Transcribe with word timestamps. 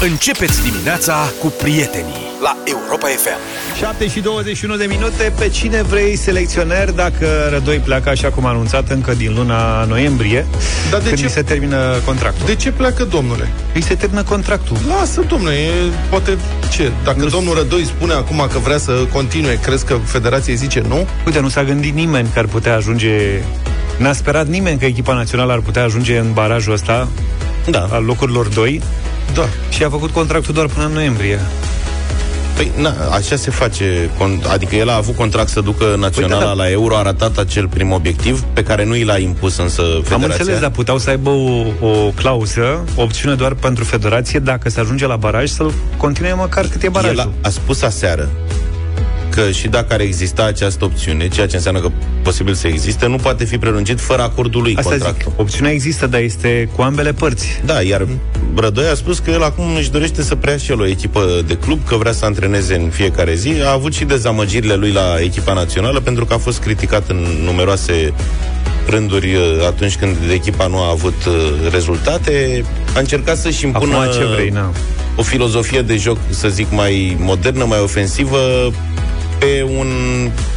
Începeți 0.00 0.62
dimineața 0.70 1.14
cu 1.40 1.52
prietenii 1.62 2.24
la 2.42 2.56
Europa 2.64 3.06
FM. 3.06 3.38
7 3.78 4.08
și 4.08 4.20
21 4.20 4.76
de 4.76 4.84
minute. 4.84 5.32
Pe 5.38 5.48
cine 5.48 5.82
vrei 5.82 6.16
selecționer 6.16 6.90
dacă 6.90 7.26
Rădoi 7.50 7.76
pleacă 7.78 8.08
așa 8.08 8.28
cum 8.28 8.46
a 8.46 8.48
anunțat 8.48 8.90
încă 8.90 9.14
din 9.14 9.34
luna 9.34 9.84
noiembrie, 9.84 10.46
Dar 10.90 11.00
de 11.00 11.06
când 11.06 11.18
ce- 11.18 11.24
îi 11.24 11.30
se 11.30 11.42
termină 11.42 11.94
contractul? 12.04 12.46
De 12.46 12.54
ce 12.54 12.70
pleacă 12.70 13.04
domnule? 13.04 13.48
Îi 13.74 13.82
se 13.82 13.94
termină 13.94 14.22
contractul. 14.22 14.76
Lasă, 14.88 15.20
domnule, 15.20 15.54
e, 15.54 15.70
poate 16.10 16.36
ce? 16.70 16.90
Dacă 17.04 17.18
Nu- 17.18 17.28
domnul 17.28 17.54
Rădoi 17.54 17.84
spune 17.84 18.12
acum 18.12 18.48
că 18.52 18.58
vrea 18.58 18.78
să 18.78 18.92
continue, 19.12 19.58
crezi 19.62 19.84
că 19.84 19.96
federația 20.04 20.52
îi 20.52 20.58
zice 20.58 20.82
nu? 20.88 21.06
Uite, 21.26 21.40
nu 21.40 21.48
s-a 21.48 21.64
gândit 21.64 21.94
nimeni 21.94 22.28
că 22.32 22.38
ar 22.38 22.46
putea 22.46 22.74
ajunge... 22.74 23.10
N-a 23.98 24.12
sperat 24.12 24.46
nimeni 24.46 24.78
că 24.78 24.84
echipa 24.84 25.14
națională 25.14 25.52
ar 25.52 25.60
putea 25.60 25.82
ajunge 25.84 26.18
în 26.18 26.32
barajul 26.32 26.72
ăsta 26.72 27.08
Da. 27.70 27.88
al 27.92 28.04
locurilor 28.04 28.46
2 28.46 28.82
Da. 29.34 29.48
și 29.68 29.82
a 29.84 29.90
făcut 29.90 30.10
contractul 30.10 30.54
doar 30.54 30.66
până 30.66 30.86
în 30.86 30.92
noiembrie. 30.92 31.40
Păi, 32.56 32.70
na, 32.76 32.94
așa 33.12 33.36
se 33.36 33.50
face. 33.50 34.10
Con- 34.18 34.50
Adică 34.52 34.74
el 34.76 34.88
a 34.90 34.94
avut 34.96 35.16
contract 35.16 35.48
să 35.48 35.60
ducă 35.60 35.84
naționala 35.98 36.34
Păi, 36.36 36.46
da, 36.46 36.54
da. 36.54 36.62
la 36.62 36.70
euro, 36.70 36.96
a 36.96 37.02
ratat 37.02 37.38
acel 37.38 37.68
prim 37.68 37.92
obiectiv, 37.92 38.40
pe 38.52 38.62
care 38.62 38.84
nu 38.84 38.94
i 38.96 39.04
l-a 39.04 39.18
impus 39.18 39.56
însă 39.56 39.82
federația. 39.82 40.14
Am 40.16 40.22
înțeles, 40.22 40.60
dar 40.60 40.70
puteau 40.70 40.98
să 40.98 41.10
aibă 41.10 41.30
o, 41.30 41.86
o 41.86 42.10
clauză, 42.14 42.84
o 42.94 43.02
opțiune 43.02 43.34
doar 43.34 43.54
pentru 43.54 43.84
federație, 43.84 44.38
dacă 44.38 44.68
se 44.68 44.80
ajunge 44.80 45.06
la 45.06 45.16
baraj, 45.16 45.48
să-l 45.48 45.72
continue 45.96 46.32
măcar 46.32 46.66
cât 46.66 46.82
e 46.82 46.84
El 46.84 46.90
barajul. 46.90 47.18
a, 47.20 47.28
a 47.42 47.48
spus 47.50 47.82
aseară 47.82 48.28
că 49.36 49.50
și 49.50 49.68
dacă 49.68 49.92
ar 49.94 50.00
exista 50.00 50.44
această 50.44 50.84
opțiune, 50.84 51.28
ceea 51.28 51.46
ce 51.46 51.56
înseamnă 51.56 51.80
că 51.80 51.90
posibil 52.22 52.54
să 52.54 52.66
existe, 52.66 53.06
nu 53.06 53.16
poate 53.16 53.44
fi 53.44 53.58
prelungit 53.58 54.00
fără 54.00 54.22
acordul 54.22 54.62
lui 54.62 54.74
Asta 54.76 54.90
contractul. 54.90 55.30
zic, 55.30 55.40
opțiunea 55.40 55.72
există, 55.72 56.06
dar 56.06 56.20
este 56.20 56.68
cu 56.76 56.82
ambele 56.82 57.12
părți. 57.12 57.60
Da, 57.64 57.82
iar 57.82 58.06
Rădoi 58.56 58.88
a 58.88 58.94
spus 58.94 59.18
că 59.18 59.30
el 59.30 59.42
acum 59.42 59.74
își 59.76 59.90
dorește 59.90 60.22
să 60.22 60.34
preia 60.34 60.56
și 60.56 60.70
el 60.70 60.80
o 60.80 60.86
echipă 60.86 61.42
de 61.46 61.54
club, 61.54 61.78
că 61.86 61.96
vrea 61.96 62.12
să 62.12 62.24
antreneze 62.24 62.74
în 62.74 62.88
fiecare 62.88 63.34
zi. 63.34 63.52
A 63.64 63.72
avut 63.72 63.94
și 63.94 64.04
dezamăgirile 64.04 64.74
lui 64.74 64.92
la 64.92 65.20
echipa 65.20 65.52
națională, 65.52 66.00
pentru 66.00 66.24
că 66.24 66.34
a 66.34 66.38
fost 66.38 66.60
criticat 66.60 67.08
în 67.08 67.26
numeroase 67.44 68.12
rânduri 68.88 69.34
uh, 69.34 69.42
atunci 69.66 69.96
când 69.96 70.16
echipa 70.32 70.66
nu 70.66 70.78
a 70.78 70.90
avut 70.90 71.24
uh, 71.26 71.34
rezultate. 71.70 72.64
A 72.94 72.98
încercat 72.98 73.36
să-și 73.36 73.64
impună 73.64 73.96
Acum 73.96 74.12
ce 74.12 74.24
vrei, 74.24 74.48
na. 74.48 74.72
o 75.16 75.22
filozofie 75.22 75.82
de 75.82 75.96
joc, 75.96 76.18
să 76.28 76.48
zic, 76.48 76.66
mai 76.70 77.16
modernă, 77.20 77.64
mai 77.64 77.78
ofensivă, 77.78 78.38
pe 79.38 79.66
un 79.78 79.86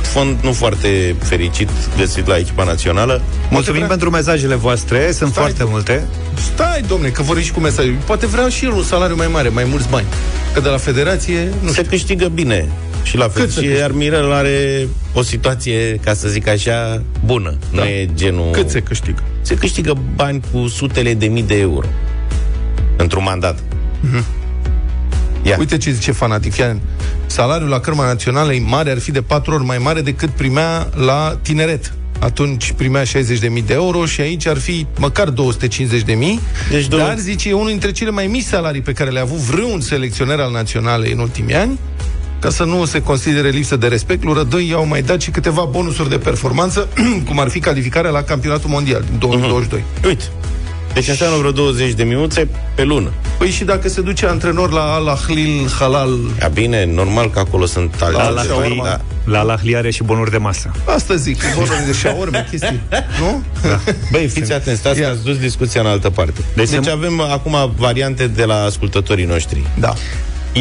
fond 0.01 0.37
nu 0.41 0.51
foarte 0.53 1.15
fericit 1.23 1.69
găsit 1.97 2.27
la 2.27 2.37
echipa 2.37 2.63
națională. 2.63 3.21
Mulțumim 3.49 3.75
vrea- 3.77 3.87
pentru 3.89 4.09
mesajele 4.09 4.55
voastre, 4.55 5.11
sunt 5.11 5.31
Stai, 5.31 5.43
foarte 5.43 5.63
multe. 5.67 6.07
Stai, 6.53 6.81
domne, 6.87 7.07
că 7.09 7.21
vorbim 7.21 7.43
și 7.43 7.51
cu 7.51 7.59
mesajul. 7.59 7.95
Poate 8.05 8.25
vrea 8.27 8.49
și 8.49 8.65
el 8.65 8.71
un 8.71 8.83
salariu 8.83 9.15
mai 9.15 9.27
mare, 9.31 9.49
mai 9.49 9.63
mulți 9.69 9.89
bani. 9.89 10.05
Că 10.53 10.59
de 10.59 10.69
la 10.69 10.77
federație, 10.77 11.49
nu 11.61 11.67
se 11.67 11.73
știu. 11.73 11.89
câștigă 11.89 12.27
bine 12.27 12.69
și 13.03 13.17
la 13.17 13.27
fel. 13.29 13.41
Cât 13.43 13.51
se 13.51 13.59
Și 13.59 13.65
câștigă? 13.65 13.79
iar 13.79 13.91
Mirel 13.91 14.31
are 14.31 14.87
o 15.13 15.21
situație, 15.21 15.99
ca 16.03 16.13
să 16.13 16.27
zic 16.27 16.47
așa, 16.47 17.01
bună. 17.25 17.57
Da. 17.73 17.81
Nu 17.81 17.87
e 17.87 18.09
genul... 18.13 18.51
Cât 18.51 18.69
se 18.69 18.79
câștigă? 18.79 19.23
Se 19.41 19.55
câștigă 19.55 19.93
bani 20.15 20.41
cu 20.51 20.67
sutele 20.67 21.13
de 21.13 21.25
mii 21.25 21.43
de 21.43 21.55
euro 21.59 21.87
într-un 22.97 23.23
mandat. 23.23 23.59
Ia. 25.43 25.55
Uite 25.59 25.77
ce 25.77 25.91
zice 25.91 26.11
fanatic. 26.11 26.53
Fii 26.53 26.63
atent. 26.63 26.81
Salariul 27.25 27.69
la 27.69 27.79
cărma 27.79 28.05
națională 28.05 28.53
e 28.53 28.59
mare, 28.65 28.91
ar 28.91 28.99
fi 28.99 29.11
de 29.11 29.21
patru 29.21 29.53
ori 29.53 29.63
mai 29.63 29.77
mare 29.77 30.01
decât 30.01 30.29
primea 30.29 30.89
la 30.95 31.37
tineret. 31.41 31.93
Atunci 32.19 32.71
primea 32.71 33.03
60.000 33.03 33.07
de 33.65 33.73
euro 33.73 34.05
și 34.05 34.21
aici 34.21 34.45
ar 34.47 34.57
fi 34.57 34.85
măcar 34.97 35.29
250.000. 35.29 36.39
Deci 36.69 36.87
două- 36.87 37.01
Dar, 37.03 37.17
zice, 37.17 37.49
e 37.49 37.53
unul 37.53 37.67
dintre 37.67 37.91
cele 37.91 38.09
mai 38.09 38.27
mici 38.27 38.43
salarii 38.43 38.81
pe 38.81 38.91
care 38.91 39.09
le-a 39.09 39.21
avut 39.21 39.37
vreun 39.37 39.81
selecționer 39.81 40.39
al 40.39 40.51
naționalei 40.51 41.11
în 41.11 41.19
ultimii 41.19 41.55
ani. 41.55 41.79
Ca 42.39 42.49
să 42.49 42.63
nu 42.63 42.85
se 42.85 43.01
considere 43.01 43.49
lipsă 43.49 43.75
de 43.75 43.87
respect, 43.87 44.23
lui 44.23 44.33
Rădoi 44.33 44.67
i-au 44.69 44.85
mai 44.87 45.01
dat 45.01 45.21
și 45.21 45.29
câteva 45.31 45.63
bonusuri 45.63 46.09
de 46.09 46.17
performanță, 46.17 46.87
cum 47.27 47.39
ar 47.39 47.49
fi 47.49 47.59
calificarea 47.59 48.11
la 48.11 48.21
campionatul 48.23 48.69
mondial 48.69 49.03
din 49.09 49.19
2022. 49.19 49.83
Uite. 50.05 50.23
Deci 50.93 51.07
înseamnă 51.07 51.37
vreo 51.37 51.51
20 51.51 51.91
de 51.93 52.03
minuțe 52.03 52.47
pe 52.75 52.83
lună. 52.83 53.11
Păi 53.37 53.49
și 53.49 53.63
dacă 53.63 53.89
se 53.89 54.01
duce 54.01 54.25
antrenor 54.25 54.71
la 54.71 54.81
Al 54.93 55.07
Ahlil 55.07 55.69
Halal, 55.79 56.17
Ia 56.41 56.47
bine, 56.47 56.85
normal 56.85 57.29
că 57.29 57.39
acolo 57.39 57.65
sunt 57.65 57.95
alte... 58.01 58.17
La 58.17 58.23
la 58.23 58.29
la, 58.29 58.41
shawarma. 58.41 58.83
la, 58.83 58.99
la 59.25 59.41
Lahli 59.41 59.75
are 59.75 59.89
și 59.91 60.03
bonuri 60.03 60.31
de 60.31 60.37
masă. 60.37 60.71
asta 60.85 61.15
zic, 61.15 61.41
bonuri 61.55 61.85
de 61.85 61.93
șaorme, 61.93 62.45
chestii, 62.49 62.79
nu? 63.19 63.43
Băi, 64.11 64.27
fiți 64.27 64.53
atenți, 64.53 64.79
stați 64.79 64.95
că 64.99 65.05
Ia. 65.05 65.09
ați 65.11 65.23
dus 65.23 65.37
discuția 65.37 65.81
în 65.81 65.87
altă 65.87 66.09
parte. 66.09 66.41
Deci 66.55 66.69
Deci, 66.69 66.83
se- 66.83 66.89
avem 66.89 67.19
acum 67.21 67.73
variante 67.77 68.27
de 68.27 68.43
la 68.43 68.63
ascultătorii 68.63 69.25
noștri. 69.25 69.61
Da. 69.79 69.93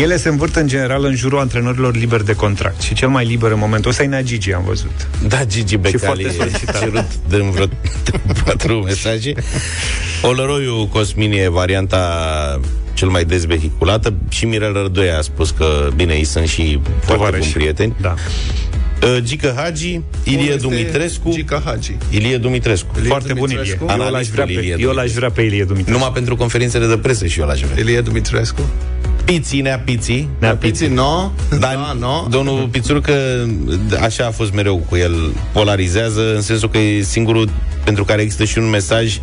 Ele 0.02 0.16
se 0.16 0.28
învârt 0.28 0.56
în 0.56 0.66
general 0.66 1.04
în 1.04 1.14
jurul 1.14 1.38
antrenorilor 1.38 1.96
liberi 1.96 2.24
de 2.24 2.32
contract. 2.34 2.80
Și 2.80 2.94
cel 2.94 3.08
mai 3.08 3.24
liber 3.24 3.50
în 3.50 3.58
momentul 3.58 3.90
ăsta 3.90 4.02
e 4.02 4.06
Nea 4.06 4.22
Gigi, 4.22 4.52
am 4.52 4.62
văzut. 4.66 5.08
Da, 5.28 5.44
Gigi 5.44 5.76
Becali 5.76 5.98
foarte 6.04 6.28
a 6.28 6.30
solicitat. 6.32 6.78
cerut 6.80 7.04
de 7.28 7.36
vreo 7.36 7.66
patru 8.44 8.82
mesaje. 8.82 9.32
Olăroiu 10.22 10.86
Cosmin 10.86 11.32
e 11.32 11.48
varianta 11.48 12.60
cel 12.94 13.08
mai 13.08 13.24
des 13.24 13.44
vehiculată 13.44 14.14
și 14.28 14.44
Mirel 14.44 14.72
Rădoi 14.72 15.10
a 15.10 15.20
spus 15.20 15.50
că, 15.50 15.88
bine, 15.96 16.14
ei 16.14 16.24
sunt 16.24 16.48
și 16.48 16.62
foarte 16.62 17.06
buni 17.06 17.16
Tovarăși. 17.18 17.52
prieteni. 17.52 17.94
Da. 18.00 18.14
Uh, 19.02 19.16
Gică 19.22 19.52
Hagi, 19.56 20.00
Ilie 20.24 20.38
Unul 20.38 20.44
este 20.46 20.56
Dumitrescu. 20.66 21.30
Gica 21.32 21.62
Hagi. 21.64 21.96
Ilie 22.10 22.36
Dumitrescu. 22.36 22.88
Ilie 22.96 23.08
Foarte 23.08 23.32
bun 23.32 23.50
Ilie. 23.50 23.56
Dumitrescu. 23.78 23.84
Eu 23.90 23.96
l-aș 23.98 24.06
Analistul 24.06 24.34
vrea 24.34 24.44
pe, 24.44 24.52
Ilie 24.52 24.70
eu 24.70 24.76
l-aș 24.76 24.84
Dumitrescu. 24.86 25.18
vrea 25.18 25.30
pe 25.30 25.42
Ilie 25.42 25.64
Dumitrescu. 25.64 25.98
Numai 25.98 26.10
pentru 26.14 26.36
conferințele 26.36 26.86
de 26.86 26.96
presă 26.98 27.26
și 27.26 27.40
eu 27.40 27.46
l-aș 27.46 27.60
vrea. 27.60 27.78
Elie 27.78 28.00
Dumitrescu. 28.00 28.60
Piții, 29.28 29.60
nea 29.60 29.78
Piții. 29.78 30.28
Nea 30.38 30.56
Piții, 30.56 30.86
no? 30.86 31.30
Dar 31.48 31.58
Da, 31.60 31.96
no? 31.98 32.26
domnul 32.30 32.68
Pițurcă, 32.70 33.12
așa 34.02 34.26
a 34.26 34.30
fost 34.30 34.52
mereu 34.52 34.76
cu 34.88 34.96
el, 34.96 35.32
polarizează, 35.52 36.34
în 36.34 36.40
sensul 36.40 36.68
că 36.68 36.78
e 36.78 37.02
singurul 37.02 37.48
pentru 37.84 38.04
care 38.04 38.22
există 38.22 38.44
și 38.44 38.58
un 38.58 38.68
mesaj, 38.68 39.18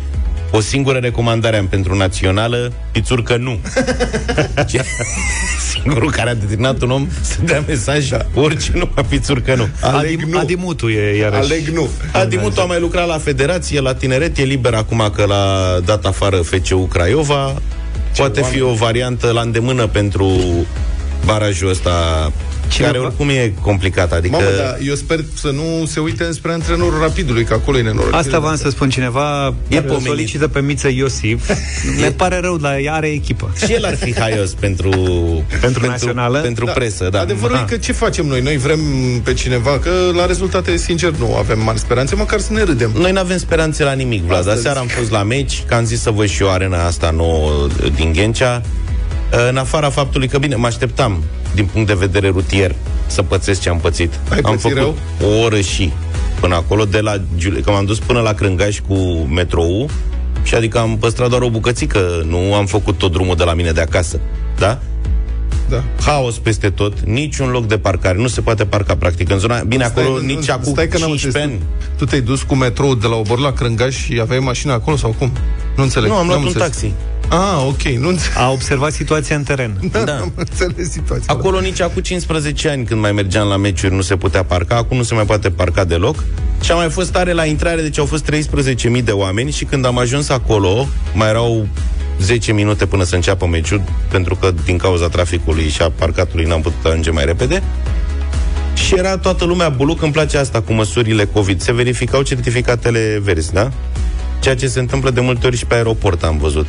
o 0.50 0.60
singură 0.60 0.98
recomandare 0.98 1.56
am 1.56 1.66
pentru 1.66 1.94
națională, 1.96 2.72
Pițurcă 2.92 3.36
nu. 3.36 3.58
Ce? 4.70 4.84
Singurul 5.72 6.10
care 6.10 6.30
a 6.30 6.34
determinat 6.34 6.82
un 6.82 6.90
om 6.90 7.08
să 7.20 7.36
dea 7.44 7.64
mesaj, 7.66 8.08
da. 8.08 8.26
orice 8.34 8.70
nu, 8.74 8.86
Pițurcă 9.08 9.54
nu. 9.54 9.68
Aleg 9.80 10.18
Adim, 10.18 10.28
nu. 10.30 10.38
Adimutu 10.38 10.88
e 10.88 11.16
iarăși. 11.18 11.52
Aleg 11.52 11.68
nu. 11.68 11.88
Adimutu 12.12 12.60
a 12.60 12.64
mai 12.64 12.80
lucrat 12.80 13.06
la 13.06 13.18
federație, 13.18 13.80
la 13.80 13.94
tineret, 13.94 14.38
e 14.38 14.42
liber 14.42 14.74
acum 14.74 15.10
că 15.14 15.24
l-a 15.24 15.78
dat 15.84 16.04
afară 16.04 16.36
FCU 16.36 16.86
Craiova. 16.86 17.54
Poate 18.16 18.42
fi 18.42 18.60
o 18.60 18.72
variantă 18.72 19.30
la 19.30 19.40
îndemână 19.40 19.86
pentru 19.86 20.30
barajul 21.26 21.68
ăsta, 21.68 22.32
Cineva- 22.68 22.92
care 22.92 23.04
oricum 23.04 23.28
e 23.28 23.52
complicat. 23.60 24.12
Adică 24.12 24.36
Mamă, 24.36 24.48
dar 24.58 24.78
eu 24.82 24.94
sper 24.94 25.18
să 25.34 25.50
nu 25.50 25.86
se 25.86 26.00
uite 26.00 26.24
înspre 26.24 26.52
antrenorul 26.52 27.00
rapidului, 27.00 27.44
că 27.44 27.54
acolo 27.54 27.78
e 27.78 27.82
nenorocire. 27.82 28.16
Asta 28.16 28.38
v-am 28.38 28.56
să 28.56 28.70
spun 28.70 28.90
cineva 28.90 29.54
E 29.68 29.76
e 29.76 29.80
pomenit. 29.82 30.06
solicită 30.06 30.48
pe 30.48 30.60
Miță 30.60 30.88
Iosif. 30.88 31.50
Ne 32.00 32.10
pare 32.10 32.38
rău, 32.40 32.56
dar 32.56 32.78
ea 32.78 32.92
are 32.94 33.06
echipă. 33.06 33.52
și 33.66 33.72
el 33.72 33.84
ar 33.84 33.96
fi 33.96 34.14
haios 34.18 34.50
pentru, 34.54 34.90
Pentru 35.60 35.86
națională? 35.86 36.38
Pentru 36.38 36.70
presă, 36.74 37.08
da. 37.10 37.20
Adevărul 37.20 37.56
Ah. 37.56 37.62
e 37.66 37.70
că 37.70 37.76
ce 37.76 37.92
facem 37.92 38.26
noi? 38.26 38.40
Noi 38.40 38.56
vrem 38.56 38.80
pe 39.22 39.34
cineva, 39.34 39.78
că 39.78 39.90
la 40.14 40.26
rezultate, 40.26 40.76
sincer, 40.76 41.10
nu 41.10 41.36
avem 41.36 41.60
mari 41.62 41.78
speranțe, 41.78 42.14
măcar 42.14 42.40
să 42.40 42.52
ne 42.52 42.62
râdem. 42.62 42.90
Noi 42.98 43.12
nu 43.12 43.18
avem 43.20 43.36
speranțe 43.38 43.84
la 43.84 43.92
nimic, 43.92 44.22
Vlad. 44.22 44.38
Asta 44.38 44.50
Aseară 44.52 44.78
am 44.78 44.86
zic. 44.86 44.96
fost 44.96 45.10
la 45.10 45.22
meci, 45.22 45.62
că 45.66 45.74
am 45.74 45.84
zis 45.84 46.00
să 46.00 46.10
văd 46.10 46.28
și 46.28 46.42
eu 46.42 46.50
arena 46.50 46.84
asta 46.86 47.10
nouă 47.10 47.66
din 47.94 48.12
Ghencea. 48.12 48.62
În 49.48 49.56
afara 49.56 49.90
faptului 49.90 50.28
că, 50.28 50.38
bine, 50.38 50.54
mă 50.54 50.66
așteptam, 50.66 51.22
din 51.54 51.66
punct 51.66 51.86
de 51.86 51.94
vedere 51.94 52.28
rutier, 52.28 52.74
să 53.06 53.22
pățesc 53.22 53.60
ce 53.60 53.68
am 53.68 53.78
pățit. 53.78 54.20
Ai 54.30 54.38
am 54.42 54.50
pățit 54.50 54.60
făcut 54.60 54.76
rău? 54.76 54.96
o 55.30 55.42
oră 55.44 55.60
și 55.60 55.92
până 56.40 56.54
acolo, 56.54 56.84
de 56.84 57.00
la 57.00 57.20
Giule, 57.36 57.60
că 57.60 57.70
m-am 57.70 57.84
dus 57.84 57.98
până 57.98 58.20
la 58.20 58.32
Crângaș 58.32 58.78
cu 58.88 58.94
metrou 59.30 59.90
și 60.42 60.54
adică 60.54 60.78
am 60.78 60.96
păstrat 60.98 61.28
doar 61.28 61.42
o 61.42 61.50
bucățică, 61.50 62.24
nu 62.28 62.54
am 62.54 62.66
făcut 62.66 62.98
tot 62.98 63.12
drumul 63.12 63.36
de 63.36 63.44
la 63.44 63.54
mine 63.54 63.70
de 63.70 63.80
acasă. 63.80 64.20
Da? 64.58 64.78
Da. 65.68 65.84
Haos 66.04 66.38
peste 66.38 66.70
tot, 66.70 67.00
niciun 67.00 67.48
loc 67.48 67.66
de 67.66 67.78
parcare, 67.78 68.18
nu 68.18 68.26
se 68.26 68.40
poate 68.40 68.64
parca 68.64 68.96
practic 68.96 69.30
în 69.30 69.38
zona. 69.38 69.62
Bine, 69.62 69.84
acolo 69.84 70.08
nu, 70.08 70.18
nici 70.18 70.46
nu, 70.46 70.54
acum 70.54 70.72
stai 70.72 70.88
că 70.88 70.98
n-am 70.98 71.08
15 71.08 71.24
înțeles. 71.26 71.44
ani. 71.44 71.60
Tu, 71.88 72.04
tu 72.04 72.04
te-ai 72.04 72.20
dus 72.20 72.42
cu 72.42 72.54
metrou 72.54 72.94
de 72.94 73.06
la 73.06 73.16
Obor 73.16 73.38
la 73.38 73.52
Crângaș 73.52 73.96
și 74.04 74.18
aveai 74.20 74.38
mașina 74.38 74.72
acolo 74.72 74.96
sau 74.96 75.14
cum? 75.18 75.32
Nu 75.76 75.82
înțeleg. 75.82 76.10
Nu, 76.10 76.16
am 76.16 76.26
luat 76.26 76.38
N-am 76.38 76.46
un 76.46 76.52
înțeles. 76.54 76.68
taxi. 76.68 76.92
Ah, 77.28 77.64
ok, 77.66 77.82
nu 77.82 78.08
înțeleg. 78.08 78.36
A 78.36 78.50
observat 78.50 78.92
situația 78.92 79.36
în 79.36 79.42
teren. 79.42 79.80
Da, 79.92 80.00
Da. 80.04 80.16
am 80.18 80.32
înțeles 80.34 80.90
situația. 80.90 81.24
Acolo 81.26 81.60
nici 81.60 81.80
acum 81.80 82.02
15 82.02 82.68
ani 82.68 82.84
când 82.84 83.00
mai 83.00 83.12
mergeam 83.12 83.48
la 83.48 83.56
meciuri 83.56 83.94
nu 83.94 84.00
se 84.00 84.16
putea 84.16 84.42
parca, 84.44 84.76
acum 84.76 84.96
nu 84.96 85.02
se 85.02 85.14
mai 85.14 85.24
poate 85.24 85.50
parca 85.50 85.84
deloc. 85.84 86.24
Și 86.62 86.70
a 86.70 86.74
mai 86.74 86.88
fost 86.90 87.10
tare 87.10 87.32
la 87.32 87.44
intrare, 87.44 87.80
deci 87.82 87.98
au 87.98 88.04
fost 88.04 88.24
13.000 88.32 89.04
de 89.04 89.10
oameni 89.10 89.50
și 89.50 89.64
când 89.64 89.84
am 89.86 89.98
ajuns 89.98 90.28
acolo, 90.28 90.86
mai 91.14 91.28
erau 91.28 91.66
10 92.20 92.52
minute 92.52 92.86
până 92.86 93.04
să 93.04 93.14
înceapă 93.14 93.46
meciul, 93.46 93.82
pentru 94.10 94.34
că 94.36 94.52
din 94.64 94.76
cauza 94.76 95.08
traficului 95.08 95.68
și 95.68 95.82
a 95.82 95.90
parcatului 95.90 96.44
n-am 96.44 96.60
putut 96.60 96.84
ajunge 96.84 97.10
mai 97.10 97.24
repede. 97.24 97.62
Și 98.74 98.94
era 98.96 99.18
toată 99.18 99.44
lumea 99.44 99.68
buluc, 99.68 100.02
îmi 100.02 100.12
place 100.12 100.38
asta 100.38 100.60
cu 100.60 100.72
măsurile 100.72 101.24
COVID. 101.32 101.60
Se 101.60 101.72
verificau 101.72 102.22
certificatele 102.22 103.20
verzi, 103.22 103.52
da? 103.52 103.70
Ceea 104.46 104.58
ce 104.58 104.68
se 104.68 104.80
întâmplă 104.80 105.10
de 105.10 105.20
multe 105.20 105.46
ori 105.46 105.56
și 105.56 105.66
pe 105.66 105.74
aeroport, 105.74 106.22
am 106.22 106.38
văzut. 106.38 106.68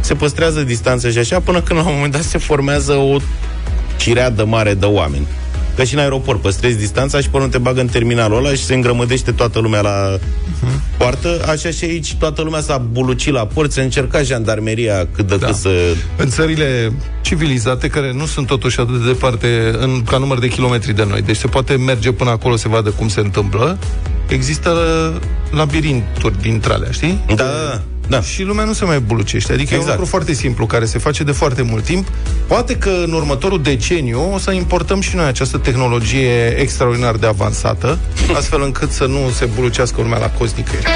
se 0.00 0.14
păstrează 0.14 0.62
distanța 0.62 1.08
și 1.08 1.18
așa, 1.18 1.40
până 1.40 1.60
când 1.60 1.80
la 1.80 1.86
un 1.86 1.94
moment 1.94 2.12
dat 2.12 2.22
se 2.22 2.38
formează 2.38 2.92
o 2.92 3.16
cireadă 3.96 4.44
mare 4.44 4.74
de 4.74 4.86
oameni. 4.86 5.26
Ca 5.76 5.84
și 5.84 5.94
în 5.94 6.00
aeroport, 6.00 6.40
păstrezi 6.40 6.78
distanța 6.78 7.20
și 7.20 7.28
până 7.28 7.48
te 7.48 7.58
bagă 7.58 7.80
în 7.80 7.86
terminalul 7.86 8.36
ăla 8.36 8.50
și 8.50 8.64
se 8.64 8.74
îngrămădește 8.74 9.32
toată 9.32 9.58
lumea 9.58 9.80
la 9.80 10.16
uh-huh. 10.16 10.96
poartă. 10.98 11.40
Așa 11.48 11.70
și 11.70 11.84
aici 11.84 12.14
toată 12.14 12.42
lumea 12.42 12.60
s-a 12.60 12.78
bulucit 12.78 13.32
la 13.32 13.46
porți, 13.46 13.78
încerca 13.78 14.22
jandarmeria 14.22 15.08
cât 15.12 15.26
de 15.26 15.36
da. 15.36 15.46
cât 15.46 15.54
să... 15.54 15.70
În 16.16 16.28
țările 16.28 16.92
civilizate, 17.22 17.88
care 17.88 18.12
nu 18.12 18.26
sunt 18.26 18.46
totuși 18.46 18.80
atât 18.80 19.00
de 19.00 19.06
departe 19.06 19.74
în, 19.78 20.02
ca 20.02 20.18
număr 20.18 20.38
de 20.38 20.48
kilometri 20.48 20.94
de 20.94 21.04
noi, 21.04 21.22
deci 21.22 21.36
se 21.36 21.46
poate 21.46 21.76
merge 21.76 22.12
până 22.12 22.30
acolo 22.30 22.56
să 22.56 22.68
vadă 22.68 22.90
cum 22.90 23.08
se 23.08 23.20
întâmplă, 23.20 23.78
există 24.28 24.72
labirinturi 25.50 26.40
dintre 26.40 26.72
alea, 26.72 26.90
știi? 26.90 27.20
Da, 27.26 27.34
da, 27.34 27.82
da. 28.06 28.16
Da. 28.16 28.22
Și 28.22 28.42
lumea 28.42 28.64
nu 28.64 28.72
se 28.72 28.84
mai 28.84 29.00
bulucește. 29.00 29.52
Adică 29.52 29.62
exact. 29.62 29.72
e 29.72 29.74
un 29.74 29.80
exact. 29.80 29.98
lucru 29.98 30.10
foarte 30.10 30.32
simplu, 30.32 30.66
care 30.66 30.84
se 30.84 30.98
face 30.98 31.22
de 31.22 31.32
foarte 31.32 31.62
mult 31.62 31.84
timp. 31.84 32.08
Poate 32.46 32.76
că 32.76 32.90
în 33.04 33.12
următorul 33.12 33.62
deceniu 33.62 34.32
o 34.34 34.38
să 34.38 34.50
importăm 34.50 35.00
și 35.00 35.16
noi 35.16 35.26
această 35.26 35.58
tehnologie 35.58 36.56
extraordinar 36.58 37.14
de 37.14 37.26
avansată, 37.26 37.98
astfel 38.38 38.62
încât 38.62 38.90
să 38.90 39.06
nu 39.06 39.30
se 39.30 39.44
bulucească 39.44 40.00
lumea 40.00 40.18
la 40.18 40.30
cost 40.30 40.56
nicăieri. 40.56 40.86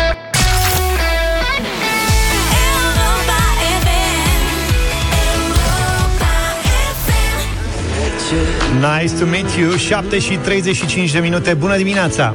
Nice 8.80 9.14
to 9.14 9.24
meet 9.24 9.50
you 9.58 9.76
7 9.76 10.18
și 10.18 10.36
35 10.36 11.12
de 11.12 11.18
minute 11.18 11.54
Bună 11.54 11.76
dimineața 11.76 12.34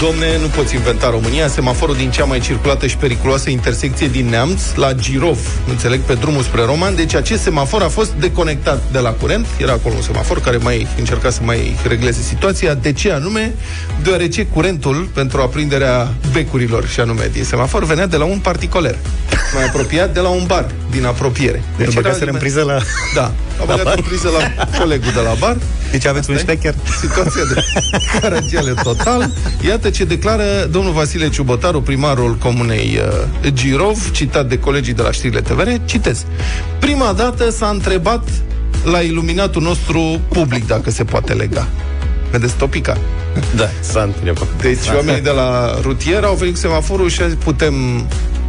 Domne, 0.00 0.38
nu 0.40 0.46
poți 0.46 0.74
inventa 0.74 1.10
România, 1.10 1.48
semaforul 1.48 1.96
din 1.96 2.10
cea 2.10 2.24
mai 2.24 2.40
circulată 2.40 2.86
și 2.86 2.96
periculoasă 2.96 3.50
intersecție 3.50 4.08
din 4.08 4.28
Neamț, 4.28 4.62
la 4.74 4.92
Girov, 4.92 5.38
înțeleg, 5.68 6.00
pe 6.00 6.14
drumul 6.14 6.42
spre 6.42 6.62
Roman. 6.64 6.94
Deci 6.94 7.14
acest 7.14 7.42
semafor 7.42 7.82
a 7.82 7.88
fost 7.88 8.12
deconectat 8.12 8.82
de 8.92 8.98
la 8.98 9.10
curent. 9.10 9.46
Era 9.56 9.72
acolo 9.72 9.94
un 9.94 10.02
semafor 10.02 10.40
care 10.40 10.56
mai 10.56 10.86
încerca 10.98 11.30
să 11.30 11.40
mai 11.42 11.76
regleze 11.88 12.20
situația. 12.20 12.74
De 12.74 12.92
ce 12.92 13.12
anume? 13.12 13.54
Deoarece 14.02 14.46
curentul 14.46 15.08
pentru 15.14 15.40
aprinderea 15.40 16.12
becurilor, 16.32 16.86
și 16.86 17.00
anume 17.00 17.30
din 17.32 17.44
semafor, 17.44 17.84
venea 17.84 18.06
de 18.06 18.16
la 18.16 18.24
un 18.24 18.38
particoler. 18.38 18.96
Mai 19.54 19.64
apropiat 19.64 20.12
de 20.12 20.20
la 20.20 20.28
un 20.28 20.44
bar 20.46 20.66
din 20.90 21.04
apropiere. 21.04 21.62
Deci 21.76 21.94
era 21.94 22.16
în 22.20 22.36
priză 22.38 22.62
la... 22.62 22.78
Da, 23.14 23.32
a 23.60 23.64
băgat 23.64 23.96
în 23.96 24.02
priză 24.02 24.28
la 24.38 24.66
colegul 24.78 25.12
de 25.14 25.20
la 25.20 25.34
bar. 25.38 25.56
Deci 25.94 26.06
aveți 26.06 26.30
Asta 26.30 26.32
un 26.32 26.38
ștecher? 26.38 26.74
Situația 27.00 27.42
de 27.54 27.60
carantiale 28.20 28.74
total. 28.82 29.30
Iată 29.66 29.90
ce 29.90 30.04
declară 30.04 30.42
domnul 30.70 30.92
Vasile 30.92 31.28
Ciubotaru, 31.28 31.82
primarul 31.82 32.34
comunei 32.34 32.98
uh, 33.42 33.52
Girov, 33.52 34.10
citat 34.10 34.48
de 34.48 34.58
colegii 34.58 34.92
de 34.92 35.02
la 35.02 35.12
știrile 35.12 35.40
TVR. 35.40 35.68
Citez. 35.84 36.24
Prima 36.78 37.12
dată 37.12 37.50
s-a 37.50 37.68
întrebat 37.68 38.28
la 38.84 39.00
iluminatul 39.00 39.62
nostru 39.62 40.20
public 40.28 40.66
dacă 40.66 40.90
se 40.90 41.04
poate 41.04 41.32
lega. 41.32 41.68
Vedeți, 42.30 42.54
topica. 42.54 42.98
Da, 43.56 43.68
s-a 43.80 44.02
întrebat. 44.02 44.48
Deci 44.60 44.88
oamenii 44.94 45.22
de 45.22 45.30
la 45.30 45.78
rutier 45.82 46.24
au 46.24 46.34
venit 46.34 46.54
cu 46.54 46.60
semaforul 46.60 47.08
și 47.08 47.20
putem... 47.20 47.74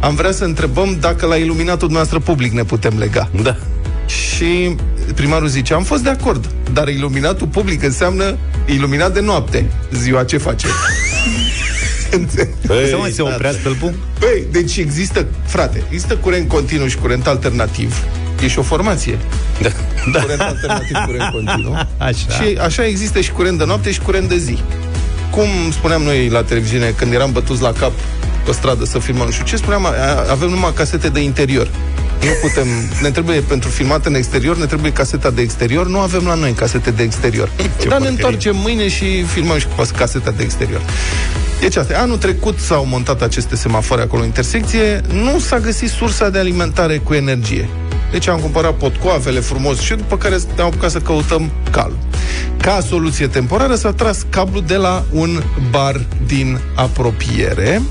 Am 0.00 0.14
vrea 0.14 0.32
să 0.32 0.44
întrebăm 0.44 0.96
dacă 1.00 1.26
la 1.26 1.36
iluminatul 1.36 1.90
noastră 1.90 2.18
public 2.18 2.52
ne 2.52 2.62
putem 2.62 2.98
lega. 2.98 3.30
Da. 3.42 3.56
Și 4.06 4.76
primarul 5.14 5.48
zice, 5.48 5.74
am 5.74 5.82
fost 5.82 6.02
de 6.02 6.08
acord, 6.08 6.50
dar 6.72 6.88
iluminatul 6.88 7.46
public 7.46 7.82
înseamnă 7.82 8.36
iluminat 8.66 9.14
de 9.14 9.20
noapte. 9.20 9.70
Ziua 9.92 10.24
ce 10.24 10.36
face? 10.36 10.66
Păi, 12.66 12.86
să 12.88 12.96
mă, 12.96 13.10
se 13.12 13.22
oprea 13.22 13.52
stâlpul? 13.52 13.94
Păi, 14.18 14.44
deci 14.50 14.76
există, 14.76 15.26
frate, 15.44 15.82
există 15.88 16.16
curent 16.16 16.48
continuu 16.48 16.86
și 16.86 16.96
curent 16.96 17.26
alternativ. 17.26 18.04
E 18.42 18.48
și 18.48 18.58
o 18.58 18.62
formație. 18.62 19.18
Da. 19.62 19.68
da. 20.12 20.20
Curent 20.20 20.40
alternativ, 20.40 20.96
curent 21.06 21.30
continuu. 21.36 21.74
Așa. 21.98 22.42
Și 22.42 22.58
așa 22.60 22.84
există 22.84 23.20
și 23.20 23.30
curent 23.30 23.58
de 23.58 23.64
noapte 23.64 23.92
și 23.92 24.00
curent 24.00 24.28
de 24.28 24.36
zi. 24.36 24.58
Cum 25.30 25.46
spuneam 25.70 26.02
noi 26.02 26.28
la 26.28 26.42
televiziune 26.42 26.94
când 26.96 27.12
eram 27.12 27.32
bătuți 27.32 27.62
la 27.62 27.72
cap 27.72 27.92
pe 28.44 28.52
stradă 28.52 28.84
să 28.84 28.98
filmăm, 28.98 29.24
nu 29.24 29.32
știu 29.32 29.44
ce 29.44 29.56
spuneam, 29.56 29.86
avem 30.30 30.48
numai 30.48 30.72
casete 30.74 31.08
de 31.08 31.20
interior. 31.20 31.68
Nu 32.26 32.32
putem, 32.40 32.66
ne 33.02 33.10
trebuie 33.10 33.40
pentru 33.40 33.68
filmat 33.68 34.06
în 34.06 34.14
exterior, 34.14 34.56
ne 34.56 34.66
trebuie 34.66 34.92
caseta 34.92 35.30
de 35.30 35.42
exterior, 35.42 35.86
nu 35.86 35.98
avem 35.98 36.24
la 36.24 36.34
noi 36.34 36.52
casete 36.52 36.90
de 36.90 37.02
exterior. 37.02 37.50
Ce 37.80 37.88
Dar 37.88 38.00
ne 38.00 38.08
întoarcem 38.08 38.56
mâine 38.56 38.88
și 38.88 39.22
filmăm 39.22 39.58
și 39.58 39.66
cu 39.66 39.84
caseta 39.96 40.30
de 40.30 40.42
exterior. 40.42 40.80
Deci 41.60 41.76
asta, 41.76 41.98
anul 41.98 42.16
trecut 42.16 42.58
s-au 42.58 42.86
montat 42.86 43.22
aceste 43.22 43.56
semafoare 43.56 44.02
acolo 44.02 44.20
în 44.20 44.26
intersecție, 44.26 45.00
nu 45.12 45.38
s-a 45.38 45.58
găsit 45.58 45.88
sursa 45.88 46.28
de 46.30 46.38
alimentare 46.38 46.96
cu 46.98 47.14
energie. 47.14 47.68
Deci 48.10 48.28
am 48.28 48.38
cumpărat 48.38 48.74
potcoavele 48.74 49.40
frumos 49.40 49.80
și 49.80 49.94
după 49.94 50.16
care 50.16 50.34
am 50.58 50.64
apucat 50.64 50.90
să 50.90 50.98
căutăm 50.98 51.50
cal. 51.70 51.92
Ca 52.60 52.80
soluție 52.80 53.26
temporară 53.26 53.74
s-a 53.74 53.92
tras 53.92 54.26
cablu 54.28 54.60
de 54.60 54.76
la 54.76 55.04
un 55.12 55.42
bar 55.70 56.00
din 56.26 56.58
apropiere 56.74 57.82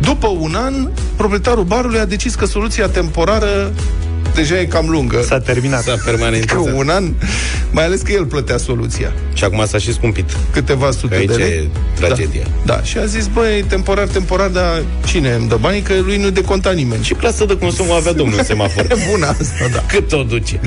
după 0.00 0.26
un 0.26 0.54
an, 0.54 0.88
proprietarul 1.16 1.64
barului 1.64 1.98
a 1.98 2.04
decis 2.04 2.34
că 2.34 2.46
soluția 2.46 2.88
temporară 2.88 3.72
deja 4.34 4.60
e 4.60 4.64
cam 4.64 4.88
lungă. 4.88 5.22
S-a 5.22 5.38
terminat. 5.38 5.82
S-a 5.82 5.96
permanentizat. 6.04 6.64
Că 6.64 6.70
un 6.70 6.88
an, 6.88 7.12
mai 7.70 7.84
ales 7.84 8.00
că 8.00 8.12
el 8.12 8.24
plătea 8.24 8.56
soluția. 8.56 9.12
Și 9.32 9.44
acum 9.44 9.64
s-a 9.66 9.78
și 9.78 9.92
scumpit. 9.92 10.36
Câteva 10.52 10.90
sute 10.90 11.14
Aici 11.14 11.28
de 11.28 11.34
lei. 11.34 11.70
tragedie. 11.94 12.46
Da, 12.64 12.74
da. 12.74 12.82
Și 12.82 12.98
a 12.98 13.04
zis, 13.04 13.26
băi, 13.26 13.64
temporar, 13.68 14.06
temporar, 14.06 14.48
dar 14.48 14.82
cine 15.06 15.32
îmi 15.34 15.48
dă 15.48 15.56
banii? 15.60 15.80
Că 15.80 15.92
lui 16.02 16.16
nu 16.16 16.30
deconta 16.30 16.70
nimeni. 16.70 17.04
Și 17.04 17.14
clasă 17.14 17.44
de 17.44 17.58
consum 17.58 17.90
avea 17.90 18.12
domnul 18.12 18.42
semafor. 18.42 18.86
Bună 19.10 19.26
asta, 19.26 19.68
da. 19.72 19.84
Cât 19.88 20.12
o 20.12 20.22
duce. 20.22 20.60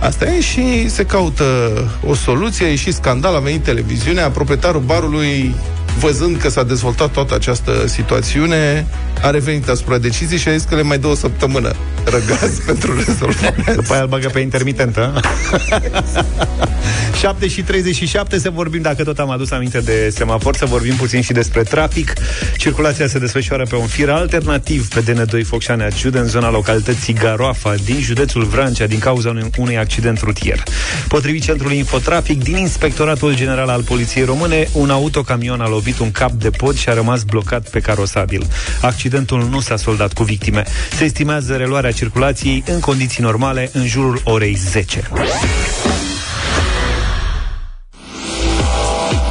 Asta 0.00 0.24
e 0.26 0.40
și 0.40 0.88
se 0.88 1.04
caută 1.04 1.44
o 2.06 2.14
soluție, 2.14 2.66
a 2.66 2.68
ieșit 2.68 2.94
scandal, 2.94 3.34
a 3.34 3.38
venit 3.38 3.62
televiziunea, 3.62 4.30
proprietarul 4.30 4.80
barului 4.80 5.54
văzând 5.98 6.36
că 6.36 6.48
s-a 6.48 6.62
dezvoltat 6.62 7.10
toată 7.10 7.34
această 7.34 7.86
situațiune, 7.86 8.86
a 9.22 9.30
revenit 9.30 9.68
asupra 9.68 9.98
deciziei 9.98 10.38
și 10.38 10.48
a 10.48 10.52
zis 10.52 10.62
că 10.62 10.74
le 10.74 10.82
mai 10.82 10.98
dă 10.98 11.06
o 11.06 11.14
săptămână 11.14 11.74
răgaz 12.04 12.58
pentru 12.66 12.96
rezolvare. 12.96 13.72
După 13.74 13.92
aia 13.92 14.02
îl 14.02 14.08
bagă 14.08 14.28
pe 14.28 14.40
intermitentă. 14.40 15.20
7 17.18 17.48
și 17.54 17.62
37 17.62 18.38
să 18.38 18.50
vorbim, 18.50 18.82
dacă 18.82 19.04
tot 19.04 19.18
am 19.18 19.30
adus 19.30 19.50
aminte 19.50 19.78
de 19.78 20.10
semafor, 20.14 20.56
să 20.56 20.64
vorbim 20.64 20.94
puțin 20.94 21.20
și 21.20 21.32
despre 21.32 21.62
trafic. 21.62 22.12
Circulația 22.56 23.06
se 23.06 23.18
desfășoară 23.18 23.64
pe 23.68 23.76
un 23.76 23.86
fir 23.86 24.10
alternativ 24.10 24.88
pe 24.88 25.02
DN2 25.02 25.44
Focșanea 25.46 25.90
Ciud, 25.90 26.14
în 26.14 26.26
zona 26.26 26.50
localității 26.50 27.14
Garoafa, 27.14 27.74
din 27.84 28.00
județul 28.00 28.44
Vrancea, 28.44 28.86
din 28.86 28.98
cauza 28.98 29.28
unui, 29.28 29.50
unui 29.58 29.78
accident 29.78 30.20
rutier. 30.20 30.62
Potrivit 31.08 31.42
Centrului 31.42 31.76
Infotrafic, 31.76 32.42
din 32.42 32.56
Inspectoratul 32.56 33.34
General 33.34 33.68
al 33.68 33.82
Poliției 33.82 34.24
Române, 34.24 34.68
un 34.72 34.90
autocamion 34.90 35.60
a 35.60 35.68
lovit 35.68 35.85
un 35.98 36.10
cap 36.10 36.30
de 36.30 36.50
pod 36.50 36.76
și 36.76 36.88
a 36.88 36.94
rămas 36.94 37.22
blocat 37.22 37.68
pe 37.68 37.80
carosabil. 37.80 38.46
Accidentul 38.80 39.48
nu 39.50 39.60
s-a 39.60 39.76
soldat 39.76 40.12
cu 40.12 40.22
victime. 40.22 40.64
Se 40.96 41.04
estimează 41.04 41.56
reluarea 41.56 41.92
circulației 41.92 42.62
în 42.66 42.80
condiții 42.80 43.22
normale 43.22 43.70
în 43.72 43.86
jurul 43.86 44.20
orei 44.24 44.54
10. 44.54 45.10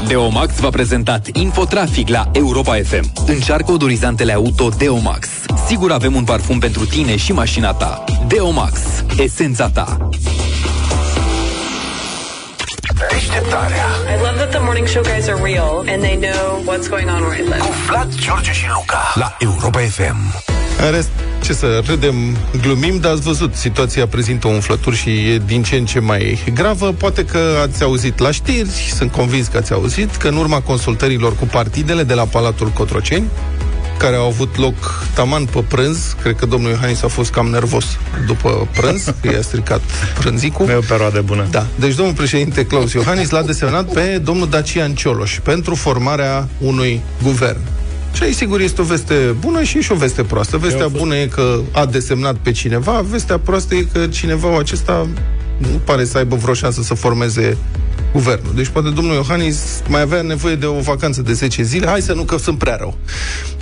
Deomax 0.08 0.56
v-a 0.60 0.70
prezentat 0.70 1.28
Infotrafic 1.34 2.08
la 2.08 2.30
Europa 2.34 2.76
FM. 2.84 3.12
Încearcă 3.26 3.72
odorizantele 3.72 4.34
auto 4.34 4.70
Deomax. 4.70 5.28
Sigur 5.68 5.92
avem 5.92 6.16
un 6.16 6.24
parfum 6.24 6.60
pentru 6.60 6.86
tine 6.86 7.16
și 7.16 7.32
mașina 7.32 7.74
ta. 7.74 8.04
Deomax. 8.28 8.80
Esența 9.18 9.70
ta. 9.70 10.10
Deșteptarea 13.12 13.86
morning 14.76 14.94
show 14.94 15.04
guys 15.14 15.30
are 15.30 15.42
real 15.52 15.86
and 15.88 16.04
they 16.04 16.18
know 16.18 16.62
what's 16.68 16.88
going 16.90 17.10
on 17.10 17.22
where 17.22 17.36
I 17.36 17.42
live. 17.42 17.60
Cu 17.60 17.74
Vlad, 17.88 18.16
George 18.16 18.52
și 18.52 18.66
Luca 18.74 19.12
La 19.14 19.36
Europa 19.40 19.80
FM 19.80 20.16
În 20.86 20.92
rest, 20.92 21.10
ce 21.44 21.54
să 21.54 21.82
râdem, 21.86 22.16
glumim, 22.62 22.98
dar 23.00 23.12
ați 23.12 23.22
văzut, 23.22 23.56
situația 23.56 24.08
prezintă 24.08 24.48
umflături 24.48 24.96
și 24.96 25.10
e 25.10 25.42
din 25.46 25.64
ce 25.64 25.76
în 25.76 25.86
ce 25.86 26.00
mai 26.00 26.44
gravă. 26.54 26.92
Poate 26.92 27.26
că 27.26 27.40
ați 27.62 27.84
auzit 27.84 28.20
la 28.20 28.32
știri, 28.32 28.70
sunt 28.70 29.12
convins 29.12 29.48
că 29.48 29.58
ați 29.58 29.74
auzit, 29.74 30.16
că 30.16 30.28
în 30.28 30.36
urma 30.36 30.62
consultărilor 30.62 31.36
cu 31.36 31.46
partidele 31.46 32.04
de 32.04 32.14
la 32.14 32.24
Palatul 32.24 32.68
Cotroceni, 32.68 33.26
care 33.98 34.16
au 34.16 34.26
avut 34.26 34.58
loc 34.58 35.04
taman 35.14 35.46
pe 35.46 35.64
prânz. 35.68 36.16
Cred 36.22 36.36
că 36.36 36.46
domnul 36.46 36.70
Iohannis 36.70 37.04
a 37.04 37.08
fost 37.08 37.32
cam 37.32 37.48
nervos 37.48 37.86
după 38.28 38.68
prânz, 38.76 39.04
că 39.22 39.32
i-a 39.32 39.42
stricat 39.42 39.82
prânzicul. 40.20 40.70
E 40.70 40.76
o 40.76 40.80
perioadă 40.80 41.22
bună. 41.22 41.48
Da. 41.52 41.66
Deci 41.76 41.96
domnul 41.96 42.14
președinte 42.14 42.66
Claus 42.66 42.94
Iohannis 42.94 43.30
l-a 43.30 43.42
desemnat 43.42 43.94
pe 43.94 44.22
domnul 44.24 44.50
Dacian 44.50 44.94
Cioloș 44.94 45.40
pentru 45.40 45.76
formarea 45.76 46.48
unui 46.58 47.02
guvern. 47.24 47.60
Și 48.14 48.24
aici, 48.24 48.36
sigur, 48.36 48.60
este 48.60 48.82
o 48.82 48.84
veste 48.84 49.36
bună 49.40 49.64
și 49.64 49.82
și 49.82 49.92
o 49.92 49.96
veste 49.96 50.24
proastă. 50.24 50.58
Vestea 50.58 50.88
bună 50.88 51.16
e 51.16 51.26
că 51.26 51.60
a 51.72 51.86
desemnat 51.86 52.36
pe 52.36 52.52
cineva, 52.52 53.06
vestea 53.10 53.38
proastă 53.38 53.76
e 53.76 53.88
că 53.94 54.08
cineva 54.08 54.58
acesta 54.58 55.08
nu 55.58 55.68
pare 55.84 56.06
să 56.06 56.18
aibă 56.18 56.36
vreo 56.36 56.54
șansă 56.54 56.82
să 56.82 56.94
formeze 56.94 57.58
guvernul. 58.16 58.52
Deci 58.56 58.68
poate 58.68 58.90
domnul 58.90 59.14
Iohannis 59.14 59.82
mai 59.88 60.02
avea 60.02 60.22
nevoie 60.22 60.56
de 60.56 60.66
o 60.66 60.80
vacanță 60.80 61.22
de 61.22 61.34
10 61.34 61.64
zile. 61.64 61.88
Hai 61.88 62.02
să 62.02 62.14
nu, 62.14 62.24
că 62.24 62.38
sunt 62.38 62.58
prea 62.58 62.76
rău. 62.76 62.98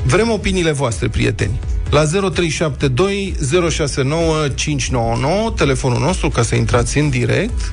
Vrem 0.04 0.30
opiniile 0.30 0.72
voastre, 0.72 1.08
prieteni. 1.08 1.60
La 1.90 2.04
0372 2.04 3.36
069 3.70 4.48
599, 4.48 5.52
telefonul 5.56 6.00
nostru, 6.00 6.30
ca 6.30 6.42
să 6.42 6.56
intrați 6.56 6.98
în 6.98 7.10
direct, 7.10 7.72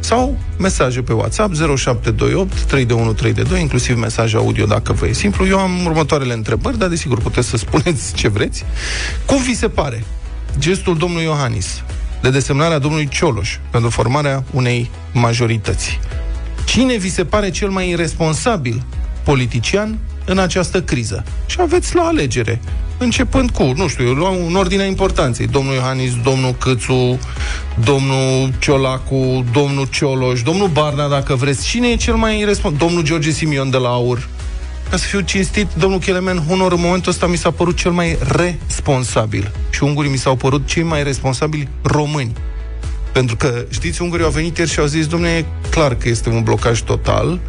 sau 0.00 0.38
mesaje 0.58 1.00
pe 1.00 1.12
WhatsApp 1.12 1.54
0728 1.54 2.62
3132, 2.62 3.60
inclusiv 3.60 3.98
mesaj 3.98 4.34
audio 4.34 4.66
dacă 4.66 4.92
vă 4.92 5.06
e 5.06 5.12
simplu. 5.12 5.46
Eu 5.46 5.58
am 5.58 5.84
următoarele 5.84 6.32
întrebări, 6.32 6.78
dar 6.78 6.88
desigur 6.88 7.20
puteți 7.20 7.48
să 7.48 7.56
spuneți 7.56 8.14
ce 8.20 8.28
vreți. 8.28 8.64
Cum 9.26 9.42
vi 9.42 9.54
se 9.54 9.68
pare 9.68 10.04
gestul 10.58 10.96
domnului 10.96 11.24
Iohannis 11.24 11.82
de 12.22 12.30
desemnarea 12.30 12.78
domnului 12.78 13.08
Cioloș 13.08 13.58
pentru 13.70 13.90
formarea 13.90 14.44
unei 14.50 14.90
majorități? 15.12 16.00
Cine 16.64 16.96
vi 16.96 17.10
se 17.10 17.24
pare 17.24 17.50
cel 17.50 17.68
mai 17.68 17.88
irresponsabil 17.88 18.82
politician 19.24 19.98
în 20.24 20.38
această 20.38 20.82
criză? 20.82 21.24
Și 21.46 21.56
aveți 21.60 21.94
la 21.94 22.02
alegere 22.02 22.60
începând 22.98 23.50
cu, 23.50 23.72
nu 23.76 23.88
știu, 23.88 24.06
eu 24.06 24.12
luam 24.12 24.34
în 24.46 24.54
ordinea 24.54 24.86
importanței, 24.86 25.46
domnul 25.46 25.74
Iohannis, 25.74 26.12
domnul 26.22 26.54
Câțu, 26.58 27.18
domnul 27.84 28.52
Ciolacu, 28.58 29.44
domnul 29.52 29.86
Cioloș, 29.90 30.42
domnul 30.42 30.68
Barna, 30.68 31.08
dacă 31.08 31.34
vreți. 31.34 31.66
Cine 31.66 31.88
e 31.88 31.96
cel 31.96 32.14
mai 32.14 32.44
responsabil? 32.44 32.86
Domnul 32.86 33.04
George 33.04 33.30
Simion 33.30 33.70
de 33.70 33.76
la 33.76 33.88
AUR. 33.88 34.28
Ca 34.90 34.96
să 34.96 35.06
fiu 35.06 35.20
cinstit, 35.20 35.66
domnul 35.78 35.98
Kelemen 35.98 36.44
Hunor, 36.46 36.72
în 36.72 36.80
momentul 36.80 37.10
ăsta 37.10 37.26
mi 37.26 37.36
s-a 37.36 37.50
părut 37.50 37.76
cel 37.76 37.90
mai 37.90 38.18
responsabil. 38.36 39.50
Și 39.70 39.82
ungurii 39.82 40.10
mi 40.10 40.16
s-au 40.16 40.36
părut 40.36 40.66
cei 40.66 40.82
mai 40.82 41.02
responsabili 41.02 41.68
români. 41.82 42.32
Pentru 43.12 43.36
că, 43.36 43.64
știți, 43.68 44.02
ungurii 44.02 44.24
au 44.24 44.30
venit 44.30 44.58
ieri 44.58 44.70
și 44.70 44.80
au 44.80 44.86
zis, 44.86 45.06
domnule, 45.06 45.32
e 45.32 45.44
clar 45.70 45.94
că 45.94 46.08
este 46.08 46.28
un 46.28 46.42
blocaj 46.42 46.80
total, 46.80 47.40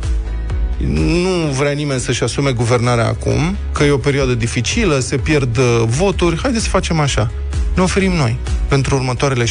nu 0.87 1.51
vrea 1.57 1.71
nimeni 1.71 1.99
să-și 1.99 2.23
asume 2.23 2.51
guvernarea 2.51 3.07
acum, 3.07 3.55
că 3.71 3.83
e 3.83 3.91
o 3.91 3.97
perioadă 3.97 4.33
dificilă, 4.33 4.99
se 4.99 5.17
pierd 5.17 5.57
uh, 5.57 5.83
voturi, 5.85 6.39
haideți 6.41 6.63
să 6.63 6.69
facem 6.69 6.99
așa. 6.99 7.31
Ne 7.75 7.81
oferim 7.81 8.11
noi 8.11 8.37
pentru 8.67 8.95
următoarele 8.95 9.43
6-7 9.45 9.47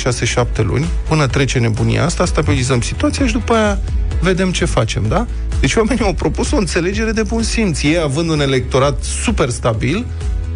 luni, 0.57 0.87
până 1.09 1.27
trece 1.27 1.59
nebunia 1.59 2.05
asta, 2.05 2.25
stabilizăm 2.25 2.81
situația 2.81 3.27
și 3.27 3.33
după 3.33 3.55
aia 3.55 3.79
vedem 4.21 4.51
ce 4.51 4.65
facem, 4.65 5.05
da? 5.09 5.27
Deci 5.61 5.75
oamenii 5.75 6.05
au 6.05 6.13
propus 6.13 6.51
o 6.51 6.57
înțelegere 6.57 7.13
de 7.13 7.23
bun 7.23 7.43
simț. 7.43 7.83
Ei, 7.83 7.99
având 7.99 8.31
un 8.31 8.41
electorat 8.41 9.03
super 9.03 9.49
stabil, 9.49 10.07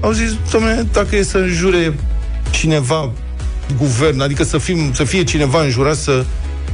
au 0.00 0.12
zis, 0.12 0.36
domnule, 0.50 0.86
dacă 0.92 1.16
e 1.16 1.22
să 1.22 1.38
înjure 1.38 1.94
cineva 2.50 3.10
guvern, 3.76 4.20
adică 4.20 4.42
să, 4.42 4.58
fim, 4.58 4.92
să 4.92 5.04
fie 5.04 5.24
cineva 5.24 5.62
înjurat 5.62 5.96
să... 5.96 6.24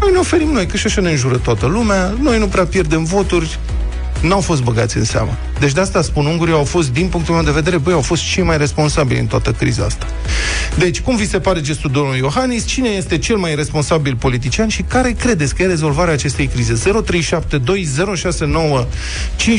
Noi 0.01 0.11
ne 0.13 0.19
oferim 0.19 0.49
noi, 0.49 0.67
că 0.67 0.77
și 0.77 0.87
așa 0.87 1.01
ne 1.01 1.11
înjură 1.11 1.37
toată 1.37 1.67
lumea, 1.67 2.15
noi 2.21 2.39
nu 2.39 2.47
prea 2.47 2.65
pierdem 2.65 3.05
voturi, 3.05 3.59
n-au 4.21 4.41
fost 4.41 4.63
băgați 4.63 4.97
în 4.97 5.05
seamă. 5.05 5.37
Deci 5.59 5.73
de 5.73 5.81
asta 5.81 6.03
spun, 6.03 6.27
ungurii 6.27 6.55
au 6.55 6.65
fost, 6.65 6.93
din 6.93 7.09
punctul 7.09 7.35
meu 7.35 7.43
de 7.43 7.51
vedere, 7.51 7.79
băi, 7.79 7.93
au 7.93 8.01
fost 8.01 8.23
cei 8.23 8.43
mai 8.43 8.59
responsabili 8.59 9.21
în 9.21 9.27
toată 9.27 9.51
criza 9.51 9.85
asta. 9.85 10.07
Deci, 10.79 11.01
cum 11.01 11.17
vi 11.17 11.29
se 11.29 11.41
pare 11.41 11.61
gestul 11.61 11.91
domnului 11.91 12.19
Iohannis? 12.19 12.67
Cine 12.67 12.89
este 12.89 13.19
cel 13.19 13.37
mai 13.37 13.55
responsabil 13.55 14.17
politician 14.17 14.69
și 14.69 14.83
care 14.83 15.11
credeți 15.11 15.55
că 15.55 15.63
e 15.63 15.67
rezolvarea 15.67 16.13
acestei 16.13 16.47
crize? 16.47 16.75
0372069599 16.75 16.81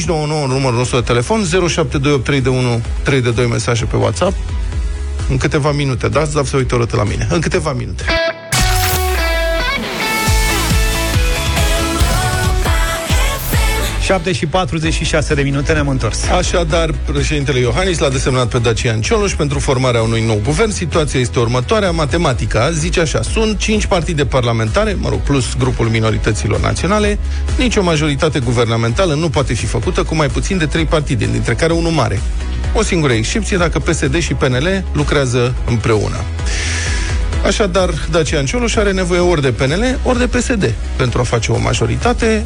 în 0.07 0.29
numărul 0.47 0.77
nostru 0.77 0.99
de 0.99 1.03
telefon, 1.05 1.45
07283132 1.69 3.49
mesaje 3.49 3.85
pe 3.85 3.95
WhatsApp. 3.95 4.37
În 5.29 5.37
câteva 5.37 5.71
minute, 5.71 6.07
dați, 6.07 6.33
dar 6.33 6.45
să 6.45 6.57
uite 6.57 6.75
o 6.75 6.77
la 6.77 7.03
mine. 7.03 7.27
În 7.29 7.39
câteva 7.39 7.73
minute. 7.73 8.03
7 14.09 14.31
și 14.31 14.45
46 14.45 15.33
de 15.33 15.41
minute 15.41 15.73
ne-am 15.73 15.87
întors. 15.87 16.23
Așadar, 16.27 16.93
președintele 17.05 17.59
Iohannis 17.59 17.97
l-a 17.97 18.09
desemnat 18.09 18.47
pe 18.47 18.57
Dacian 18.57 19.01
Cioloș 19.01 19.33
pentru 19.33 19.59
formarea 19.59 20.01
unui 20.01 20.23
nou 20.25 20.41
guvern. 20.43 20.71
Situația 20.71 21.19
este 21.19 21.39
următoarea. 21.39 21.91
Matematica 21.91 22.71
zice 22.71 22.99
așa. 22.99 23.21
Sunt 23.21 23.57
5 23.57 23.85
partide 23.85 24.25
parlamentare, 24.25 24.97
mă 24.99 25.09
rog, 25.09 25.19
plus 25.19 25.45
grupul 25.57 25.87
minorităților 25.87 26.59
naționale. 26.59 27.19
Nici 27.57 27.75
o 27.75 27.83
majoritate 27.83 28.39
guvernamentală 28.39 29.13
nu 29.13 29.29
poate 29.29 29.53
fi 29.53 29.65
făcută 29.65 30.03
cu 30.03 30.15
mai 30.15 30.27
puțin 30.27 30.57
de 30.57 30.65
3 30.65 30.85
partide, 30.85 31.29
dintre 31.31 31.53
care 31.53 31.73
unul 31.73 31.91
mare. 31.91 32.19
O 32.73 32.83
singură 32.83 33.13
excepție 33.13 33.57
dacă 33.57 33.79
PSD 33.79 34.19
și 34.19 34.33
PNL 34.33 34.83
lucrează 34.91 35.53
împreună. 35.65 36.23
Așadar, 37.45 37.89
Dacian 38.11 38.45
Cioloș 38.45 38.75
are 38.75 38.91
nevoie 38.91 39.19
ori 39.19 39.41
de 39.41 39.51
PNL, 39.51 39.99
ori 40.03 40.17
de 40.17 40.27
PSD 40.27 40.73
pentru 40.95 41.19
a 41.19 41.23
face 41.23 41.51
o 41.51 41.59
majoritate. 41.59 42.43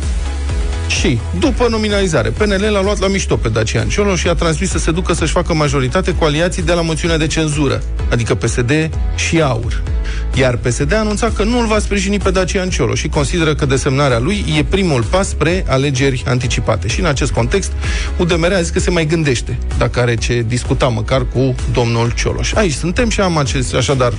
Și, 1.00 1.20
după 1.40 1.68
nominalizare, 1.70 2.30
PNL 2.30 2.70
l-a 2.72 2.82
luat 2.82 3.00
la 3.00 3.08
mișto 3.08 3.36
pe 3.36 3.50
Dacian 3.50 3.88
Cioloș 3.88 4.20
și 4.20 4.28
a 4.28 4.34
transmis 4.34 4.70
să 4.70 4.78
se 4.78 4.92
ducă 4.92 5.14
să-și 5.14 5.32
facă 5.32 5.54
majoritate 5.54 6.12
cu 6.12 6.24
aliații 6.24 6.64
de 6.64 6.74
la 6.74 6.82
moțiunea 6.82 7.18
de 7.18 7.28
cenzură, 7.28 7.84
adică 8.10 8.36
PSD 8.36 8.90
și 9.16 9.42
AUR. 9.42 9.82
Iar 10.36 10.58
PSD 10.58 10.94
a 10.94 11.00
anunțat 11.00 11.36
că 11.36 11.44
nu 11.44 11.60
îl 11.60 11.66
va 11.66 11.80
sprijini 11.80 12.20
pe 12.20 12.32
Dacian 12.32 12.70
Cioloș 12.70 13.00
și 13.00 13.08
consideră 13.08 13.56
că 13.56 13.66
desemnarea 13.66 14.20
lui 14.20 14.46
e 14.58 14.64
primul 14.64 15.04
pas 15.04 15.28
spre 15.28 15.66
alegeri 15.68 16.24
anticipate. 16.28 16.88
Și 16.88 17.00
în 17.00 17.06
acest 17.06 17.32
context, 17.32 17.72
UDMR 18.18 18.52
a 18.52 18.62
zis 18.62 18.70
că 18.70 18.80
se 18.80 18.90
mai 18.90 19.06
gândește 19.06 19.58
dacă 19.78 20.00
are 20.00 20.16
ce 20.16 20.46
discuta 20.48 20.88
măcar 20.88 21.26
cu 21.34 21.56
domnul 21.74 22.12
Cioloș. 22.16 22.54
Aici 22.54 22.74
suntem 22.74 23.10
și 23.10 23.22
am 23.22 23.38
acest, 23.38 23.76
așadar 23.76 24.14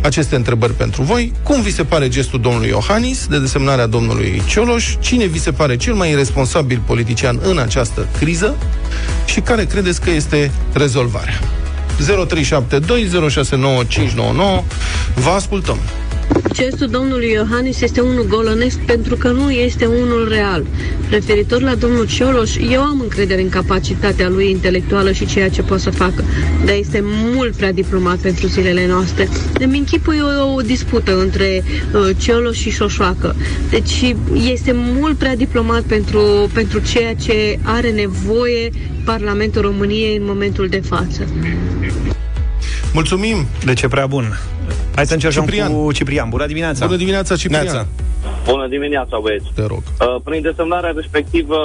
aceste 0.00 0.36
întrebări 0.36 0.72
pentru 0.72 1.02
voi. 1.02 1.32
Cum 1.42 1.62
vi 1.62 1.72
se 1.72 1.84
pare 1.84 2.08
gestul 2.08 2.40
domnului 2.40 2.68
Iohannis 2.68 3.26
de 3.26 3.38
desemnarea 3.38 3.86
domnului 3.86 4.42
Cioloș? 4.46 4.94
Cine 5.00 5.24
vi 5.24 5.40
se 5.40 5.52
pare 5.52 5.76
cel 5.76 5.94
mai 5.94 6.13
responsabil 6.14 6.80
politician 6.86 7.40
în 7.42 7.58
această 7.58 8.08
criză? 8.18 8.56
Și 9.26 9.40
care 9.40 9.64
credeți 9.64 10.00
că 10.00 10.10
este 10.10 10.50
rezolvarea? 10.72 11.40
0372069599. 12.00 12.06
Vă 15.14 15.30
ascultăm. 15.34 15.78
Gestul 16.52 16.86
domnului 16.86 17.30
Iohannis 17.30 17.80
este 17.80 18.00
unul 18.00 18.26
golănesc 18.28 18.78
pentru 18.78 19.16
că 19.16 19.28
nu 19.28 19.50
este 19.50 19.86
unul 19.86 20.28
real. 20.28 20.66
Referitor 21.10 21.60
la 21.60 21.74
domnul 21.74 22.06
Cioloș, 22.06 22.56
eu 22.70 22.80
am 22.80 23.00
încredere 23.00 23.40
în 23.40 23.48
capacitatea 23.48 24.28
lui 24.28 24.50
intelectuală 24.50 25.12
și 25.12 25.26
ceea 25.26 25.48
ce 25.50 25.62
poate 25.62 25.82
să 25.82 25.90
facă, 25.90 26.24
dar 26.64 26.74
este 26.74 27.00
mult 27.04 27.56
prea 27.56 27.72
diplomat 27.72 28.16
pentru 28.16 28.46
zilele 28.46 28.86
noastre. 28.86 29.28
Îmi 29.60 29.78
închipui 29.78 30.20
o, 30.20 30.54
o 30.54 30.60
dispută 30.60 31.18
între 31.20 31.64
uh, 31.92 32.08
Cioloș 32.18 32.56
și 32.56 32.70
Șoșoacă. 32.70 33.36
Deci 33.70 34.14
este 34.50 34.72
mult 34.74 35.16
prea 35.16 35.36
diplomat 35.36 35.82
pentru, 35.82 36.50
pentru 36.52 36.78
ceea 36.78 37.14
ce 37.14 37.58
are 37.62 37.90
nevoie 37.90 38.70
Parlamentul 39.04 39.62
României 39.62 40.16
în 40.16 40.24
momentul 40.26 40.68
de 40.68 40.80
față. 40.80 41.26
Mulțumim! 42.92 43.46
De 43.64 43.72
ce 43.72 43.88
prea 43.88 44.06
bun? 44.06 44.38
Hai 44.94 45.06
să 45.06 45.12
încercăm 45.12 45.44
Ciprian. 45.44 45.72
cu 45.72 45.92
Ciprian. 45.92 46.28
Bună 46.28 46.46
dimineața! 46.46 46.86
Bună 46.86 46.98
dimineața, 46.98 47.36
Ciprian! 47.36 47.62
Neața. 47.62 47.86
Bună 48.44 48.66
dimineața, 48.68 49.18
băieți. 49.22 49.46
Te 49.54 49.66
rog. 49.66 49.82
Uh, 49.82 50.16
prin 50.24 50.42
desemnarea 50.42 50.92
respectivă, 50.96 51.58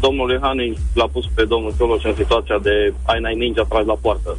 domnul 0.00 0.30
Iohannis 0.30 0.76
l-a 0.94 1.08
pus 1.12 1.24
pe 1.34 1.44
domnul 1.44 1.74
Cioloș 1.76 2.04
în 2.04 2.14
situația 2.16 2.58
de 2.62 2.92
ai 3.02 3.20
n-ai 3.20 3.34
ninja 3.34 3.64
tras 3.68 3.84
la 3.84 3.98
poartă. 4.00 4.38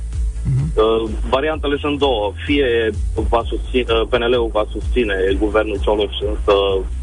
Uh, 0.77 1.09
variantele 1.29 1.77
sunt 1.79 1.99
două. 1.99 2.33
Fie 2.45 2.89
va 3.29 3.41
susține, 3.51 3.85
uh, 3.93 4.07
PNL-ul 4.09 4.49
va 4.53 4.65
susține 4.71 5.15
guvernul 5.37 5.79
Cioloș 5.83 6.15
însă 6.31 6.55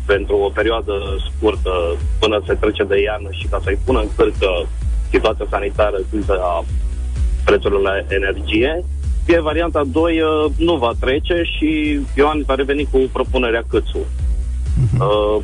pentru 0.07 0.37
o 0.37 0.49
perioadă 0.59 0.95
scurtă 1.27 1.73
până 2.19 2.43
se 2.47 2.55
trece 2.55 2.85
de 2.85 3.01
iarnă 3.01 3.29
și 3.39 3.47
ca 3.47 3.61
să-i 3.65 3.79
pună 3.85 4.01
în 4.01 4.09
cârcă 4.17 4.51
situația 5.11 5.47
sanitară, 5.51 5.99
criza 6.11 6.65
prețurilor 7.45 7.83
la 7.83 7.95
energie. 8.09 8.85
Fie 9.25 9.41
varianta 9.41 9.83
2 9.87 10.21
uh, 10.21 10.53
nu 10.57 10.77
va 10.77 10.93
trece 11.01 11.43
și 11.57 12.01
Iohannis 12.17 12.47
va 12.47 12.55
reveni 12.55 12.89
cu 12.91 12.99
propunerea 13.13 13.65
Câțu. 13.69 13.99
Uh, 14.99 15.43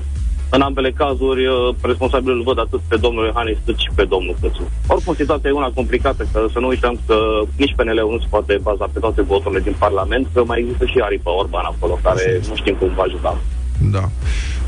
în 0.51 0.61
ambele 0.61 0.91
cazuri, 0.91 1.47
uh, 1.47 1.75
responsabilul 1.83 2.37
îl 2.37 2.43
văd 2.43 2.59
atât 2.59 2.81
pe 2.89 2.97
domnul 2.97 3.25
Iohannis 3.25 3.59
cât 3.65 3.79
și 3.79 3.91
pe 3.95 4.05
domnul 4.05 4.37
Câțu. 4.41 4.71
Oricum, 4.87 5.15
situația 5.15 5.51
e 5.51 5.63
una 5.63 5.73
complicată, 5.75 6.27
că 6.33 6.47
să 6.53 6.59
nu 6.59 6.69
uităm 6.69 6.99
că 7.07 7.17
nici 7.57 7.75
PNL-ul 7.77 8.13
nu 8.13 8.19
se 8.19 8.27
poate 8.31 8.59
baza 8.63 8.89
pe 8.93 8.99
toate 8.99 9.23
voturile 9.23 9.61
din 9.61 9.75
Parlament, 9.79 10.27
că 10.35 10.43
mai 10.47 10.59
există 10.61 10.85
și 10.85 10.99
Aripa 11.03 11.37
Orban 11.37 11.65
acolo, 11.65 11.99
care 12.03 12.41
nu 12.49 12.57
știm 12.57 12.75
cum 12.75 12.91
va 12.97 13.03
ajuta. 13.03 13.39
Da. 13.91 14.09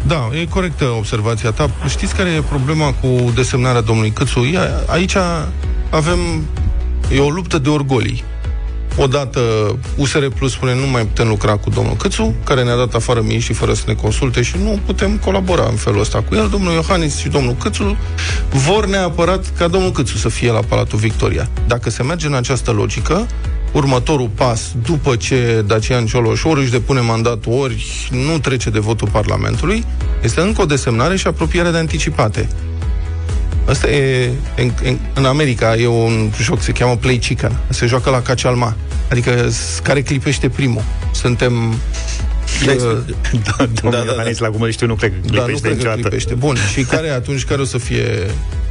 Da, 0.06 0.28
e 0.40 0.44
corectă 0.44 0.84
observația 0.84 1.50
ta. 1.50 1.70
Știți 1.88 2.16
care 2.16 2.30
e 2.30 2.40
problema 2.40 2.92
cu 2.92 3.32
desemnarea 3.34 3.80
domnului 3.80 4.10
Câțu? 4.10 4.40
E, 4.40 4.58
aici 4.86 5.16
avem... 5.90 6.18
E 7.12 7.20
o 7.20 7.28
luptă 7.28 7.58
de 7.58 7.68
orgolii. 7.68 8.24
Odată 8.96 9.40
USR 9.96 10.26
Plus 10.26 10.52
spune 10.52 10.74
nu 10.74 10.86
mai 10.86 11.06
putem 11.06 11.28
lucra 11.28 11.56
cu 11.56 11.70
domnul 11.70 11.94
Câțu, 11.94 12.34
care 12.44 12.62
ne-a 12.62 12.76
dat 12.76 12.94
afară 12.94 13.24
și 13.38 13.52
fără 13.52 13.72
să 13.74 13.82
ne 13.86 13.94
consulte 13.94 14.42
și 14.42 14.56
nu 14.62 14.80
putem 14.86 15.16
colabora 15.16 15.66
în 15.68 15.76
felul 15.76 16.00
ăsta 16.00 16.22
cu 16.28 16.34
el. 16.34 16.48
Domnul 16.48 16.72
Iohannis 16.72 17.16
și 17.16 17.28
domnul 17.28 17.54
Câțu 17.54 17.96
vor 18.50 18.86
neapărat 18.86 19.52
ca 19.58 19.68
domnul 19.68 19.90
Câțu 19.90 20.16
să 20.16 20.28
fie 20.28 20.50
la 20.50 20.60
Palatul 20.60 20.98
Victoria. 20.98 21.48
Dacă 21.66 21.90
se 21.90 22.02
merge 22.02 22.26
în 22.26 22.34
această 22.34 22.70
logică, 22.70 23.26
următorul 23.72 24.30
pas, 24.34 24.72
după 24.84 25.16
ce 25.16 25.64
Dacian 25.66 26.06
Cioloș 26.06 26.44
ori 26.44 26.60
își 26.60 26.70
depune 26.70 27.00
mandatul, 27.00 27.52
ori 27.52 28.08
nu 28.10 28.38
trece 28.38 28.70
de 28.70 28.78
votul 28.78 29.08
Parlamentului, 29.08 29.84
este 30.22 30.40
încă 30.40 30.62
o 30.62 30.64
desemnare 30.64 31.16
și 31.16 31.26
apropiere 31.26 31.70
de 31.70 31.78
anticipate. 31.78 32.48
Asta 33.68 33.90
e, 33.90 34.30
în, 34.56 34.70
în, 34.84 34.98
în 35.14 35.24
America 35.24 35.76
e 35.76 35.86
un 35.86 36.30
joc, 36.40 36.60
se 36.62 36.72
cheamă 36.72 36.96
Play 36.96 37.16
Chicken. 37.18 37.56
Se 37.68 37.86
joacă 37.86 38.10
la 38.10 38.22
Cacalma. 38.22 38.76
Adică 39.10 39.48
s- 39.48 39.78
care 39.82 40.02
clipește 40.02 40.48
primul. 40.48 40.82
Suntem... 41.14 41.74
Deci, 42.64 42.74
uh, 42.80 42.82
Da, 43.44 43.66
domnul 43.82 44.00
da, 44.00 44.06
da. 44.06 44.12
Iohannis, 44.12 44.38
la 44.38 44.48
cum 44.48 44.60
îl 44.60 44.70
știu, 44.70 44.86
nu 44.86 44.94
cred 44.94 45.10
că 45.10 45.16
da, 45.28 45.32
nu 45.32 45.42
clipește 45.42 45.60
cred 45.60 45.72
că 45.72 45.76
niciodată. 45.76 46.00
clipește. 46.00 46.34
Bun, 46.34 46.56
și 46.72 46.82
care 46.82 47.08
atunci, 47.08 47.44
care 47.44 47.60
o 47.60 47.64
să 47.64 47.78
fie 47.78 48.06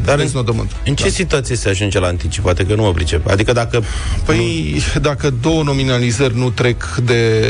Dar 0.03 0.15
în- 0.17 0.21
deznodământ? 0.21 0.71
În 0.85 0.95
ce 0.95 1.09
situație 1.09 1.55
se 1.55 1.69
ajunge 1.69 1.99
la 1.99 2.07
anticipate? 2.07 2.65
Că 2.65 2.75
nu 2.75 2.81
mă 2.83 2.91
pricep. 2.91 3.27
Adică 3.29 3.51
dacă... 3.51 3.83
Păi, 4.25 4.81
dacă 5.01 5.33
două 5.41 5.63
nominalizări 5.63 6.37
nu 6.37 6.49
trec 6.49 6.83
de 7.03 7.41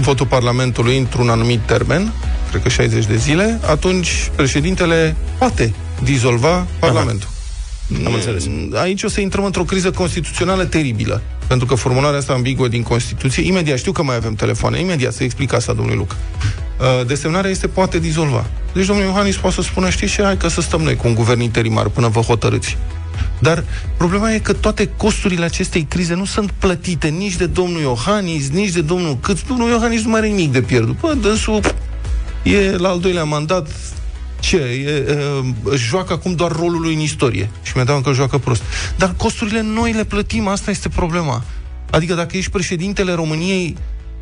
votul 0.00 0.26
Parlamentului 0.26 0.98
într-un 0.98 1.28
anumit 1.28 1.60
termen, 1.66 2.12
cred 2.50 2.62
că 2.62 2.68
60 2.68 3.06
de 3.06 3.16
zile, 3.16 3.60
atunci 3.66 4.30
președintele 4.36 5.16
poate 5.38 5.74
dizolva 6.02 6.66
Parlamentul. 6.78 7.28
Am 8.06 8.14
înțeles. 8.14 8.44
Aici 8.74 9.02
o 9.02 9.08
să 9.08 9.20
intrăm 9.20 9.44
într-o 9.44 9.62
criză 9.62 9.90
constituțională 9.90 10.64
teribilă. 10.64 11.22
Pentru 11.46 11.66
că 11.66 11.74
formularea 11.74 12.18
asta 12.18 12.32
ambiguă 12.32 12.68
din 12.68 12.82
Constituție, 12.82 13.46
imediat, 13.46 13.78
știu 13.78 13.92
că 13.92 14.02
mai 14.02 14.16
avem 14.16 14.34
telefoane, 14.34 14.80
imediat 14.80 15.12
să 15.12 15.22
explic 15.22 15.52
asta 15.52 15.72
domnului 15.72 15.98
Luc. 15.98 16.10
Uh, 16.10 17.06
Desemnarea 17.06 17.50
este 17.50 17.66
poate 17.66 17.98
dizolva. 17.98 18.46
Deci 18.72 18.86
domnul 18.86 19.04
Iohannis 19.04 19.36
poate 19.36 19.56
să 19.56 19.62
spună, 19.62 19.90
știți 19.90 20.12
ce, 20.12 20.22
hai 20.22 20.36
că 20.36 20.48
să 20.48 20.60
stăm 20.60 20.80
noi 20.80 20.96
cu 20.96 21.08
un 21.08 21.14
guvern 21.14 21.40
interimar 21.40 21.88
până 21.88 22.08
vă 22.08 22.20
hotărâți. 22.20 22.76
Dar 23.38 23.64
problema 23.96 24.32
e 24.32 24.38
că 24.38 24.52
toate 24.52 24.88
costurile 24.96 25.44
acestei 25.44 25.82
crize 25.82 26.14
nu 26.14 26.24
sunt 26.24 26.50
plătite 26.50 27.08
nici 27.08 27.36
de 27.36 27.46
domnul 27.46 27.80
Iohannis, 27.80 28.48
nici 28.48 28.70
de 28.70 28.80
domnul 28.80 29.18
Câț. 29.20 29.40
Domnul 29.40 29.68
Iohannis 29.68 30.02
nu 30.02 30.10
mai 30.10 30.18
are 30.18 30.28
nimic 30.28 30.52
de 30.52 30.62
pierdut. 30.62 31.00
Bă, 31.00 31.14
dânsul 31.20 31.60
e 32.42 32.76
la 32.76 32.88
al 32.88 33.00
doilea 33.00 33.24
mandat, 33.24 33.68
ce? 34.40 34.56
E, 34.56 35.04
uh, 35.12 35.46
își 35.62 35.86
joacă 35.86 36.12
acum 36.12 36.34
doar 36.34 36.52
rolul 36.52 36.80
lui 36.80 36.94
în 36.94 37.00
istorie. 37.00 37.50
Și 37.62 37.72
mi-a 37.74 37.84
dat 37.84 38.02
că 38.02 38.12
joacă 38.12 38.38
prost. 38.38 38.62
Dar 38.96 39.14
costurile 39.16 39.60
noi 39.62 39.92
le 39.92 40.04
plătim, 40.04 40.46
asta 40.46 40.70
este 40.70 40.88
problema. 40.88 41.44
Adică 41.90 42.14
dacă 42.14 42.36
ești 42.36 42.50
președintele 42.50 43.12
României, 43.12 43.76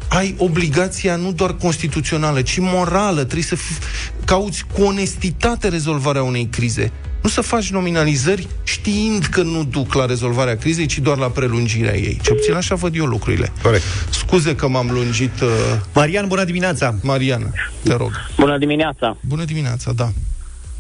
ai 0.09 0.35
obligația 0.39 1.17
nu 1.17 1.33
doar 1.33 1.55
constituțională, 1.55 2.43
ci 2.43 2.59
morală. 2.59 3.23
Trebuie 3.23 3.43
să 3.43 3.57
f- 3.57 4.25
cauți 4.25 4.65
cu 4.73 4.83
onestitate 4.83 5.69
rezolvarea 5.69 6.23
unei 6.23 6.47
crize. 6.47 6.93
Nu 7.27 7.33
să 7.33 7.41
faci 7.41 7.71
nominalizări 7.71 8.47
știind 8.65 9.25
că 9.25 9.43
nu 9.43 9.65
duc 9.65 9.95
la 9.95 10.07
rezolvarea 10.07 10.57
crizei, 10.57 10.87
ci 10.87 10.99
doar 10.99 11.19
la 11.19 11.27
prelungirea 11.27 11.97
ei. 11.97 12.19
Ce 12.23 12.35
puțin 12.35 12.55
așa 12.55 12.75
văd 12.75 12.97
eu 12.97 13.05
lucrurile. 13.05 13.53
Corect. 13.63 13.83
Scuze 14.11 14.55
că 14.55 14.69
m-am 14.69 14.91
lungit, 14.91 15.41
uh, 15.41 15.49
Marian, 15.95 16.29
bună 16.29 16.45
dimineața! 16.45 16.95
Marian, 17.03 17.53
te 17.83 17.95
rog. 17.95 18.11
Bună 18.37 18.59
dimineața! 18.59 19.17
Bună 19.29 19.45
dimineața, 19.45 19.93
da. 19.93 20.09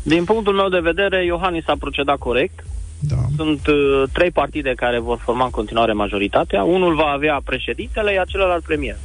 Din 0.02 0.24
punctul 0.24 0.54
meu 0.54 0.68
de 0.68 0.78
vedere, 0.78 1.24
Iohannis 1.24 1.66
a 1.66 1.74
procedat 1.78 2.18
corect. 2.18 2.64
Da. 2.98 3.16
Sunt 3.36 3.66
uh, 3.66 4.02
trei 4.12 4.30
partide 4.30 4.72
care 4.76 4.98
vor 4.98 5.18
forma 5.24 5.44
în 5.44 5.50
continuare 5.50 5.92
majoritatea. 5.92 6.62
Unul 6.62 6.94
va 6.94 7.06
avea 7.14 7.40
președintele, 7.44 8.12
iar 8.12 8.26
celălalt 8.26 8.62
premier. 8.62 8.96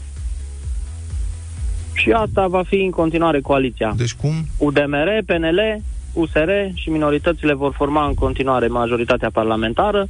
Și 1.93 2.11
asta 2.11 2.47
va 2.47 2.63
fi 2.63 2.75
în 2.75 2.89
continuare 2.91 3.39
coaliția. 3.39 3.93
Deci 3.97 4.13
cum? 4.13 4.33
UDMR, 4.57 5.09
PNL, 5.25 5.81
USR 6.13 6.49
și 6.73 6.89
minoritățile 6.89 7.53
vor 7.53 7.73
forma 7.73 8.05
în 8.07 8.13
continuare 8.13 8.67
majoritatea 8.67 9.29
parlamentară. 9.31 10.07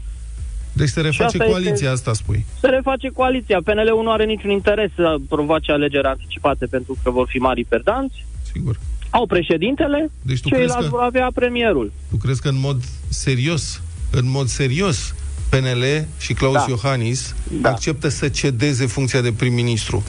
Deci 0.74 0.90
se 0.90 1.02
reface 1.02 1.24
asta 1.24 1.44
coaliția 1.44 1.72
este- 1.74 1.88
asta, 1.88 2.14
spui. 2.14 2.46
Se 2.60 2.68
reface 2.68 3.10
coaliția. 3.10 3.60
PNL-ul 3.64 4.04
nu 4.04 4.12
are 4.12 4.26
niciun 4.26 4.50
interes 4.50 4.92
să 4.96 5.16
provoace 5.30 5.72
alegeri 5.72 6.08
anticipate 6.08 6.66
pentru 6.66 6.98
că 7.04 7.10
vor 7.10 7.28
fi 7.30 7.38
mari 7.38 7.64
perdanți. 7.64 8.26
Sigur. 8.54 8.80
Au 9.10 9.26
președintele, 9.26 10.12
Deci 10.22 10.42
tu 10.42 10.48
ceilalți 10.50 10.74
crezi 10.76 10.90
că- 10.90 10.96
vor 10.96 11.06
avea 11.06 11.30
premierul. 11.34 11.92
Tu 12.10 12.18
crezi 12.18 12.42
că 12.42 12.48
în 12.50 12.60
mod 12.60 12.82
serios, 13.10 13.82
în 14.12 14.30
mod 14.30 14.48
serios, 14.48 15.16
PNL 15.50 16.08
și 16.20 16.34
Claus 16.34 16.54
Da. 16.54 16.66
Iohannis 16.68 17.36
Da. 17.62 17.70
acceptă 17.70 18.08
să 18.10 18.30
cedeze 18.30 18.86
funcția 18.86 19.22
de 19.22 19.32
prim-ministru? 19.32 20.04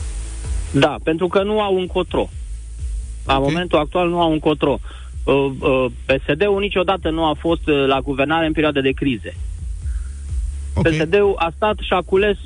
Da, 0.70 0.96
pentru 1.02 1.28
că 1.28 1.42
nu 1.42 1.61
au 1.61 1.75
un 1.75 1.87
cotro. 1.87 2.28
La 3.26 3.38
Ok. 3.38 3.42
momentul 3.44 3.78
actual 3.78 4.08
nu 4.08 4.20
au 4.20 4.30
un 4.30 4.38
cotro. 4.38 4.78
Uh, 5.24 5.50
uh, 5.58 5.87
PSD-ul 6.06 6.61
niciodată 6.61 7.11
nu 7.11 7.24
a 7.24 7.37
fost 7.38 7.68
uh, 7.68 7.87
la 7.87 8.00
guvernare 8.00 8.46
în 8.46 8.52
perioade 8.52 8.80
de 8.80 8.90
crize. 8.90 9.37
Ok. 10.74 10.88
PSD-ul 10.88 11.35
a 11.37 11.52
stat 11.56 11.76
și 11.80 11.92
a 11.92 12.00
cules 12.00 12.37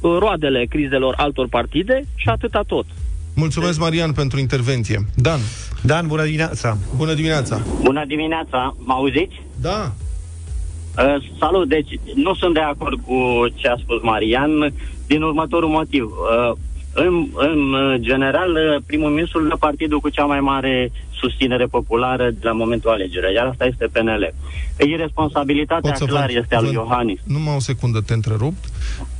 uh, 0.00 0.16
roadele 0.18 0.64
crizelor 0.64 1.14
altor 1.16 1.48
partide 1.48 2.04
și 2.14 2.28
atâta 2.28 2.62
tot. 2.66 2.86
Mulțumesc, 3.34 3.78
Marian, 3.78 4.12
pentru 4.12 4.38
intervenție. 4.38 5.06
Dan, 5.14 5.40
Dan, 5.82 6.06
bună 6.06 6.24
dimineața! 6.24 6.76
bună 6.96 7.14
dimineața! 7.14 7.62
Bună 7.82 8.04
dimineața, 8.06 8.76
mă 8.78 8.92
auziți? 8.92 9.42
Da, 9.60 9.92
Uh, 10.98 11.16
salut, 11.38 11.68
deci 11.68 11.98
nu 12.14 12.34
sunt 12.34 12.54
de 12.54 12.60
acord 12.60 13.00
cu 13.06 13.46
ce 13.54 13.68
a 13.68 13.76
spus 13.76 14.02
Marian 14.02 14.72
din 15.06 15.22
următorul 15.22 15.68
motiv. 15.68 16.04
Uh, 16.04 16.56
în, 16.94 17.26
în 17.34 17.72
uh, 17.72 18.00
general, 18.00 18.50
uh, 18.50 18.82
primul 18.86 19.10
ministru 19.10 19.48
dă 19.48 19.56
partidul 19.56 20.00
cu 20.00 20.08
cea 20.08 20.24
mai 20.24 20.40
mare 20.40 20.92
susținere 21.20 21.66
populară 21.66 22.30
de 22.30 22.38
la 22.40 22.52
momentul 22.52 22.90
alegerii, 22.90 23.34
iar 23.34 23.46
asta 23.46 23.64
este 23.64 23.86
PNL. 23.92 24.34
Irresponsabilitatea 24.86 25.92
clar 25.92 26.28
este 26.30 26.54
a 26.54 26.60
lui 26.60 26.72
Iohannis. 26.72 27.20
Numai 27.24 27.54
o 27.56 27.60
secundă, 27.60 28.00
te 28.06 28.12
întrerupt. 28.12 28.64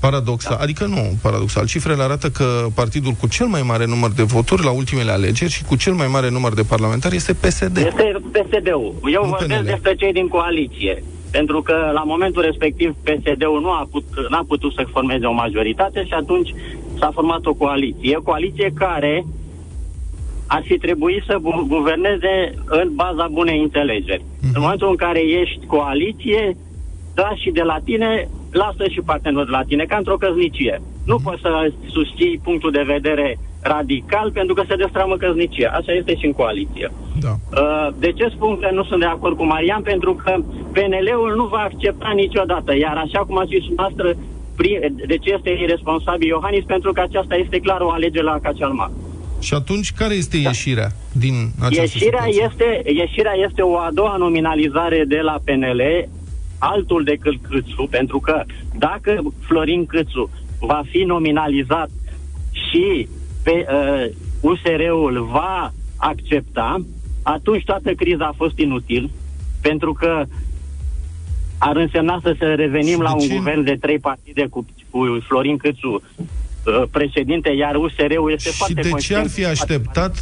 Paradoxal, 0.00 0.56
da. 0.56 0.62
adică 0.62 0.84
nu 0.86 1.18
paradoxal. 1.22 1.66
Cifrele 1.66 2.02
arată 2.02 2.28
că 2.30 2.66
partidul 2.74 3.12
cu 3.12 3.28
cel 3.28 3.46
mai 3.46 3.62
mare 3.62 3.86
număr 3.86 4.10
de 4.10 4.22
voturi 4.22 4.64
la 4.64 4.70
ultimele 4.70 5.10
alegeri 5.10 5.50
și 5.50 5.64
cu 5.64 5.76
cel 5.76 5.92
mai 5.92 6.06
mare 6.06 6.30
număr 6.30 6.54
de 6.54 6.62
parlamentari 6.62 7.16
este 7.16 7.32
PSD. 7.32 7.76
Este 7.76 8.20
PSD-ul. 8.32 8.94
Eu 9.12 9.22
Nu 9.24 9.28
vorbesc 9.28 9.60
PNL. 9.60 9.70
despre 9.70 9.94
cei 9.94 10.12
din 10.12 10.28
coaliție. 10.28 11.02
Pentru 11.30 11.62
că 11.62 11.90
la 11.94 12.02
momentul 12.02 12.42
respectiv 12.42 12.94
PSD-ul 13.02 13.60
nu 13.60 13.70
a, 13.70 13.88
put, 13.90 14.04
n-a 14.30 14.44
putut 14.48 14.72
să 14.72 14.86
formeze 14.92 15.26
o 15.26 15.32
majoritate 15.32 16.04
și 16.04 16.12
atunci 16.12 16.54
s-a 16.98 17.10
format 17.12 17.46
o 17.46 17.54
coaliție. 17.54 18.16
O 18.16 18.22
coaliție 18.22 18.72
care 18.74 19.24
ar 20.48 20.62
fi 20.64 20.78
trebuit 20.78 21.22
să 21.26 21.38
gu- 21.42 21.64
guverneze 21.68 22.34
în 22.66 22.88
baza 22.94 23.26
bunei 23.32 23.60
înțelegeri. 23.62 24.24
Mhm. 24.40 24.50
În 24.54 24.60
momentul 24.64 24.88
în 24.90 24.96
care 24.96 25.20
ești 25.20 25.66
coaliție, 25.66 26.56
da 27.14 27.30
și 27.36 27.50
de 27.50 27.62
la 27.62 27.78
tine, 27.84 28.28
lasă 28.52 28.84
și 28.90 29.00
partenerul 29.00 29.44
de 29.44 29.50
la 29.50 29.62
tine, 29.62 29.84
ca 29.84 29.96
într-o 29.96 30.16
căznicie. 30.16 30.82
Nu 31.06 31.14
Mhm. 31.14 31.24
poți 31.24 31.40
să 31.40 31.70
susții 31.86 32.40
punctul 32.44 32.70
de 32.70 32.82
vedere 32.86 33.38
radical 33.62 34.30
pentru 34.32 34.54
că 34.54 34.62
se 34.68 34.76
destramă 34.76 35.16
căznicia. 35.16 35.70
Așa 35.70 35.92
este 35.92 36.16
și 36.16 36.26
în 36.26 36.32
coaliție. 36.32 36.90
Da. 37.20 37.32
Uh, 37.62 37.88
De 37.98 38.12
ce 38.12 38.28
spun 38.28 38.58
că 38.60 38.68
nu 38.72 38.84
sunt 38.84 39.00
de 39.00 39.06
acord 39.06 39.36
cu 39.36 39.44
Marian? 39.44 39.82
Pentru 39.82 40.14
că 40.24 40.32
PNL-ul 40.72 41.32
nu 41.36 41.44
va 41.44 41.58
accepta 41.58 42.10
niciodată. 42.14 42.76
Iar 42.76 42.96
așa 42.96 43.18
cum 43.26 43.38
a 43.38 43.44
zis 43.44 43.64
noastră, 43.76 44.12
de 45.06 45.16
ce 45.16 45.32
este 45.32 45.50
irresponsabil 45.50 46.28
Iohannis? 46.28 46.64
Pentru 46.64 46.92
că 46.92 47.00
aceasta 47.00 47.34
este 47.36 47.58
clar 47.58 47.80
o 47.80 47.90
alegere 47.90 48.24
la 48.24 48.38
Cacealma. 48.42 48.90
Și 49.40 49.54
atunci, 49.54 49.92
care 49.92 50.14
este 50.14 50.36
ieșirea 50.36 50.92
din 51.12 51.34
această 51.58 51.80
Ieșirea 51.80 52.24
situație? 52.26 52.48
este, 52.50 52.90
ieșirea 52.92 53.32
este 53.48 53.62
o 53.62 53.76
a 53.78 53.88
doua 53.92 54.16
nominalizare 54.16 55.04
de 55.04 55.20
la 55.20 55.38
PNL, 55.44 56.08
altul 56.58 57.04
decât 57.04 57.34
Câțu, 57.48 57.86
pentru 57.90 58.18
că 58.20 58.42
dacă 58.78 59.22
Florin 59.40 59.86
Câțu 59.86 60.30
va 60.60 60.82
fi 60.90 60.98
nominalizat 60.98 61.90
și 62.52 63.08
pe 63.42 63.66
uh, 63.68 64.14
USR-ul 64.40 65.28
va 65.32 65.72
accepta, 65.96 66.84
atunci 67.22 67.64
toată 67.64 67.92
criza 67.94 68.24
a 68.26 68.34
fost 68.36 68.58
inutil, 68.58 69.10
pentru 69.62 69.92
că 69.92 70.24
ar 71.58 71.76
însemna 71.76 72.18
să 72.22 72.34
se 72.38 72.44
revenim 72.46 72.94
Și 72.94 73.00
la 73.00 73.08
de 73.08 73.14
un 73.22 73.28
ce? 73.28 73.34
guvern 73.36 73.64
de 73.64 73.76
trei 73.80 73.98
partide 73.98 74.46
cu, 74.50 74.66
cu 74.90 75.18
Florin 75.26 75.56
Câțu 75.56 75.88
uh, 75.88 76.24
președinte, 76.90 77.48
iar 77.58 77.74
USR-ul 77.74 78.32
este 78.32 78.50
Și 78.50 78.56
foarte 78.56 78.74
de 78.74 78.82
ce 78.82 78.88
conștient 78.88 79.24
ar 79.24 79.30
fi 79.30 79.40
că- 79.42 79.48
așteptat 79.48 80.18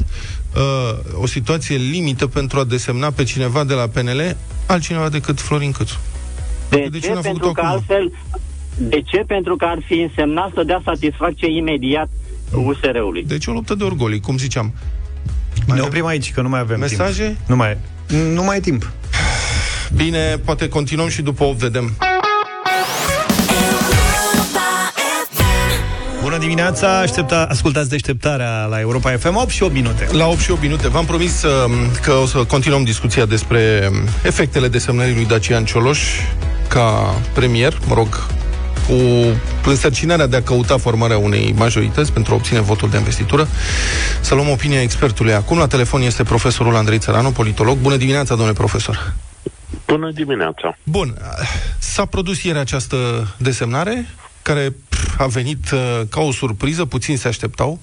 uh, 0.57 1.21
o 1.21 1.27
situație 1.27 1.77
limită 1.77 2.27
pentru 2.27 2.59
a 2.59 2.65
desemna 2.65 3.11
pe 3.11 3.23
cineva 3.25 3.65
de 3.65 3.75
la 3.75 3.87
PNL 3.87 4.37
altcineva 4.67 5.09
decât 5.09 5.41
Florin 5.41 5.73
Câțu? 5.73 5.99
De, 6.69 6.87
De 6.91 6.99
ce 6.99 7.07
ce? 7.07 7.13
n-a 7.13 7.21
Pentru 7.21 7.33
făcut-o 7.45 7.53
că 7.53 7.61
acum? 7.61 7.73
altfel... 7.77 8.13
De 8.79 9.03
ce? 9.03 9.17
Pentru 9.27 9.57
că 9.57 9.65
ar 9.65 9.79
fi 9.87 9.95
însemnat 10.01 10.51
să 10.55 10.63
dea 10.63 10.81
satisfacție 10.85 11.57
imediat 11.57 12.09
USR-ului. 12.53 13.25
Deci 13.25 13.47
o 13.47 13.53
luptă 13.53 13.75
de 13.75 13.85
orgolii, 13.85 14.21
cum 14.21 14.39
ziceam. 14.39 14.73
Ne 15.67 15.81
oprim 15.81 16.07
aici, 16.07 16.33
că 16.33 16.41
nu 16.43 16.49
mai 16.49 16.61
avem 16.61 16.79
Mesaje? 16.79 17.25
timp. 17.25 17.37
Nu 17.49 17.57
mai, 17.57 17.77
nu 18.35 18.43
mai 18.43 18.57
e 18.57 18.61
timp. 18.61 18.91
Bine, 19.97 20.37
poate 20.45 20.69
continuăm 20.69 21.09
și 21.09 21.23
după 21.23 21.45
8 21.45 21.59
vedem. 21.59 21.93
Bună 26.37 26.49
dimineața, 26.49 26.99
aștepta, 26.99 27.47
ascultați 27.51 27.89
deșteptarea 27.89 28.65
la 28.65 28.81
Europa 28.81 29.11
FM 29.11 29.37
8 29.37 29.49
și 29.49 29.63
8 29.63 29.73
minute. 29.73 30.09
La 30.13 30.27
8 30.27 30.39
și 30.39 30.51
8 30.51 30.61
minute. 30.61 30.89
V-am 30.89 31.05
promis 31.05 31.43
uh, 31.43 31.71
că 32.03 32.13
o 32.13 32.27
să 32.27 32.45
continuăm 32.45 32.85
discuția 32.85 33.25
despre 33.25 33.89
um, 33.91 33.97
efectele 34.23 34.69
desemnării 34.69 35.15
lui 35.15 35.27
Dacian 35.27 35.65
Cioloș 35.65 36.01
ca 36.69 37.15
premier, 37.35 37.79
mă 37.87 37.95
rog, 37.95 38.27
cu 38.87 38.95
însărcinarea 39.69 40.27
de 40.27 40.37
a 40.37 40.43
căuta 40.43 40.79
formarea 40.79 41.19
unei 41.19 41.55
majorități 41.57 42.13
pentru 42.13 42.33
a 42.33 42.37
obține 42.37 42.61
votul 42.61 42.91
de 42.91 42.97
investitură. 42.97 43.49
Să 44.21 44.35
luăm 44.35 44.49
opinia 44.49 44.83
expertului. 44.83 45.33
Acum 45.33 45.59
la 45.59 45.67
telefon 45.67 46.01
este 46.01 46.23
profesorul 46.23 46.77
Andrei 46.77 46.99
Țăranu, 46.99 47.31
politolog. 47.31 47.79
Bună 47.79 47.97
dimineața, 47.97 48.35
domnule 48.35 48.57
profesor! 48.57 49.15
Bună 49.87 50.11
dimineața! 50.11 50.77
Bun, 50.83 51.15
s-a 51.79 52.05
produs 52.05 52.43
ieri 52.43 52.59
această 52.59 52.97
desemnare, 53.37 54.07
care 54.47 54.75
a 55.19 55.27
venit 55.27 55.71
uh, 55.71 56.01
ca 56.11 56.21
o 56.21 56.33
surpriză, 56.33 56.85
puțin 56.85 57.17
se 57.17 57.29
așteptau. 57.29 57.79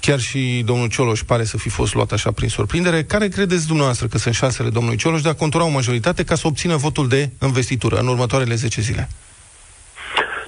Chiar 0.00 0.20
și 0.20 0.62
domnul 0.64 0.88
Cioloș 0.88 1.20
pare 1.22 1.44
să 1.44 1.56
fi 1.56 1.68
fost 1.68 1.94
luat 1.94 2.12
așa 2.12 2.30
prin 2.30 2.48
surprindere. 2.48 3.04
Care 3.04 3.28
credeți 3.28 3.66
dumneavoastră 3.66 4.06
că 4.06 4.18
sunt 4.18 4.34
șansele 4.34 4.68
domnului 4.68 4.98
Cioloș 4.98 5.20
de 5.20 5.28
a 5.28 5.34
contura 5.34 5.64
o 5.64 5.68
majoritate 5.68 6.24
ca 6.24 6.34
să 6.34 6.46
obțină 6.46 6.76
votul 6.76 7.08
de 7.08 7.30
investitură 7.42 7.96
în 7.96 8.06
următoarele 8.06 8.54
10 8.54 8.80
zile? 8.80 9.08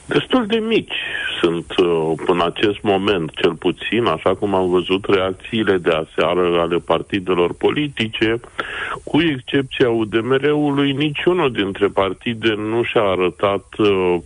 Destul 0.04 0.46
de 0.46 0.56
mici 0.56 0.94
sunt 1.40 1.76
uh, 1.76 2.12
până 2.24 2.44
acest 2.44 2.82
moment, 2.82 3.30
cel 3.34 3.54
puțin, 3.54 4.04
așa 4.04 4.34
cum 4.34 4.54
am 4.54 4.70
văzut 4.70 5.04
reacțiile 5.04 5.76
de 5.76 5.90
aseară 5.90 6.60
ale 6.60 6.78
partidelor 6.78 7.54
politice, 7.54 8.40
cu 9.04 9.20
excepția 9.20 9.90
UDMR-ului, 9.90 10.92
niciunul 10.92 11.52
dintre 11.52 11.86
partide 11.86 12.54
nu 12.54 12.82
și-a 12.82 13.02
arătat 13.02 13.66
uh, 13.78 14.16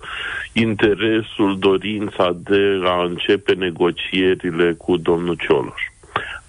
interesul, 0.53 1.59
dorința 1.59 2.37
de 2.45 2.81
a 2.85 3.03
începe 3.03 3.53
negocierile 3.55 4.73
cu 4.73 4.97
domnul 4.97 5.35
Cioloș. 5.35 5.94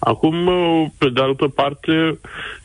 Acum, 0.05 0.47
uh, 0.47 0.85
pe 0.97 1.09
de 1.09 1.21
altă 1.21 1.47
parte, 1.47 2.19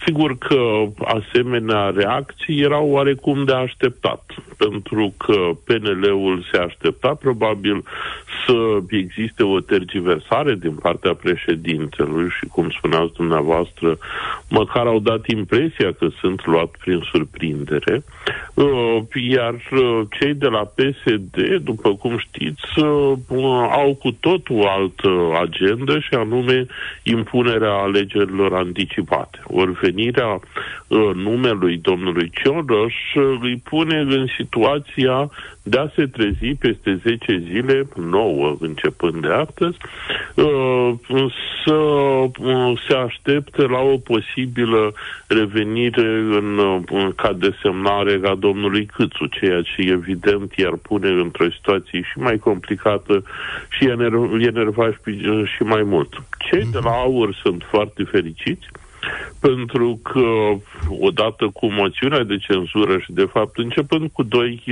sigur 0.05 0.38
că 0.38 0.61
asemenea 1.05 1.90
reacții 1.90 2.61
erau 2.61 2.88
oarecum 2.88 3.44
de 3.44 3.53
așteptat, 3.53 4.22
pentru 4.57 5.14
că 5.16 5.50
PNL-ul 5.64 6.44
se 6.53 6.59
aștepta 6.59 7.14
probabil 7.14 7.85
să 8.47 8.79
existe 8.90 9.43
o 9.43 9.61
tergiversare 9.61 10.55
din 10.55 10.75
partea 10.75 11.14
președintelui 11.14 12.29
și, 12.38 12.47
cum 12.47 12.71
spuneați 12.71 13.12
dumneavoastră, 13.12 13.99
măcar 14.49 14.87
au 14.87 14.99
dat 14.99 15.27
impresia 15.27 15.93
că 15.93 16.09
sunt 16.21 16.47
luat 16.47 16.71
prin 16.81 17.01
surprindere, 17.11 18.05
uh, 18.55 18.99
iar 19.29 19.55
uh, 19.55 20.01
cei 20.19 20.35
de 20.35 20.47
la 20.47 20.64
PSD, 20.75 21.61
după 21.62 21.95
cum 21.95 22.19
știți, 22.19 22.81
au 23.71 23.99
cu 24.01 24.11
tot 24.21 24.49
o 24.49 24.69
altă 24.69 25.11
agendă 25.40 25.99
și 25.99 26.14
anume 26.14 26.66
impunerea 27.03 27.73
alegerilor 27.73 28.55
anticipate. 28.55 29.38
Ori 29.45 29.73
venirea 29.73 30.29
uh, 30.29 31.11
numelui 31.14 31.77
domnului 31.77 32.31
Cioloș 32.43 32.95
uh, 33.14 33.38
îi 33.43 33.57
pune 33.57 33.99
în 33.99 34.27
situația 34.37 35.31
de 35.62 35.79
a 35.79 35.90
se 35.95 36.07
trezi 36.07 36.55
peste 36.59 37.01
10 37.03 37.43
zile, 37.51 37.88
9 37.95 38.19
începând 38.61 39.22
de 39.22 39.33
astăzi, 39.33 39.76
uh, 40.35 40.92
să 41.64 41.72
uh, 41.72 42.80
se 42.88 42.94
aștepte 42.94 43.62
la 43.62 43.78
o 43.78 43.96
posibilă 43.96 44.92
revenire 45.26 46.09
în, 46.18 46.59
uh, 46.59 47.09
ca 47.16 47.33
desemnare 47.33 48.20
a 48.24 48.35
domnului 48.35 48.87
Câțu, 48.87 49.26
ceea 49.26 49.62
ce 49.62 49.90
evident 49.90 50.54
i-ar 50.54 50.76
pune 50.83 51.09
într-o 51.09 51.50
situație 51.50 52.00
și 52.00 52.18
mai 52.18 52.38
complicată 52.38 53.22
și 53.68 53.85
enervaș 54.40 54.94
și 55.56 55.62
mai 55.62 55.83
mult. 55.83 56.22
Cei 56.38 56.68
de 56.72 56.78
la 56.83 56.90
AUR 56.90 57.35
sunt 57.42 57.62
foarte 57.70 58.02
fericiți, 58.02 58.66
pentru 59.40 60.00
că 60.02 60.28
odată 61.00 61.50
cu 61.52 61.72
moțiunea 61.72 62.22
de 62.22 62.37
cenzură 62.37 62.98
și 62.98 63.12
de 63.12 63.24
fapt 63.24 63.59
începând 63.59 64.11
cu 64.12 64.22
2 64.22 64.62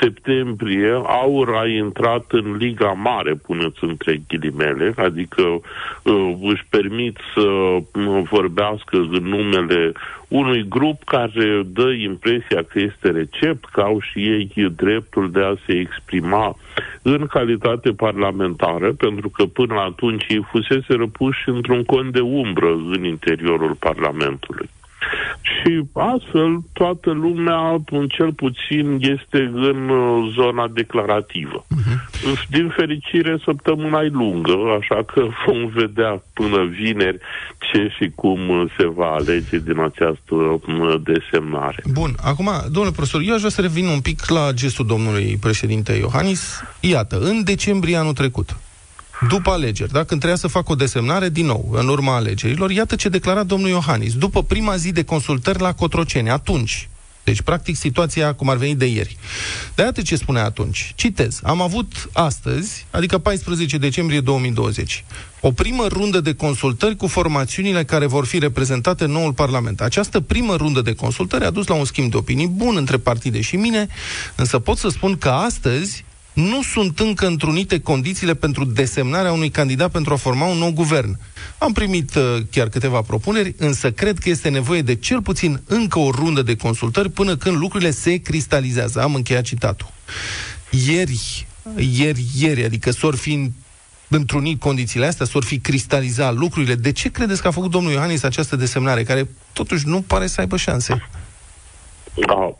septembrie 0.00 0.92
Aur 1.06 1.54
a 1.54 1.66
intrat 1.66 2.24
în 2.30 2.56
Liga 2.56 2.92
Mare, 2.92 3.34
puneți 3.34 3.84
între 3.84 4.22
ghilimele, 4.28 4.92
adică 4.96 5.42
uh, 5.42 6.34
își 6.42 6.66
permit 6.70 7.18
să 7.34 7.40
uh, 7.40 7.82
vorbească 8.30 8.96
în 8.96 9.24
numele 9.24 9.92
unui 10.28 10.68
grup 10.68 11.04
care 11.04 11.62
dă 11.66 11.90
impresia 11.90 12.62
că 12.62 12.78
este 12.78 13.10
recept, 13.10 13.64
că 13.64 13.80
au 13.80 14.00
și 14.00 14.18
ei 14.18 14.70
dreptul 14.76 15.30
de 15.30 15.40
a 15.42 15.54
se 15.66 15.72
exprima 15.78 16.56
în 17.02 17.26
calitate 17.26 17.90
parlamentară, 17.90 18.92
pentru 18.92 19.28
că 19.28 19.44
până 19.44 19.74
atunci 19.74 20.26
ei 20.28 20.46
fusese 20.50 20.94
răpuși 20.94 21.48
într-un 21.48 21.84
cont 21.84 22.12
de 22.12 22.20
umbră 22.20 22.72
în 22.92 23.04
interiorul 23.04 23.74
Parlamentului. 23.74 24.68
Și 25.40 25.84
astfel 25.92 26.60
toată 26.72 27.10
lumea, 27.10 27.84
cel 28.08 28.32
puțin, 28.32 28.98
este 29.00 29.50
în 29.54 29.88
uh, 29.88 30.32
zona 30.34 30.68
declarativă. 30.68 31.64
Uh-huh. 31.64 32.46
Din 32.48 32.72
fericire, 32.76 33.38
săptămâna 33.44 34.00
e 34.00 34.08
lungă, 34.12 34.56
așa 34.80 35.04
că 35.04 35.26
vom 35.46 35.66
vedea 35.66 36.22
până 36.32 36.64
vineri 36.64 37.18
ce 37.58 37.88
și 37.98 38.12
cum 38.14 38.48
uh, 38.48 38.64
se 38.78 38.86
va 38.86 39.10
alege 39.10 39.58
din 39.58 39.80
această 39.80 40.34
uh, 40.34 40.60
desemnare. 41.02 41.82
Bun, 41.92 42.14
acum, 42.22 42.50
domnule 42.64 42.94
profesor, 42.94 43.20
eu 43.24 43.32
aș 43.34 43.38
vrea 43.38 43.50
să 43.50 43.60
revin 43.60 43.86
un 43.86 44.00
pic 44.00 44.28
la 44.28 44.50
gestul 44.52 44.86
domnului 44.86 45.36
președinte 45.40 45.92
Iohannis. 45.92 46.62
Iată, 46.80 47.18
în 47.20 47.44
decembrie 47.44 47.96
anul 47.96 48.12
trecut, 48.12 48.56
după 49.28 49.50
alegeri, 49.50 49.92
da? 49.92 50.04
când 50.04 50.20
trebuia 50.20 50.36
să 50.36 50.46
facă 50.46 50.72
o 50.72 50.74
desemnare 50.74 51.28
din 51.28 51.46
nou, 51.46 51.68
în 51.72 51.88
urma 51.88 52.14
alegerilor, 52.14 52.70
iată 52.70 52.96
ce 52.96 53.08
declara 53.08 53.42
domnul 53.42 53.68
Iohannis, 53.68 54.14
după 54.14 54.42
prima 54.42 54.76
zi 54.76 54.92
de 54.92 55.02
consultări 55.02 55.60
la 55.60 55.72
Cotroceni, 55.72 56.30
atunci, 56.30 56.88
deci, 57.28 57.42
practic, 57.42 57.76
situația 57.76 58.34
cum 58.34 58.48
ar 58.48 58.56
veni 58.56 58.74
de 58.74 58.86
ieri. 58.86 59.16
De 59.74 59.82
iată 59.82 60.02
ce 60.02 60.16
spunea 60.16 60.44
atunci. 60.44 60.92
Citez. 60.94 61.40
Am 61.42 61.60
avut 61.60 62.08
astăzi, 62.12 62.86
adică 62.90 63.18
14 63.18 63.78
decembrie 63.78 64.20
2020, 64.20 65.04
o 65.40 65.52
primă 65.52 65.86
rundă 65.86 66.20
de 66.20 66.34
consultări 66.34 66.96
cu 66.96 67.06
formațiunile 67.06 67.84
care 67.84 68.06
vor 68.06 68.26
fi 68.26 68.38
reprezentate 68.38 69.04
în 69.04 69.10
noul 69.10 69.32
Parlament. 69.32 69.80
Această 69.80 70.20
primă 70.20 70.54
rundă 70.54 70.80
de 70.80 70.94
consultări 70.94 71.44
a 71.44 71.50
dus 71.50 71.66
la 71.66 71.74
un 71.74 71.84
schimb 71.84 72.10
de 72.10 72.16
opinii 72.16 72.46
bun 72.46 72.76
între 72.76 72.96
partide 72.96 73.40
și 73.40 73.56
mine, 73.56 73.86
însă 74.34 74.58
pot 74.58 74.78
să 74.78 74.88
spun 74.88 75.16
că 75.16 75.28
astăzi 75.28 76.04
nu 76.38 76.62
sunt 76.62 76.98
încă 76.98 77.26
întrunite 77.26 77.80
condițiile 77.80 78.34
pentru 78.34 78.64
desemnarea 78.64 79.32
unui 79.32 79.50
candidat 79.50 79.90
pentru 79.90 80.12
a 80.12 80.16
forma 80.16 80.46
un 80.46 80.58
nou 80.58 80.72
guvern. 80.72 81.18
Am 81.58 81.72
primit 81.72 82.14
uh, 82.14 82.36
chiar 82.50 82.68
câteva 82.68 83.00
propuneri, 83.00 83.54
însă 83.56 83.90
cred 83.92 84.18
că 84.18 84.28
este 84.28 84.48
nevoie 84.48 84.82
de 84.82 84.94
cel 84.94 85.22
puțin 85.22 85.60
încă 85.66 85.98
o 85.98 86.10
rundă 86.10 86.42
de 86.42 86.56
consultări 86.56 87.10
până 87.10 87.36
când 87.36 87.56
lucrurile 87.56 87.90
se 87.90 88.16
cristalizează. 88.16 89.02
Am 89.02 89.14
încheiat 89.14 89.42
citatul. 89.42 89.90
Ieri, 90.86 91.46
ieri, 91.76 92.24
ieri, 92.36 92.64
adică 92.64 92.90
s-or 92.90 93.16
fi 93.16 93.50
întrunit 94.08 94.60
condițiile 94.60 95.06
astea, 95.06 95.26
s-or 95.26 95.44
fi 95.44 95.58
cristalizat 95.58 96.34
lucrurile. 96.34 96.74
De 96.74 96.92
ce 96.92 97.10
credeți 97.10 97.42
că 97.42 97.48
a 97.48 97.50
făcut 97.50 97.70
domnul 97.70 97.92
Iohannis 97.92 98.22
această 98.22 98.56
desemnare, 98.56 99.02
care 99.02 99.28
totuși 99.52 99.86
nu 99.86 100.00
pare 100.00 100.26
să 100.26 100.40
aibă 100.40 100.56
șanse? 100.56 101.08
Da. 102.26 102.56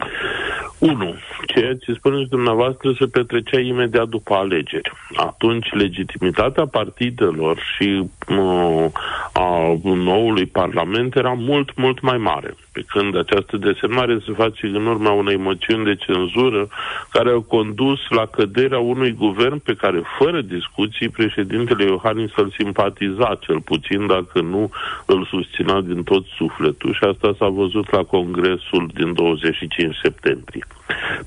1. 0.79 1.15
Ceea 1.47 1.75
ce 1.75 1.93
spuneți 1.93 2.31
dumneavoastră 2.31 2.93
se 2.99 3.07
petrecea 3.07 3.61
imediat 3.61 4.09
după 4.09 4.35
alegeri. 4.35 4.93
Atunci 5.17 5.73
legitimitatea 5.73 6.67
partidelor 6.67 7.59
și 7.77 8.09
uh, 8.29 8.87
a 9.33 9.79
noului 9.83 10.47
parlament 10.47 11.17
era 11.17 11.33
mult, 11.33 11.77
mult 11.77 12.01
mai 12.01 12.17
mare. 12.17 12.55
Pe 12.73 12.85
când 12.87 13.17
această 13.17 13.57
desemnare 13.57 14.19
se 14.27 14.33
face 14.33 14.67
în 14.67 14.87
urma 14.87 15.11
unei 15.11 15.37
moțiuni 15.37 15.85
de 15.85 15.95
cenzură 15.95 16.69
care 17.11 17.31
au 17.31 17.41
condus 17.41 17.99
la 18.09 18.27
căderea 18.27 18.79
unui 18.79 19.13
guvern 19.13 19.59
pe 19.59 19.75
care, 19.75 20.03
fără 20.19 20.41
discuții, 20.41 21.09
președintele 21.09 21.85
Iohannis 21.85 22.31
îl 22.37 22.53
simpatiza, 22.59 23.39
cel 23.41 23.61
puțin 23.61 24.07
dacă 24.07 24.41
nu 24.41 24.71
îl 25.07 25.25
susținea 25.25 25.81
din 25.81 26.03
tot 26.03 26.25
sufletul. 26.27 26.95
Și 26.95 27.05
asta 27.05 27.35
s-a 27.39 27.49
văzut 27.49 27.91
la 27.91 28.03
congresul 28.03 28.91
din 28.95 29.13
25 29.13 29.97
septembrie. 30.03 30.67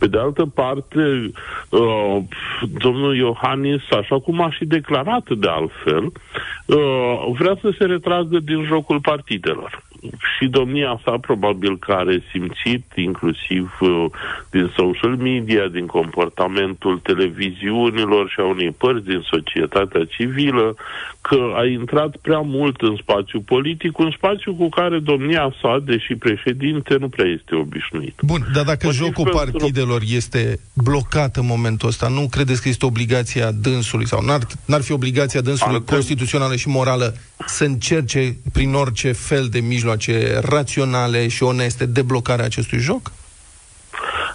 Pe 0.02 0.08
de 0.08 0.18
altă 0.18 0.46
parte, 0.46 1.32
uh, 1.70 2.18
domnul 2.78 3.16
Iohannis, 3.16 3.82
așa 3.92 4.20
cum 4.20 4.42
a 4.42 4.52
și 4.52 4.66
declarat 4.66 5.30
de 5.30 5.48
altfel, 5.48 6.04
uh, 6.04 7.36
vrea 7.38 7.58
să 7.62 7.74
se 7.78 7.86
retragă 7.86 8.40
din 8.40 8.64
jocul 8.64 9.00
partidelor. 9.00 9.84
Și 10.38 10.48
domnia 10.48 11.00
sa 11.04 11.18
probabil 11.18 11.78
că 11.78 11.92
are 11.92 12.24
simțit, 12.32 12.86
inclusiv 12.96 13.78
uh, 13.80 14.06
din 14.52 14.72
social 14.76 15.16
media, 15.16 15.68
din 15.68 15.86
comportamentul 15.86 17.00
televiziunilor 17.00 18.30
și 18.30 18.40
a 18.40 18.46
unei 18.46 18.72
părți 18.72 19.06
din 19.06 19.22
societatea 19.30 20.06
civilă, 20.06 20.76
că 21.22 21.54
a 21.56 21.66
intrat 21.66 22.16
prea 22.16 22.40
mult 22.40 22.82
în 22.82 22.96
spațiu 23.02 23.40
politic, 23.42 23.98
un 23.98 24.12
spațiu 24.18 24.56
cu 24.56 24.70
care 24.70 25.00
domnia 25.00 25.56
sa, 25.62 25.82
deși 25.86 26.16
președinte, 26.16 26.96
nu 27.00 27.10
prea 27.10 27.26
este 27.26 27.56
obișnuit. 27.56 28.20
Bun, 28.22 28.48
dar 28.54 28.64
dacă 28.64 28.86
Motiv 28.86 29.00
jocul 29.00 29.24
pentru... 29.24 29.58
partidelor 29.58 30.02
este 30.06 30.60
blocat 30.74 31.36
în 31.38 31.46
momentul 31.46 31.88
ăsta, 31.88 32.08
nu 32.08 32.28
credeți 32.32 32.62
că 32.62 32.70
este 32.70 32.86
obligația 32.86 33.52
dânsului 33.52 34.08
sau 34.08 34.22
n-ar, 34.22 34.42
n-ar 34.66 34.82
fi 34.82 34.92
obligația 34.92 35.42
dânsului 35.42 35.76
Ar 35.76 35.94
constituțională 35.94 36.56
și 36.56 36.68
morală 36.68 37.16
să 37.46 37.64
încerce 37.64 38.36
prin 38.54 38.74
orice 38.74 39.12
fel 39.12 39.48
de 39.48 39.60
mijloace 39.60 40.40
raționale 40.42 41.28
și 41.28 41.44
oneste 41.44 41.86
deblocarea 41.86 42.46
acestui 42.46 42.80
joc? 42.80 43.12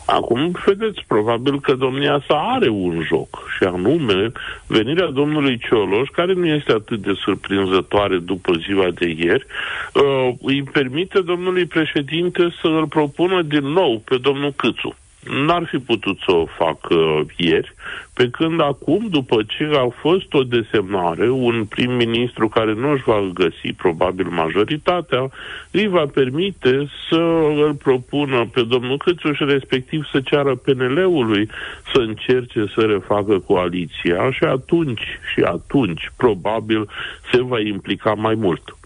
Acum, 0.07 0.57
vedeți, 0.65 1.05
probabil 1.07 1.61
că 1.61 1.75
domnia 1.75 2.23
sa 2.29 2.35
are 2.35 2.69
un 2.69 3.03
joc, 3.03 3.49
și 3.57 3.65
anume 3.65 4.33
venirea 4.67 5.07
domnului 5.07 5.59
Cioloș, 5.59 6.09
care 6.09 6.33
nu 6.33 6.47
este 6.47 6.73
atât 6.73 7.01
de 7.01 7.13
surprinzătoare 7.25 8.19
după 8.19 8.53
ziua 8.53 8.89
de 8.95 9.07
ieri, 9.07 9.47
uh, 9.95 10.35
îi 10.43 10.63
permite 10.63 11.21
domnului 11.21 11.65
președinte 11.65 12.49
să 12.61 12.67
îl 12.67 12.87
propună 12.87 13.43
din 13.43 13.67
nou 13.67 14.03
pe 14.05 14.17
domnul 14.17 14.53
Câțu 14.57 14.97
n-ar 15.29 15.67
fi 15.71 15.79
putut 15.79 16.19
să 16.27 16.33
o 16.33 16.47
facă 16.47 17.27
ieri, 17.37 17.75
pe 18.15 18.29
când 18.31 18.61
acum, 18.61 19.07
după 19.11 19.43
ce 19.47 19.71
a 19.73 19.89
fost 20.01 20.35
o 20.35 20.43
desemnare, 20.43 21.31
un 21.31 21.65
prim-ministru 21.65 22.49
care 22.49 22.75
nu 22.75 22.91
își 22.91 23.03
va 23.03 23.31
găsi 23.35 23.73
probabil 23.77 24.27
majoritatea, 24.27 25.31
îi 25.71 25.89
va 25.89 26.07
permite 26.07 26.89
să 27.09 27.21
îl 27.65 27.75
propună 27.75 28.49
pe 28.53 28.63
domnul 28.63 28.97
Câțu 28.97 29.33
și 29.33 29.45
respectiv 29.45 30.05
să 30.13 30.21
ceară 30.21 30.55
PNL-ului 30.55 31.49
să 31.93 31.99
încerce 31.99 32.65
să 32.75 32.81
refacă 32.81 33.39
coaliția 33.39 34.31
și 34.31 34.45
atunci, 34.45 35.19
și 35.35 35.41
atunci, 35.41 36.13
probabil, 36.17 36.89
se 37.33 37.43
va 37.43 37.61
implica 37.61 38.13
mai 38.13 38.35
mult. 38.35 38.77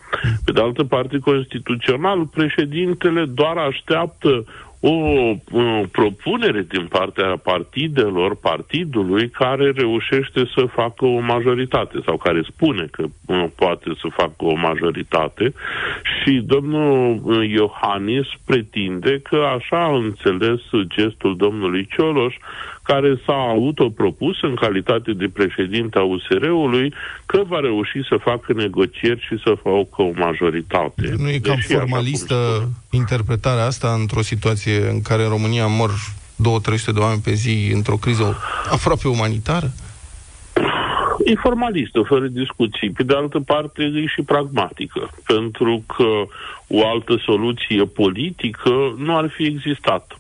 Pe 0.45 0.53
de 0.53 0.61
altă 0.61 0.85
parte, 0.85 1.19
constituțional, 1.19 2.27
președintele 2.27 3.25
doar 3.25 3.57
așteaptă 3.57 4.45
o, 4.81 4.91
o 4.91 5.87
propunere 5.93 6.63
din 6.69 6.87
partea 6.87 7.37
partidelor, 7.43 8.37
partidului, 8.37 9.29
care 9.29 9.71
reușește 9.71 10.51
să 10.55 10.65
facă 10.65 11.05
o 11.05 11.21
majoritate 11.21 11.99
sau 12.05 12.17
care 12.17 12.43
spune 12.43 12.89
că 12.91 13.05
uh, 13.27 13.45
poate 13.55 13.91
să 14.01 14.09
facă 14.11 14.45
o 14.45 14.55
majoritate. 14.55 15.53
Și 16.03 16.43
domnul 16.47 17.21
uh, 17.25 17.51
Iohannis 17.51 18.27
pretinde 18.47 19.19
că 19.19 19.37
așa 19.57 19.85
a 19.85 19.97
înțeles 19.97 20.61
gestul 20.87 21.37
domnului 21.37 21.89
Cioloș 21.97 22.35
care 22.91 23.21
s-a 23.27 23.33
autopropus 23.33 24.43
în 24.43 24.55
calitate 24.55 25.13
de 25.13 25.29
președinte 25.33 25.99
a 25.99 26.03
USR-ului 26.03 26.95
că 27.27 27.43
va 27.47 27.61
reuși 27.61 28.01
să 28.09 28.17
facă 28.17 28.53
negocieri 28.53 29.27
și 29.29 29.37
să 29.45 29.53
facă 29.63 30.03
o 30.03 30.11
majoritate. 30.15 31.15
Nu 31.19 31.29
e 31.29 31.39
cam 31.39 31.55
Deși, 31.55 31.75
formalistă 31.75 32.69
interpretarea 32.91 33.65
asta 33.65 33.97
într-o 34.01 34.23
situație 34.23 34.89
în 34.89 35.03
care 35.03 35.23
în 35.23 35.29
România 35.29 35.67
mor 35.67 35.91
2-300 35.91 35.95
de 36.95 37.01
oameni 37.01 37.21
pe 37.25 37.33
zi 37.33 37.71
într-o 37.75 37.97
criză 37.97 38.37
aproape 38.71 39.09
umanitară? 39.09 39.71
E 41.25 41.35
formalistă, 41.35 42.03
fără 42.07 42.27
discuții. 42.27 42.91
Pe 42.91 43.03
de 43.03 43.15
altă 43.15 43.41
parte, 43.41 43.83
e 43.83 44.07
și 44.07 44.23
pragmatică, 44.23 45.11
pentru 45.27 45.85
că 45.97 46.11
o 46.67 46.89
altă 46.89 47.23
soluție 47.25 47.85
politică 47.85 48.95
nu 48.99 49.17
ar 49.17 49.29
fi 49.29 49.45
existat 49.45 50.17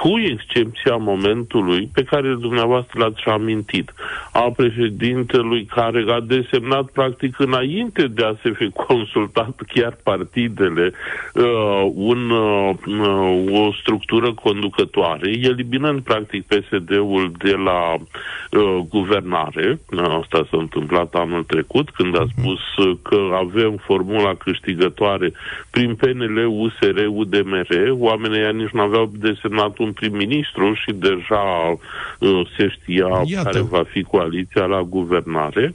cu 0.00 0.18
excepția 0.18 0.96
momentului 0.96 1.90
pe 1.92 2.02
care 2.02 2.34
dumneavoastră 2.34 2.98
l-ați 2.98 3.24
amintit, 3.24 3.92
a 4.32 4.52
președintelui 4.56 5.64
care 5.64 6.04
a 6.08 6.20
desemnat 6.20 6.84
practic 6.84 7.38
înainte 7.38 8.06
de 8.06 8.24
a 8.24 8.34
se 8.42 8.50
fi 8.52 8.70
consultat 8.70 9.54
chiar 9.74 9.96
partidele 10.02 10.92
uh, 11.34 11.90
un, 11.94 12.30
uh, 12.30 12.74
o 13.50 13.72
structură 13.72 14.32
conducătoare, 14.32 15.30
eliminând 15.42 16.00
practic 16.00 16.46
PSD-ul 16.46 17.32
de 17.38 17.54
la 17.64 17.94
uh, 17.94 18.78
guvernare. 18.88 19.80
Asta 20.20 20.46
s-a 20.50 20.56
întâmplat 20.58 21.14
anul 21.14 21.44
trecut 21.44 21.90
când 21.90 22.16
a 22.16 22.26
spus 22.38 22.60
că 23.02 23.18
avem 23.32 23.76
formula 23.84 24.34
câștigătoare 24.34 25.32
prin 25.70 25.94
PNL, 25.94 26.46
USR, 26.46 26.98
UDMR. 27.08 27.68
Oamenii 27.90 28.52
nici 28.52 28.70
nu 28.70 28.80
aveau 28.80 29.12
desemnat 29.14 29.78
un 29.78 29.89
prim-ministru 29.92 30.74
și 30.74 30.92
deja 30.92 31.76
uh, 32.18 32.46
se 32.56 32.68
știa 32.68 33.22
Iată. 33.24 33.44
care 33.44 33.60
va 33.60 33.82
fi 33.82 34.02
coaliția 34.02 34.64
la 34.64 34.82
guvernare, 34.82 35.74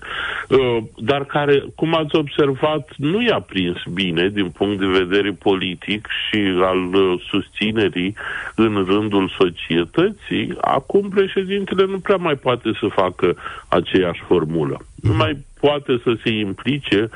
uh, 0.49 0.77
dar 0.97 1.25
care, 1.25 1.63
cum 1.75 1.95
ați 1.95 2.15
observat, 2.15 2.93
nu 2.97 3.21
i-a 3.21 3.39
prins 3.39 3.77
bine 3.93 4.29
din 4.29 4.49
punct 4.49 4.79
de 4.79 4.85
vedere 4.85 5.31
politic 5.31 6.07
și 6.27 6.37
al 6.61 6.93
uh, 6.93 7.21
susținerii 7.29 8.15
în 8.55 8.85
rândul 8.87 9.33
societății. 9.37 10.55
Acum 10.61 11.09
președintele 11.09 11.85
nu 11.85 11.99
prea 11.99 12.15
mai 12.15 12.35
poate 12.35 12.71
să 12.79 12.87
facă 12.87 13.35
aceeași 13.67 14.21
formulă. 14.27 14.77
Nu 14.95 15.09
mhm. 15.09 15.17
mai 15.17 15.45
poate 15.65 16.01
să 16.03 16.11
se 16.23 16.31
implice 16.31 17.09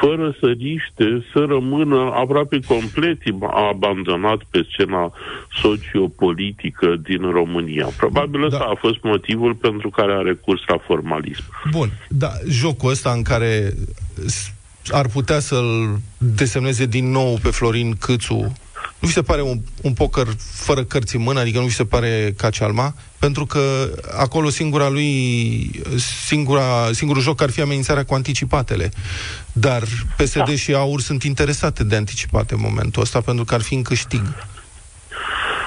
fără 0.00 0.36
să 0.40 0.46
riște 0.46 1.24
să 1.32 1.44
rămână 1.48 2.12
aproape 2.14 2.58
complet 2.66 3.18
abandonat 3.70 4.40
pe 4.50 4.66
scena 4.70 5.12
sociopolitică 5.62 6.96
din 7.02 7.30
România. 7.30 7.86
Probabil 7.96 8.40
da. 8.40 8.46
ăsta 8.46 8.64
a 8.70 8.76
fost 8.78 9.02
motivul 9.02 9.54
pentru 9.54 9.90
care 9.90 10.12
a 10.12 10.20
recurs 10.20 10.60
la 10.66 10.78
formalism. 10.86 11.44
Bun, 11.70 11.88
da, 12.08 12.30
jocul 12.48 12.90
ăsta 12.90 13.10
în 13.10 13.22
care 13.22 13.74
ar 14.90 15.08
putea 15.08 15.38
să-l 15.38 15.98
desemneze 16.18 16.86
din 16.86 17.10
nou 17.10 17.38
pe 17.42 17.48
Florin 17.48 17.94
Câțu 18.00 18.52
nu 19.06 19.12
vi 19.12 19.18
se 19.18 19.32
pare 19.32 19.42
un, 19.42 19.60
un 19.82 19.92
poker 19.92 20.26
fără 20.52 20.84
cărți 20.84 21.16
în 21.16 21.22
mână, 21.22 21.40
adică 21.40 21.58
nu 21.58 21.66
vi 21.66 21.74
se 21.74 21.84
pare 21.84 22.34
ca 22.36 22.50
cealma? 22.50 22.94
Pentru 23.18 23.46
că 23.46 23.90
acolo 24.16 24.48
singura 24.48 24.88
lui, 24.88 25.70
singura, 26.26 26.90
singurul 26.92 27.22
joc 27.22 27.42
ar 27.42 27.50
fi 27.50 27.60
amenințarea 27.60 28.04
cu 28.04 28.14
anticipatele. 28.14 28.90
Dar 29.52 29.82
PSD 30.16 30.44
da. 30.46 30.56
și 30.56 30.74
AUR 30.74 31.00
sunt 31.00 31.22
interesate 31.22 31.84
de 31.84 31.96
anticipate 31.96 32.54
în 32.54 32.60
momentul 32.62 33.02
ăsta, 33.02 33.20
pentru 33.20 33.44
că 33.44 33.54
ar 33.54 33.60
fi 33.60 33.74
în 33.74 33.82
câștig. 33.82 34.22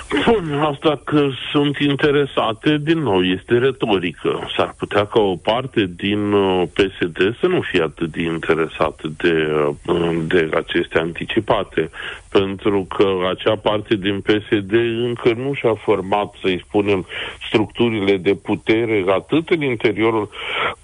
Bun, 0.10 0.60
asta 0.62 1.02
că 1.04 1.30
sunt 1.52 1.78
interesate, 1.78 2.78
din 2.78 3.00
nou, 3.00 3.24
este 3.24 3.58
retorică. 3.58 4.40
S-ar 4.56 4.74
putea 4.78 5.06
ca 5.06 5.20
o 5.20 5.36
parte 5.36 5.92
din 5.96 6.32
uh, 6.32 6.68
PSD 6.74 7.38
să 7.40 7.48
nu 7.48 7.62
fie 7.62 7.82
atât 7.82 8.12
de 8.12 8.22
interesată 8.22 9.12
de, 9.18 9.48
uh, 9.88 10.18
de 10.28 10.50
aceste 10.54 11.00
anticipate, 11.00 11.90
pentru 12.32 12.88
că 12.96 13.08
acea 13.30 13.56
parte 13.56 13.96
din 13.96 14.22
PSD 14.22 14.72
încă 15.08 15.34
nu 15.34 15.54
și-a 15.54 15.74
format, 15.74 16.34
să-i 16.42 16.64
spunem, 16.68 17.06
structurile 17.48 18.18
de 18.18 18.34
putere 18.34 19.04
atât 19.08 19.50
în 19.50 19.62
interiorul 19.62 20.30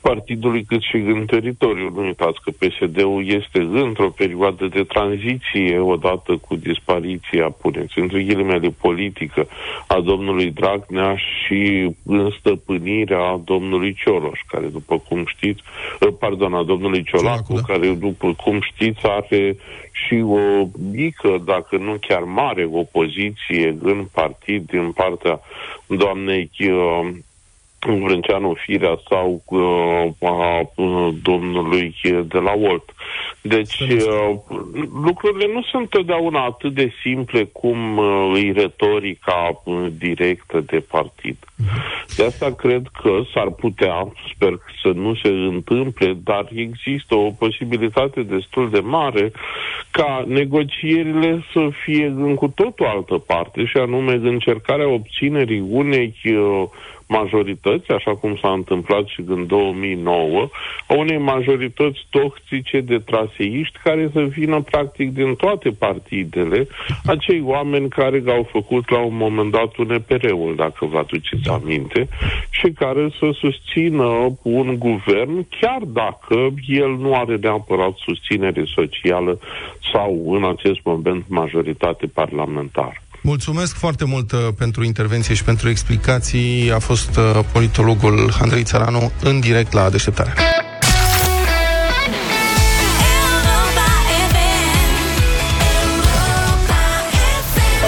partidului 0.02 0.64
cât 0.64 0.82
și 0.82 0.96
în 0.96 1.26
teritoriu. 1.26 1.92
Nu 1.96 2.02
uitați 2.02 2.40
că 2.42 2.52
PSD-ul 2.52 3.28
este 3.28 3.60
într-o 3.60 4.10
perioadă 4.10 4.66
de 4.66 4.84
tranziție 4.84 5.80
odată 5.80 6.38
cu 6.48 6.56
dispariția, 6.56 7.50
puneți, 7.50 8.00
între 8.00 8.24
ghilimele 8.24 8.70
politică 9.16 9.48
a 9.88 10.00
domnului 10.00 10.52
Dragnea 10.52 11.16
și 11.16 11.92
înstăpânirea 12.06 13.42
domnului 13.44 13.94
Cioloș, 13.94 14.40
care 14.48 14.66
după 14.66 14.98
cum 14.98 15.26
știți, 15.26 15.62
pardon, 16.20 16.54
a 16.54 16.64
domnului 16.64 17.04
Ciolacu, 17.04 17.44
Ciolacu 17.48 17.68
da. 17.68 17.74
care 17.74 17.94
după 17.94 18.34
cum 18.44 18.62
știți 18.62 19.00
are 19.04 19.58
și 19.92 20.24
o 20.26 20.68
mică, 20.92 21.42
dacă 21.46 21.78
nu 21.78 21.98
chiar 22.08 22.24
mare, 22.24 22.70
opoziție 22.72 23.78
în 23.82 24.06
partid 24.14 24.66
din 24.66 24.92
partea 24.92 25.40
doamnei 25.88 26.50
uh, 26.60 27.10
Vrânceanu 27.86 28.56
Firea 28.66 29.00
sau 29.10 29.42
uh, 29.46 30.30
a 30.30 30.70
uh, 30.76 31.14
domnului 31.22 31.96
de 32.28 32.38
la 32.38 32.54
Volt. 32.58 32.94
Deci 33.42 33.80
uh, 33.80 34.36
lucrurile 35.04 35.54
nu 35.54 35.62
sunt 35.62 35.82
întotdeauna 35.82 36.44
atât 36.44 36.74
de 36.74 36.92
simple 37.02 37.44
cum 37.44 37.98
uh, 37.98 38.44
e 38.44 38.52
retorica 38.52 39.62
uh, 39.64 39.86
directă 39.98 40.60
de 40.60 40.80
partid. 40.80 41.38
De 42.18 42.24
asta 42.24 42.54
cred 42.54 42.88
că 43.02 43.22
s-ar 43.34 43.50
putea, 43.50 44.12
sper 44.34 44.60
să 44.82 44.92
nu 44.96 45.16
se 45.16 45.28
întâmple, 45.28 46.18
dar 46.24 46.48
există 46.56 47.16
o 47.16 47.32
posibilitate 47.32 48.22
destul 48.22 48.70
de 48.70 48.80
mare 48.80 49.32
ca 49.92 50.24
negocierile 50.28 51.44
să 51.54 51.70
fie 51.84 52.06
în 52.06 52.36
cu 52.36 52.48
totul 52.48 52.86
altă 52.86 53.18
parte 53.18 53.66
și 53.66 53.78
anume 53.78 54.14
încercarea 54.14 54.88
obținerii 54.90 55.64
unei 55.70 56.16
uh, 56.24 56.64
majorități, 57.08 57.92
așa 57.92 58.16
cum 58.16 58.38
s-a 58.42 58.52
întâmplat 58.52 59.06
și 59.08 59.24
în 59.28 59.48
2009, 59.48 60.50
a 60.88 60.94
unei 60.94 61.18
majorități 61.18 62.08
toxice 62.10 62.80
de 62.80 63.00
traseiști 63.00 63.80
care 63.84 64.10
să 64.14 64.22
vină 64.22 64.62
practic 64.62 65.14
din 65.14 65.36
toate 65.36 65.70
partidele, 65.70 66.68
acei 67.06 67.42
oameni 67.44 67.90
care 67.90 68.24
au 68.28 68.48
făcut 68.52 68.90
la 68.90 69.00
un 69.00 69.16
moment 69.18 69.52
dat 69.52 69.76
un 69.78 69.90
EPR-ul, 69.92 70.56
dacă 70.56 70.86
vă 70.86 70.98
aduceți 70.98 71.50
aminte, 71.50 72.08
și 72.50 72.72
care 72.72 73.10
să 73.20 73.30
susțină 73.34 74.38
un 74.42 74.76
guvern, 74.80 75.48
chiar 75.60 75.82
dacă 75.82 76.54
el 76.68 76.96
nu 76.98 77.16
are 77.16 77.36
neapărat 77.36 77.96
susținere 77.98 78.64
socială 78.76 79.40
sau 79.94 80.34
în 80.34 80.46
acest 80.46 80.80
moment 80.84 81.24
majoritate 81.28 82.06
parlamentară. 82.08 83.05
Mulțumesc 83.26 83.76
foarte 83.76 84.06
mult 84.06 84.32
uh, 84.32 84.40
pentru 84.58 84.84
intervenție 84.84 85.34
și 85.34 85.44
pentru 85.44 85.70
explicații. 85.70 86.72
A 86.72 86.80
fost 86.80 87.18
uh, 87.18 87.40
politologul 87.52 88.34
Andrei 88.42 88.64
Țăranu 88.64 89.12
în 89.24 89.40
direct 89.40 89.74
la 89.74 89.90
deșteptarea. 89.90 90.34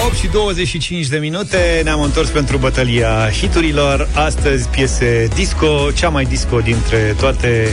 8 0.05 0.15
și 0.15 0.27
25 0.27 1.07
de 1.07 1.17
minute 1.17 1.81
Ne-am 1.83 2.01
întors 2.01 2.29
pentru 2.29 2.57
bătălia 2.57 3.29
hiturilor 3.31 4.07
Astăzi 4.13 4.67
piese 4.67 5.27
disco 5.33 5.91
Cea 5.91 6.09
mai 6.09 6.23
disco 6.23 6.59
dintre 6.59 7.15
toate 7.19 7.67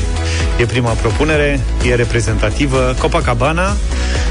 E 0.58 0.66
prima 0.66 0.90
propunere 0.90 1.60
E 1.86 1.94
reprezentativă 1.94 2.94
Copacabana 2.98 3.76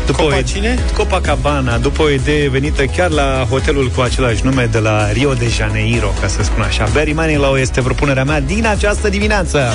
după 0.05 0.21
Copa 0.21 0.37
o, 0.37 0.41
cine? 0.41 0.85
Copacabana 0.97 1.77
După 1.77 2.01
o 2.01 2.09
idee 2.09 2.49
venită 2.49 2.85
chiar 2.85 3.09
la 3.09 3.45
hotelul 3.49 3.89
cu 3.95 4.01
același 4.01 4.45
nume 4.45 4.65
De 4.65 4.79
la 4.79 5.11
Rio 5.11 5.33
de 5.33 5.47
Janeiro 5.47 6.13
Ca 6.21 6.27
să 6.27 6.43
spun 6.43 6.61
așa 6.61 6.87
Barry 6.93 7.13
Manilow 7.13 7.55
este 7.55 7.81
propunerea 7.81 8.23
mea 8.23 8.41
din 8.41 8.65
această 8.65 9.09
dimineață 9.09 9.73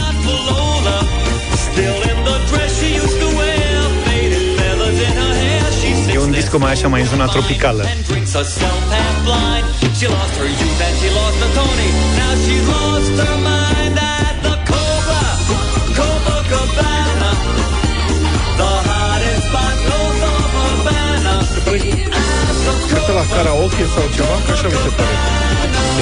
E 6.12 6.19
un 6.19 6.31
disco 6.31 6.59
mai 6.59 6.73
așa, 6.73 6.88
mai 6.88 7.01
în 7.01 7.07
zona 7.07 7.25
tropicală 7.25 7.85
Cântă 22.93 23.13
la 23.13 23.25
karaoke 23.35 23.85
sau 23.95 24.05
ceva? 24.15 24.37
Că 24.47 24.53
așa 24.53 24.67
mi 24.67 24.73
se 24.85 24.91
pare. 24.97 25.15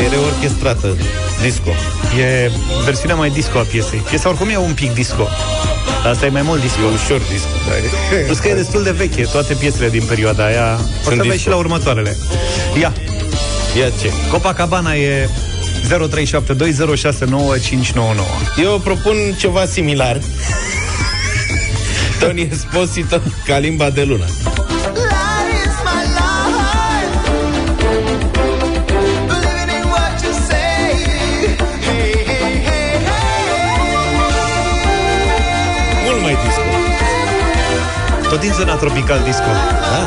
E 0.05 0.09
reorchestrată, 0.09 0.97
disco. 1.43 1.71
E 2.19 2.51
versiunea 2.85 3.15
mai 3.17 3.31
disco 3.31 3.59
a 3.59 3.63
piesei. 3.63 3.99
Piesa 3.99 4.29
oricum 4.29 4.49
e 4.49 4.57
un 4.57 4.73
pic 4.73 4.95
disco. 4.95 5.29
Asta 6.11 6.27
e 6.27 6.29
mai 6.29 6.43
mult 6.43 6.61
disco. 6.61 6.79
E 6.81 6.93
ușor 6.93 7.21
disco, 7.33 7.49
da. 7.67 7.73
Plus 8.27 8.39
că 8.39 8.49
e 8.49 8.55
destul 8.63 8.83
de 8.83 8.91
veche, 8.91 9.23
toate 9.23 9.55
piesele 9.55 9.89
din 9.89 10.03
perioada 10.09 10.45
aia. 10.45 10.79
O 11.07 11.11
să 11.11 11.23
vezi 11.23 11.43
și 11.43 11.49
la 11.49 11.57
următoarele. 11.57 12.17
Ia. 12.81 12.93
Ia 13.79 13.91
ce? 14.01 14.13
Copacabana 14.31 14.95
e 14.95 15.29
0372069599. 15.89 15.91
Eu 18.63 18.79
propun 18.79 19.15
ceva 19.39 19.67
similar. 19.67 20.21
Tony 22.21 22.49
Esposito 22.53 23.21
ca 23.47 23.59
limba 23.59 23.91
de 23.91 24.03
lună. 24.03 24.25
Tot 38.37 38.45
din 38.45 38.55
zona 38.55 38.77
tropical 38.77 39.21
disco. 39.25 39.51
Da? 39.93 40.03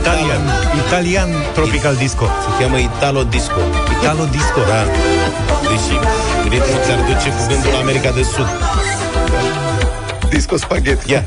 Italian. 0.00 0.42
Italian 0.86 1.28
tropical 1.52 1.94
disco. 1.94 2.24
Se 2.24 2.48
cheamă 2.58 2.78
Italo 2.78 3.22
Disco. 3.22 3.60
Italo 4.00 4.24
Disco. 4.24 4.60
Da. 4.60 4.80
Deși 5.62 5.96
ritmul 6.48 6.78
ți-ar 6.84 6.98
duce 6.98 7.28
cuvântul 7.36 7.74
America 7.80 8.10
de 8.10 8.22
Sud. 8.22 8.48
Disco 10.28 10.56
spaghetti. 10.56 11.10
Ia. 11.10 11.24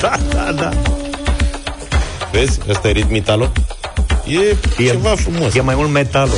Da, 0.00 0.12
da, 0.34 0.52
da. 0.52 0.70
Vezi? 2.32 2.60
Ăsta 2.68 2.88
e 2.88 2.92
ritm 2.92 3.14
Italo? 3.14 3.52
E, 4.26 4.56
e 4.78 4.86
ceva 4.86 5.14
frumos. 5.14 5.54
E 5.54 5.60
mai 5.60 5.74
mult 5.74 5.90
metal. 5.90 6.28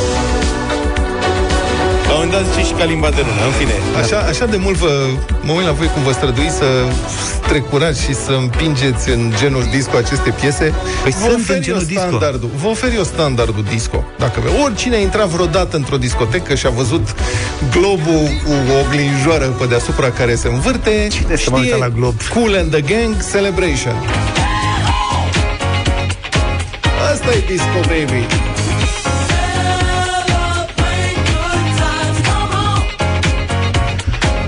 La 2.24 2.30
un 2.30 2.36
moment 2.36 2.52
dat 2.52 2.54
zice 2.54 2.74
și 2.74 2.80
ca 2.80 2.84
limba 2.84 3.10
de 3.10 3.22
lună, 3.28 3.42
în 3.50 3.54
fine. 3.60 3.74
Așa, 4.02 4.18
așa 4.32 4.46
de 4.46 4.56
mult 4.56 4.76
vă, 4.76 4.92
mă 5.46 5.52
uit 5.52 5.66
la 5.66 5.72
voi 5.72 5.86
cum 5.94 6.02
vă 6.02 6.12
străduiți 6.12 6.56
să 6.56 6.68
strecurați 7.44 8.02
și 8.02 8.14
să 8.14 8.32
împingeți 8.32 9.10
în 9.10 9.32
genul 9.38 9.64
disco 9.70 9.96
aceste 9.96 10.30
piese. 10.40 10.72
Păi 11.02 11.14
vă 11.20 11.28
sunt 11.30 11.48
în 11.48 11.60
genul 11.60 11.84
disco. 11.84 12.18
Vă 12.62 12.68
ofer 12.68 12.92
eu 12.94 13.02
standardul 13.02 13.64
disco. 13.70 14.04
Dacă 14.18 14.40
vă, 14.44 14.48
oricine 14.64 14.96
a 14.96 14.98
intrat 14.98 15.26
vreodată 15.26 15.76
într-o 15.76 15.96
discotecă 15.96 16.54
și 16.54 16.66
a 16.66 16.70
văzut 16.70 17.14
globul 17.70 18.24
cu 18.44 18.52
o 18.72 18.78
oglinjoară 18.84 19.46
pe 19.58 19.64
deasupra 19.66 20.10
care 20.10 20.34
se 20.34 20.48
învârte, 20.48 21.06
Cine 21.10 21.36
știe 21.36 21.68
se 21.70 21.76
la 21.76 21.88
glob? 21.88 22.14
Cool 22.34 22.54
and 22.60 22.70
the 22.70 22.80
Gang 22.80 23.14
Celebration. 23.32 23.96
Asta 27.12 27.30
e 27.32 27.42
disco, 27.46 27.78
baby. 27.92 28.53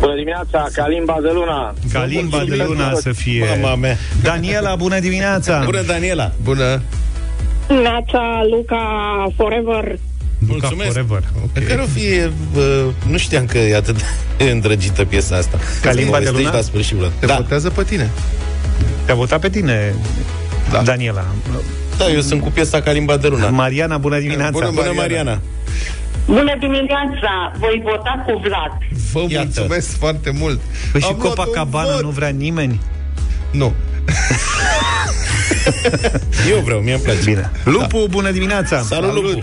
Bună 0.00 0.14
dimineața, 0.14 0.66
Calimba 0.72 1.16
de 1.22 1.30
Luna. 1.32 1.74
Calimba 1.92 2.44
de 2.48 2.64
Luna 2.66 2.94
să 2.94 3.12
fie. 3.12 3.58
Mama 3.60 3.74
mea. 3.74 3.96
Daniela, 4.22 4.74
bună 4.74 4.98
dimineața! 4.98 5.62
Bună, 5.64 5.82
Daniela! 5.82 6.32
Bună! 6.42 6.80
Neața, 7.68 8.40
Luca, 8.50 8.76
Forever. 9.36 9.84
Luca 10.38 10.52
Mulțumesc. 10.68 10.90
Forever. 10.92 11.22
Okay. 11.50 11.62
Care 11.62 11.80
o 11.80 11.86
fi, 11.86 12.06
uh, 12.56 12.92
nu 13.10 13.16
știam 13.16 13.44
că 13.46 13.58
e 13.58 13.76
atât 13.76 13.96
de 14.36 14.44
îndrăgită 14.54 15.04
piesa 15.04 15.36
asta. 15.36 15.58
Ca 15.82 15.92
limba 15.92 16.18
de 16.20 16.30
luna? 16.30 16.52
la 16.52 16.60
sfârșit, 16.60 16.96
Vlad. 16.96 17.12
Te 17.18 17.26
Da. 17.26 17.34
votează 17.34 17.70
pe 17.70 17.82
tine. 17.82 18.10
Te-a 19.04 19.14
votat 19.14 19.40
pe 19.40 19.48
tine, 19.48 19.94
Da. 20.70 20.82
Daniela. 20.82 21.24
da, 21.98 22.10
eu 22.10 22.20
sunt 22.20 22.42
cu 22.42 22.50
piesa 22.50 22.80
ca 22.80 22.90
limba 22.92 23.16
de 23.16 23.28
luna. 23.28 23.48
Mariana, 23.48 23.98
bună 23.98 24.18
dimineața! 24.18 24.50
Bună, 24.50 24.70
Bună, 24.74 24.92
Mariana! 24.94 25.40
Bună 26.26 26.54
dimineața, 26.60 27.52
voi 27.58 27.82
vota 27.84 28.24
cu 28.26 28.40
Vlad. 28.44 28.78
Vă 29.12 29.20
Iată. 29.28 29.44
mulțumesc 29.44 29.98
foarte 29.98 30.30
mult. 30.30 30.60
Păi 30.92 31.00
și 31.00 31.06
Am 31.06 31.16
luat 31.20 31.24
un 31.38 31.44
Copacabana 31.44 31.92
vot. 31.92 32.02
nu 32.02 32.08
vrea 32.08 32.28
nimeni? 32.28 32.80
Nu. 33.50 33.72
Eu 36.50 36.60
vreau, 36.60 36.80
mi-e 36.80 36.96
place. 36.96 37.22
Bine. 37.24 37.50
Lupu, 37.64 38.06
bună 38.10 38.30
dimineața! 38.30 38.82
Salut, 38.82 39.08
Salut. 39.08 39.24
Lupu! 39.24 39.40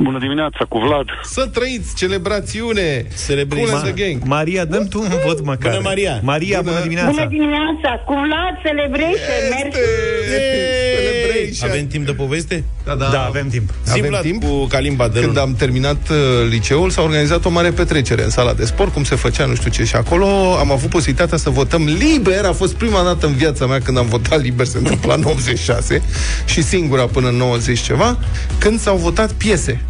Bună 0.00 0.18
dimineața, 0.18 0.64
cu 0.68 0.78
Vlad. 0.78 1.06
Să 1.22 1.46
trăiți 1.52 1.94
celebrațiune. 1.94 3.06
Celebrezi. 3.26 3.70
Cool 3.70 3.76
and 3.84 3.94
the 3.94 4.04
gang. 4.04 4.22
Maria, 4.24 4.64
dăm 4.64 4.84
tu 4.86 5.00
un 5.00 5.12
vot 5.26 5.44
măcar. 5.44 5.70
Bună, 5.70 5.82
Maria. 5.82 6.20
Maria, 6.22 6.58
bună, 6.60 6.70
Bună. 6.70 6.82
dimineața! 6.82 7.10
Bună 7.10 7.26
dimineața, 7.28 7.90
cu 8.06 8.12
Vlad 8.12 8.54
Celebration, 8.64 9.42
mersi. 9.50 9.78
Celebration. 10.96 11.70
Avem 11.70 11.86
timp 11.86 12.06
de 12.06 12.12
poveste? 12.12 12.64
Da, 12.84 12.94
da. 12.94 13.08
Da, 13.12 13.24
avem 13.24 13.48
timp. 13.48 13.70
Avem 13.88 14.02
Zi, 14.02 14.08
Vlad, 14.08 14.20
timp? 14.22 14.44
cu 14.44 14.64
calimba 14.66 15.08
de 15.08 15.12
Când 15.20 15.26
lună. 15.26 15.40
am 15.40 15.54
terminat 15.54 16.08
uh, 16.10 16.16
liceul, 16.50 16.90
s-a 16.90 17.02
organizat 17.02 17.44
o 17.44 17.50
mare 17.50 17.70
petrecere 17.70 18.22
în 18.22 18.30
sala 18.30 18.52
de 18.52 18.64
sport, 18.64 18.92
cum 18.92 19.04
se 19.04 19.14
făcea, 19.14 19.44
nu 19.46 19.54
știu 19.54 19.70
ce, 19.70 19.84
și 19.84 19.94
acolo 19.96 20.56
am 20.58 20.70
avut 20.72 20.90
posibilitatea 20.90 21.38
să 21.38 21.50
votăm 21.50 21.84
liber. 21.84 22.44
A 22.44 22.52
fost 22.52 22.74
prima 22.74 23.02
dată 23.02 23.26
în 23.26 23.32
viața 23.32 23.66
mea 23.66 23.80
când 23.80 23.98
am 23.98 24.06
votat 24.06 24.40
liber, 24.42 24.66
se 24.66 24.78
întâmpla 24.78 25.14
în 25.14 25.22
86 25.24 26.02
și 26.44 26.62
singura 26.62 27.04
până 27.06 27.28
în 27.28 27.34
90 27.36 27.80
ceva, 27.80 28.18
când 28.58 28.80
s-au 28.80 28.96
votat 28.96 29.32
piese. 29.32 29.80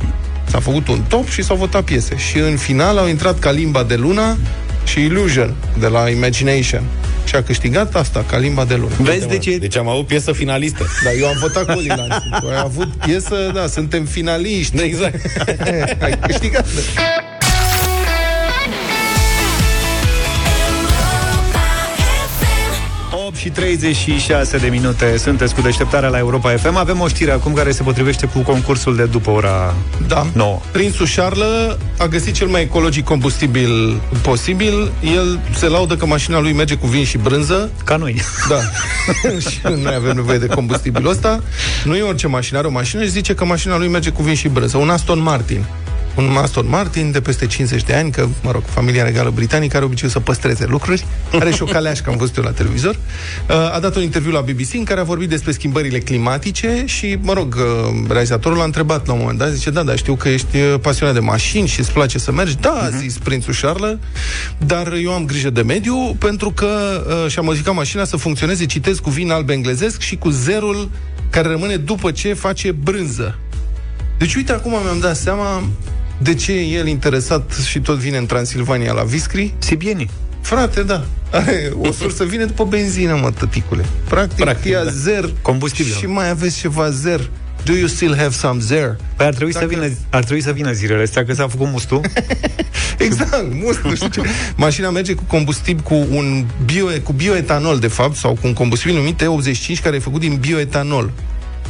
S-a 0.44 0.61
făcut 0.61 0.88
un 0.88 1.02
top 1.09 1.28
și 1.28 1.42
s-au 1.42 1.56
votat 1.56 1.82
piese. 1.82 2.16
Și 2.16 2.38
în 2.38 2.56
final 2.56 2.98
au 2.98 3.09
intrat 3.09 3.38
ca 3.38 3.50
limba 3.50 3.82
de 3.82 3.94
luna 3.94 4.37
și 4.85 5.00
Illusion 5.00 5.54
de 5.78 5.87
la 5.87 6.09
Imagination. 6.09 6.82
Și 7.24 7.35
a 7.35 7.42
câștigat 7.42 7.94
asta, 7.94 8.24
ca 8.28 8.38
limba 8.38 8.64
de 8.64 8.74
lună. 8.74 8.94
Vezi 9.00 9.28
de 9.28 9.38
ce... 9.38 9.56
Deci 9.56 9.76
am 9.76 9.88
avut 9.88 10.06
piesă 10.06 10.32
finalistă. 10.32 10.87
Da, 11.04 11.12
eu 11.12 11.26
am 11.26 11.37
votat 11.40 11.74
Colilan. 11.74 12.09
Tu 12.40 12.48
ai 12.48 12.59
avut 12.59 12.88
piesă, 12.88 13.50
da, 13.54 13.66
suntem 13.66 14.04
finaliști. 14.04 14.82
Exact. 14.82 15.20
ai 16.04 16.18
câștigat. 16.26 16.66
8 16.66 17.26
și 23.46 23.52
36 23.52 24.56
de 24.56 24.66
minute 24.66 25.16
Sunteți 25.16 25.54
cu 25.54 25.61
deșteptarea 25.61 26.09
la 26.09 26.18
Europa 26.18 26.50
FM 26.50 26.76
Avem 26.76 27.00
o 27.00 27.09
știre 27.09 27.30
acum 27.30 27.52
care 27.52 27.70
se 27.70 27.82
potrivește 27.82 28.26
cu 28.26 28.38
concursul 28.38 28.96
de 28.96 29.04
după 29.04 29.30
ora 29.30 29.74
Da. 30.09 30.26
9 30.32 30.61
Prințul 30.70 31.06
Charles 31.16 31.76
a 31.98 32.06
găsit 32.06 32.35
cel 32.35 32.46
mai 32.46 32.62
ecologic 32.62 33.04
combustibil 33.04 34.00
posibil. 34.22 34.90
El 35.16 35.40
se 35.54 35.68
laudă 35.68 35.96
că 35.96 36.06
mașina 36.06 36.40
lui 36.40 36.52
merge 36.52 36.74
cu 36.74 36.87
vin 36.87 37.04
și 37.04 37.18
brânză. 37.18 37.70
Ca 37.85 37.96
noi 37.96 38.22
Da. 38.48 38.56
și 39.51 39.61
noi 39.62 39.94
avem 39.94 40.14
nevoie 40.14 40.38
de 40.38 40.47
combustibilul 40.47 41.11
ăsta. 41.11 41.42
Nu 41.84 41.97
e 41.97 42.03
orice 42.03 42.26
mașină, 42.26 42.59
are 42.59 42.66
o 42.66 42.70
mașină 42.70 43.03
și 43.03 43.11
zice 43.11 43.34
că 43.34 43.44
mașina 43.44 43.76
lui 43.76 43.88
merge 43.88 44.11
cu 44.11 44.22
vin 44.22 44.34
și 44.34 44.49
brânză. 44.49 44.76
Un 44.76 44.88
Aston 44.90 45.22
Martin. 45.22 45.64
Un 46.17 46.37
Aston 46.37 46.69
Martin 46.69 47.11
de 47.11 47.21
peste 47.21 47.47
50 47.47 47.83
de 47.83 47.95
ani, 47.95 48.11
că, 48.11 48.29
mă 48.43 48.51
rog, 48.51 48.62
familia 48.64 49.05
regală 49.05 49.31
britanică 49.31 49.77
are 49.77 49.85
obiceiul 49.85 50.12
să 50.12 50.21
păstreze 50.21 50.67
lucruri. 50.67 51.07
Are 51.33 51.51
și 51.51 51.62
o 51.62 51.64
caleașcă, 51.64 52.11
am 52.11 52.17
văzut 52.17 52.37
eu 52.37 52.45
la 52.45 52.51
televizor. 52.51 52.95
Uh, 53.49 53.75
a 53.75 53.79
dat 53.81 53.97
un 53.97 54.03
interviu 54.03 54.31
la 54.31 54.41
BBC 54.41 54.75
în 54.75 54.85
care 54.85 55.01
a 55.01 55.03
vorbit 55.03 55.29
despre 55.29 55.53
schimbările 55.53 55.99
climatice 55.99 56.83
și, 56.87 57.19
mă 57.21 57.33
rog, 57.33 57.55
uh, 57.55 58.07
realizatorul 58.09 58.59
l-a 58.59 58.64
întrebat 58.64 59.07
la 59.07 59.12
un 59.12 59.19
moment 59.19 59.39
dat, 59.39 59.51
zice, 59.51 59.71
da, 59.71 59.83
da, 59.83 59.95
știu 59.97 60.14
că 60.14 60.29
ești 60.29 60.57
uh, 60.57 60.75
pasionat 60.81 61.14
de 61.14 61.21
mașini 61.21 61.67
și 61.67 61.81
îți 61.81 61.93
place 61.93 62.19
să 62.19 62.33
mergi. 62.33 62.57
Da, 62.61 62.71
a 62.71 62.89
zis 62.89 63.19
prințul 63.19 63.55
Charles, 63.61 63.97
dar 64.59 64.93
eu 64.93 65.12
am 65.12 65.25
grijă 65.25 65.51
de 65.51 65.62
mediu 65.62 66.17
pentru 66.19 66.51
că 66.51 66.67
uh, 67.09 67.31
și-am 67.31 67.45
modificat 67.45 67.75
mașina 67.75 68.05
să 68.05 68.17
funcționeze, 68.17 68.67
citesc 68.67 69.01
cu 69.01 69.11
vin 69.11 69.31
alb 69.31 69.49
englezesc 69.49 70.01
și 70.01 70.17
cu 70.17 70.29
zerul 70.29 70.91
care 71.31 71.49
rămâne 71.49 71.77
după 71.77 72.11
ce 72.11 72.33
face 72.33 72.73
brânză. 72.73 73.39
Deci, 74.19 74.35
uite, 74.35 74.53
acum 74.53 74.71
mi-am 74.71 74.99
dat 75.01 75.17
seama 75.17 75.62
de 76.19 76.35
ce 76.35 76.53
e 76.53 76.61
el 76.79 76.87
interesat 76.87 77.53
și 77.69 77.81
tot 77.81 77.97
vine 77.97 78.17
în 78.17 78.27
Transilvania 78.27 78.93
la 78.93 79.03
Viscri. 79.03 79.55
Sibieni. 79.59 80.11
Frate, 80.41 80.83
da. 80.83 81.05
Are 81.31 81.73
o 81.81 81.93
sursă 81.93 82.25
vine 82.25 82.45
după 82.45 82.64
benzină, 82.64 83.19
mă, 83.23 83.31
tăticule. 83.31 83.85
Practic, 84.09 84.45
Practic 84.45 84.71
ia 84.71 84.85
da. 84.85 84.91
zer 84.91 85.31
Combustibil. 85.43 85.93
și 85.93 86.07
mai 86.07 86.31
aveți 86.31 86.59
ceva 86.59 86.91
zer. 86.91 87.31
Do 87.64 87.73
you 87.73 87.87
still 87.87 88.17
have 88.17 88.31
some 88.31 88.61
zer? 88.61 88.97
Păi 89.17 89.27
ar 89.27 89.35
trebui, 89.35 89.53
Dacă... 89.53 89.67
să 89.69 89.75
vină, 89.75 89.93
ar 90.11 90.25
trebui 90.25 90.43
să 90.43 90.53
vină 90.53 90.73
zilele 90.73 91.03
astea, 91.03 91.25
că 91.25 91.35
s-a 91.35 91.49
făcut 91.49 91.69
mustul. 91.71 92.01
exact, 92.99 93.45
must, 93.53 93.81
nu 93.81 93.95
știu 93.95 94.09
ce. 94.09 94.21
Mașina 94.57 94.91
merge 94.91 95.14
cu 95.14 95.23
combustibil, 95.27 95.83
cu 95.83 95.95
un 96.11 96.45
bio, 96.64 96.87
cu 97.03 97.12
bioetanol, 97.12 97.79
de 97.79 97.87
fapt, 97.87 98.17
sau 98.17 98.33
cu 98.33 98.47
un 98.47 98.53
combustibil 98.53 98.97
numit 98.97 99.23
E85, 99.23 99.83
care 99.83 99.97
e 99.97 99.99
făcut 99.99 100.21
din 100.21 100.37
bioetanol 100.41 101.12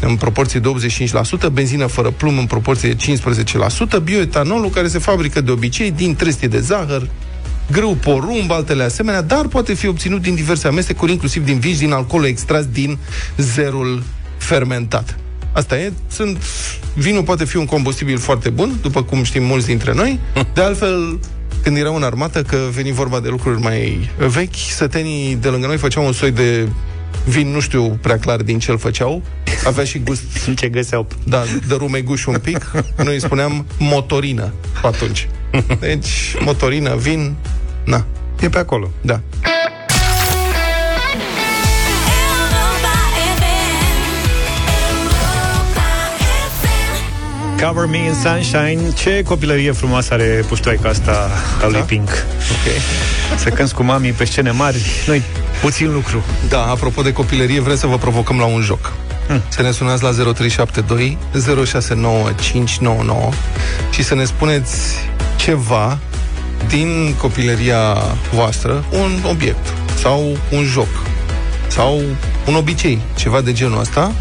în 0.01 0.17
proporție 0.17 0.61
de 0.61 0.69
85%, 1.49 1.53
benzină 1.53 1.87
fără 1.87 2.11
plumb 2.11 2.39
în 2.39 2.47
proporție 2.47 2.93
de 2.93 3.19
15%, 4.01 4.03
bioetanolul 4.03 4.71
care 4.71 4.89
se 4.89 4.99
fabrică 4.99 5.41
de 5.41 5.51
obicei 5.51 5.91
din 5.91 6.15
trestie 6.15 6.49
de 6.49 6.61
zahăr, 6.61 7.09
grâu 7.71 7.95
porumb, 7.95 8.51
altele 8.51 8.83
asemenea, 8.83 9.23
dar 9.23 9.47
poate 9.47 9.75
fi 9.75 9.87
obținut 9.87 10.23
din 10.23 10.35
diverse 10.35 10.67
amestecuri, 10.67 11.13
inclusiv 11.13 11.45
din 11.45 11.59
vin 11.59 11.77
din 11.77 11.93
alcool 11.93 12.25
extras 12.25 12.65
din 12.65 12.99
zerul 13.37 14.03
fermentat. 14.37 15.17
Asta 15.53 15.79
e, 15.79 15.93
sunt, 16.11 16.43
vinul 16.95 17.23
poate 17.23 17.45
fi 17.45 17.57
un 17.57 17.65
combustibil 17.65 18.19
foarte 18.19 18.49
bun, 18.51 18.73
după 18.83 19.03
cum 19.03 19.23
știm 19.23 19.45
mulți 19.45 19.67
dintre 19.67 19.93
noi. 19.95 20.21
De 20.55 20.61
altfel, 20.61 21.19
când 21.63 21.77
erau 21.77 21.97
în 21.97 22.03
armată, 22.03 22.43
că 22.43 22.57
veni 22.75 22.93
vorba 22.93 23.21
de 23.21 23.29
lucruri 23.29 23.61
mai 23.61 24.11
vechi, 24.17 24.55
sătenii 24.55 25.35
de 25.35 25.49
lângă 25.49 25.67
noi 25.67 25.77
făceau 25.77 26.07
un 26.07 26.13
soi 26.13 26.31
de 26.31 26.69
vin, 27.25 27.49
nu 27.49 27.61
știu 27.61 27.99
prea 28.03 28.19
clar 28.19 28.43
din 28.43 28.59
ce 28.59 28.71
îl 28.71 28.79
făceau, 28.79 29.23
avea 29.65 29.85
și 29.85 29.99
gust... 29.99 30.23
ce 30.61 30.69
găseau. 30.69 31.07
Da, 31.25 31.45
de 31.69 31.75
rumeguș 31.75 32.25
un 32.25 32.39
pic. 32.39 32.71
Noi 33.05 33.15
îi 33.15 33.21
spuneam 33.21 33.67
motorină 33.79 34.53
pe 34.81 34.87
atunci. 34.87 35.29
Deci, 35.81 36.35
motorină, 36.41 36.95
vin, 36.95 37.35
na. 37.85 38.07
E 38.41 38.49
pe 38.49 38.59
acolo. 38.59 38.91
Da. 39.01 39.21
Cover 47.63 47.87
Me 47.87 47.97
in 47.97 48.15
Sunshine 48.23 48.93
Ce 48.95 49.23
copilărie 49.23 49.73
frumoasă 49.73 50.13
are 50.13 50.45
puștoaica 50.49 50.89
asta 50.89 51.31
a 51.63 51.67
lui 51.67 51.81
Pink 51.81 52.09
Ok. 52.51 52.73
Să 53.39 53.49
cânți 53.49 53.75
cu 53.75 53.83
mami 53.83 54.11
pe 54.11 54.25
scene 54.25 54.51
mari 54.51 54.87
Noi, 55.07 55.23
puțin 55.61 55.93
lucru 55.93 56.25
Da, 56.49 56.63
apropo 56.63 57.03
de 57.03 57.13
copilărie, 57.13 57.61
vrem 57.61 57.77
să 57.77 57.87
vă 57.87 57.99
provocăm 57.99 58.39
la 58.39 58.45
un 58.45 58.61
joc. 58.61 58.93
Hmm. 59.27 59.43
Să 59.49 59.63
ne 59.63 59.71
sunați 59.71 60.03
la 60.03 60.11
0372 60.11 61.19
069599 61.67 63.31
și 63.91 64.03
să 64.03 64.15
ne 64.15 64.25
spuneți 64.25 64.77
ceva 65.37 65.99
din 66.69 67.15
copilăria 67.19 67.97
voastră, 68.33 68.85
un 68.93 69.31
obiect 69.31 69.73
sau 69.99 70.37
un 70.51 70.65
joc 70.65 70.89
sau 71.69 72.01
un 72.47 72.55
obicei, 72.55 73.01
ceva 73.17 73.41
de 73.41 73.53
genul 73.53 73.81
ăsta, 73.81 74.13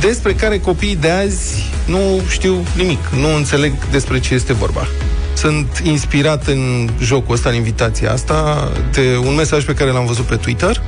despre 0.00 0.32
care 0.32 0.58
copiii 0.58 0.96
de 0.96 1.10
azi 1.10 1.72
nu 1.86 2.20
știu 2.28 2.64
nimic, 2.76 3.08
nu 3.08 3.34
înțeleg 3.34 3.72
despre 3.90 4.20
ce 4.20 4.34
este 4.34 4.52
vorba. 4.52 4.86
Sunt 5.34 5.80
inspirat 5.82 6.46
în 6.46 6.88
jocul 7.00 7.34
ăsta, 7.34 7.48
în 7.48 7.54
invitația 7.54 8.12
asta, 8.12 8.70
de 8.92 9.16
un 9.26 9.34
mesaj 9.34 9.64
pe 9.64 9.74
care 9.74 9.90
l-am 9.90 10.06
văzut 10.06 10.24
pe 10.24 10.36
Twitter, 10.36 10.82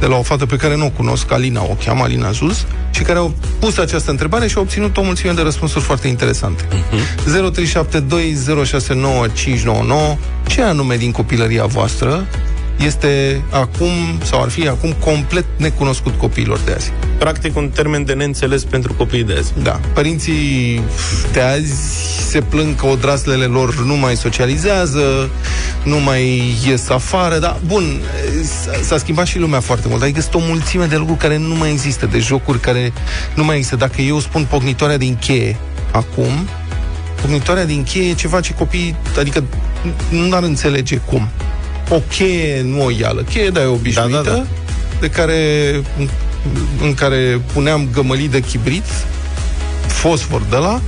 de 0.00 0.06
la 0.06 0.16
o 0.16 0.22
fată 0.22 0.46
pe 0.46 0.56
care 0.56 0.76
nu 0.76 0.84
o 0.84 0.90
cunosc, 0.90 1.32
Alina, 1.32 1.62
o 1.62 1.76
cheamă 1.84 2.02
Alina 2.02 2.30
Zuz, 2.30 2.66
și 2.90 3.02
care 3.02 3.18
au 3.18 3.34
pus 3.58 3.78
această 3.78 4.10
întrebare 4.10 4.48
și 4.48 4.56
au 4.56 4.62
obținut 4.62 4.96
o 4.96 5.02
mulțime 5.02 5.32
de 5.32 5.42
răspunsuri 5.42 5.84
foarte 5.84 6.08
interesante. 6.08 6.64
Uh-huh. 6.64 7.00
0372069599 10.14 10.18
Ce 10.46 10.62
anume 10.62 10.96
din 10.96 11.10
copilăria 11.10 11.64
voastră 11.64 12.26
este 12.78 13.42
acum, 13.50 13.90
sau 14.22 14.42
ar 14.42 14.48
fi 14.48 14.68
acum, 14.68 14.92
complet 14.92 15.44
necunoscut 15.56 16.14
copiilor 16.18 16.58
de 16.64 16.72
azi? 16.72 16.92
Practic 17.18 17.56
un 17.56 17.68
termen 17.68 18.04
de 18.04 18.12
neînțeles 18.12 18.64
pentru 18.64 18.92
copiii 18.94 19.24
de 19.24 19.34
azi. 19.38 19.52
Da. 19.62 19.80
Părinții 19.94 20.80
de 21.32 21.40
azi 21.40 21.72
se 22.30 22.40
plâng 22.40 22.74
că 22.76 22.86
odraslele 22.86 23.44
lor 23.44 23.84
nu 23.84 23.94
mai 23.96 24.16
socializează, 24.16 25.30
nu 25.84 26.00
mai 26.00 26.54
ies 26.66 26.88
afară, 26.88 27.38
dar 27.38 27.56
bun, 27.66 28.00
s- 28.42 28.86
s-a 28.86 28.98
schimbat 28.98 29.26
și 29.26 29.38
lumea 29.38 29.60
foarte 29.60 29.88
mult. 29.88 30.02
Ai 30.02 30.12
găsit 30.12 30.34
o 30.34 30.38
mulțime 30.38 30.84
de 30.86 30.96
lucruri 30.96 31.18
care 31.20 31.36
nu 31.36 31.54
mai 31.54 31.70
există, 31.70 32.06
de 32.06 32.18
jocuri 32.18 32.60
care 32.60 32.92
nu 33.34 33.44
mai 33.44 33.56
există. 33.56 33.76
Dacă 33.76 34.00
eu 34.02 34.18
spun 34.20 34.46
pognitoarea 34.50 34.96
din 34.96 35.16
cheie 35.20 35.56
acum, 35.92 36.48
pognitoarea 37.20 37.64
din 37.64 37.82
cheie 37.82 38.08
e 38.10 38.14
ceva 38.14 38.40
ce 38.40 38.54
copiii, 38.54 38.96
adică 39.18 39.44
nu 40.08 40.36
ar 40.36 40.42
înțelege 40.42 40.96
cum. 40.96 41.28
O 41.94 42.00
cheie, 42.08 42.62
nu 42.62 42.84
o 42.84 42.90
ială. 42.98 43.22
Cheie, 43.22 43.48
da, 43.48 43.62
e 43.62 43.64
obișnuită, 43.64 44.20
Da, 44.24 44.30
da, 44.30 44.36
da. 44.36 44.44
de 45.00 45.08
care, 45.10 45.70
în, 45.98 46.08
în 46.82 46.94
care 46.94 47.40
puneam 47.52 47.88
gămălii 47.92 48.28
de 48.28 48.40
chibrit, 48.40 48.84
fosfor 49.86 50.42
de 50.50 50.56
la, 50.56 50.80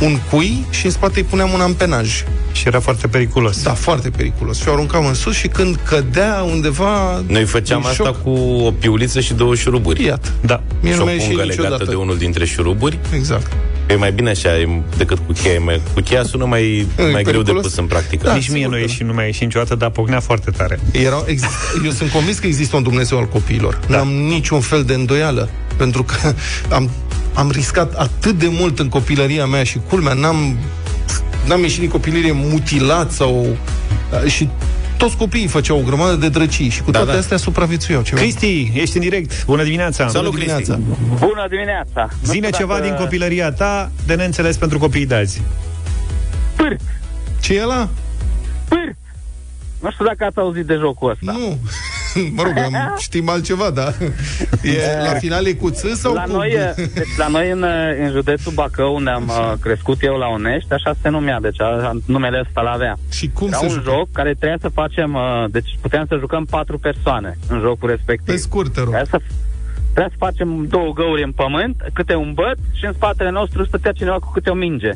un 0.00 0.18
cui 0.30 0.64
și 0.70 0.84
în 0.84 0.90
spate 0.90 1.18
îi 1.18 1.24
puneam 1.24 1.52
un 1.52 1.60
ampenaj. 1.60 2.24
Și 2.52 2.66
era 2.66 2.80
foarte 2.80 3.06
periculos. 3.06 3.62
Da, 3.62 3.72
foarte 3.72 4.10
periculos. 4.10 4.60
Și 4.60 4.68
o 4.68 4.72
aruncam 4.72 5.06
în 5.06 5.14
sus 5.14 5.34
și 5.34 5.48
când 5.48 5.78
cădea 5.84 6.44
undeva... 6.50 7.22
Noi 7.26 7.44
făceam 7.44 7.80
din 7.80 7.90
asta 7.90 8.04
șoc, 8.04 8.22
cu 8.22 8.30
o 8.64 8.70
piuliță 8.70 9.20
și 9.20 9.34
două 9.34 9.54
șuruburi. 9.54 10.04
Iată. 10.04 10.28
Da. 10.40 10.62
Mie 10.80 10.92
și 10.92 10.96
nu 10.96 11.02
o 11.02 11.06
mi-a 11.06 11.14
ieșit 11.14 11.28
pungă 11.28 11.42
legată 11.44 11.62
niciodată. 11.62 11.90
de 11.90 11.96
unul 11.96 12.18
dintre 12.18 12.44
șuruburi. 12.44 12.98
Exact. 13.14 13.52
E 13.90 13.94
mai 13.94 14.12
bine 14.12 14.30
așa 14.30 14.58
e- 14.58 14.68
decât 14.96 15.18
cu 15.26 15.32
cheie. 15.32 15.58
Mai- 15.58 15.80
Cu 15.94 16.00
cheia 16.00 16.22
sună 16.22 16.44
mai, 16.44 16.62
E 16.98 17.02
mai 17.02 17.10
greu 17.10 17.22
de 17.22 17.22
periculos. 17.22 17.62
pus 17.62 17.76
în 17.76 17.84
practică. 17.86 18.26
Da, 18.26 18.34
Nici 18.34 18.48
mie 18.48 18.56
sigur 18.56 18.72
nu 18.72 18.76
că 18.76 18.90
ieși, 18.90 19.02
nu 19.02 19.12
mi-a 19.12 19.24
ieșit 19.24 19.42
niciodată, 19.42 19.74
dar 19.74 19.90
pocnea 19.90 20.20
foarte 20.20 20.50
tare. 20.50 20.80
Erau, 20.92 21.24
ex- 21.28 21.42
eu 21.84 21.90
sunt 21.90 22.10
convins 22.10 22.38
că 22.38 22.46
există 22.46 22.76
un 22.76 22.82
Dumnezeu 22.82 23.18
al 23.18 23.26
copiilor. 23.28 23.80
Da. 23.88 23.96
N-am 23.96 24.08
niciun 24.08 24.60
fel 24.60 24.82
de 24.84 24.94
îndoială. 24.94 25.48
Pentru 25.76 26.02
că 26.02 26.34
am, 26.74 26.90
am 27.34 27.50
riscat 27.50 27.94
atât 27.94 28.38
de 28.38 28.46
mult 28.50 28.78
în 28.78 28.88
copilăria 28.88 29.46
mea 29.46 29.62
și 29.64 29.78
culmea, 29.88 30.12
n-am, 30.12 30.56
n-am 31.46 31.62
ieșit 31.62 31.80
din 31.80 31.88
copilărie 31.88 32.32
mutilat 32.32 33.12
sau... 33.12 33.56
Și 34.26 34.48
toți 35.00 35.16
copiii 35.16 35.46
făceau 35.46 35.78
o 35.78 35.82
grămadă 35.82 36.14
de 36.16 36.28
drăcii 36.28 36.68
și 36.68 36.82
cu 36.82 36.90
Da, 36.90 36.98
toate 36.98 37.12
da. 37.12 37.18
astea 37.18 37.36
supraviețuiau. 37.36 38.02
Ceva. 38.02 38.20
Cristi, 38.20 38.70
ești 38.74 38.96
în 38.96 39.02
direct. 39.02 39.44
Bună 39.44 39.62
dimineața. 39.62 40.08
Salut, 40.08 40.30
Bună 40.30 40.38
dimineața. 40.44 40.78
Bună 41.18 41.46
dimineața! 41.48 42.08
Nu 42.22 42.32
Zine 42.32 42.46
știu 42.46 42.58
ceva 42.58 42.74
dacă- 42.74 42.86
din 42.86 42.94
copilăria 42.96 43.52
ta 43.52 43.90
de 44.06 44.14
neînțeles 44.14 44.56
pentru 44.56 44.78
copiii 44.78 45.06
de 45.06 45.14
azi. 45.14 45.42
Pârt! 46.56 46.80
Ce 47.40 47.54
e 47.54 47.62
ăla? 47.62 47.88
Pârt! 48.68 48.96
Nu 49.80 49.90
știu 49.90 50.04
dacă 50.04 50.24
ați 50.24 50.38
auzit 50.38 50.64
de 50.66 50.74
jocul 50.74 51.10
ăsta. 51.10 51.32
Nu. 51.38 51.58
mă 52.36 52.42
rog, 52.42 52.52
am, 52.58 52.94
știm 52.98 53.28
altceva, 53.28 53.70
da. 53.70 53.92
E, 54.62 55.02
la 55.04 55.14
final 55.18 55.46
e 55.46 55.52
cu 55.52 55.70
ț 55.70 55.84
sau 55.94 56.12
La 56.14 56.22
cu... 56.22 56.32
noi, 56.32 56.48
e- 56.50 56.74
deci 56.94 57.16
la 57.16 57.28
noi 57.28 57.50
în, 57.50 57.64
în 58.02 58.10
județul 58.10 58.52
Bacău, 58.52 58.94
unde 58.94 59.10
am 59.10 59.24
uh, 59.28 59.52
crescut 59.60 60.02
eu 60.02 60.14
la 60.16 60.26
Onești, 60.26 60.72
așa 60.72 60.94
se 61.02 61.08
numea, 61.08 61.40
deci 61.40 61.60
a, 61.60 61.90
numele 62.06 62.42
ăsta 62.46 62.60
l-avea. 62.60 62.96
Și 63.10 63.30
cum 63.34 63.48
Era 63.48 63.56
se 63.56 63.64
un 63.64 63.70
jucă? 63.70 63.90
joc 63.90 64.08
care 64.12 64.34
trebuia 64.34 64.58
să 64.60 64.68
facem, 64.68 65.14
uh, 65.14 65.44
deci 65.50 65.78
puteam 65.80 66.04
să 66.08 66.16
jucăm 66.18 66.44
patru 66.44 66.78
persoane 66.78 67.38
în 67.48 67.60
jocul 67.60 67.88
respectiv. 67.88 68.34
Pe 68.34 68.40
scurt, 68.40 68.72
te 68.72 68.80
rog. 68.80 68.88
Trebuia 68.94 69.10
să, 69.10 69.20
trebuia 69.92 70.08
să 70.10 70.16
facem 70.18 70.66
două 70.68 70.92
găuri 70.92 71.22
în 71.22 71.32
pământ, 71.32 71.76
câte 71.92 72.14
un 72.14 72.32
băț 72.34 72.58
și 72.72 72.84
în 72.86 72.92
spatele 72.92 73.30
nostru 73.30 73.64
stătea 73.64 73.92
cineva 73.92 74.16
cu 74.18 74.30
câte 74.32 74.50
o 74.50 74.54
minge. 74.54 74.90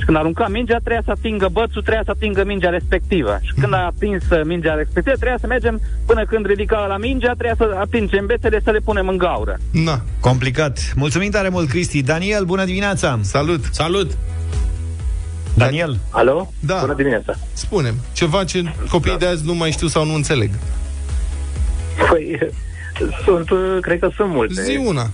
Și 0.00 0.06
când 0.06 0.16
arunca 0.16 0.48
mingea, 0.48 0.76
trebuia 0.76 1.02
să 1.04 1.10
atingă 1.10 1.48
bățul, 1.52 1.82
trebuia 1.82 2.02
să 2.04 2.10
atingă 2.10 2.44
mingea 2.44 2.68
respectivă. 2.68 3.38
Și 3.42 3.52
când 3.60 3.74
a 3.74 3.84
atins 3.94 4.22
uh, 4.30 4.40
mingea 4.44 4.74
respectivă, 4.74 5.16
trebuia 5.16 5.38
să 5.40 5.46
mergem 5.46 5.80
până 6.06 6.24
când 6.24 6.46
ridica 6.46 6.86
la 6.86 6.96
mingea, 6.96 7.32
trebuia 7.32 7.54
să 7.56 7.76
atingem 7.80 8.26
bețele 8.26 8.60
să 8.64 8.70
le 8.70 8.78
punem 8.78 9.08
în 9.08 9.18
gaură. 9.18 9.56
Na. 9.70 10.00
Complicat. 10.20 10.92
Mulțumim 10.96 11.30
tare 11.30 11.48
mult, 11.48 11.68
Cristi. 11.68 12.02
Daniel, 12.02 12.44
bună 12.44 12.64
dimineața. 12.64 13.18
Salut. 13.22 13.64
Salut! 13.70 14.10
Daniel. 15.54 15.98
Alo? 16.10 16.52
Da. 16.60 16.78
Bună 16.80 16.94
dimineața. 16.94 17.34
Spunem, 17.52 17.94
ceva 18.12 18.44
ce 18.44 18.62
copiii 18.90 19.18
de 19.18 19.26
azi 19.26 19.44
nu 19.44 19.54
mai 19.54 19.70
știu 19.70 19.86
sau 19.86 20.04
nu 20.04 20.14
înțeleg. 20.14 20.50
Păi, 22.10 22.38
sunt, 23.24 23.50
uh, 23.50 23.76
cred 23.80 23.98
că 23.98 24.08
sunt 24.16 24.30
multe. 24.30 24.62
Zi 24.62 24.76
una. 24.76 25.10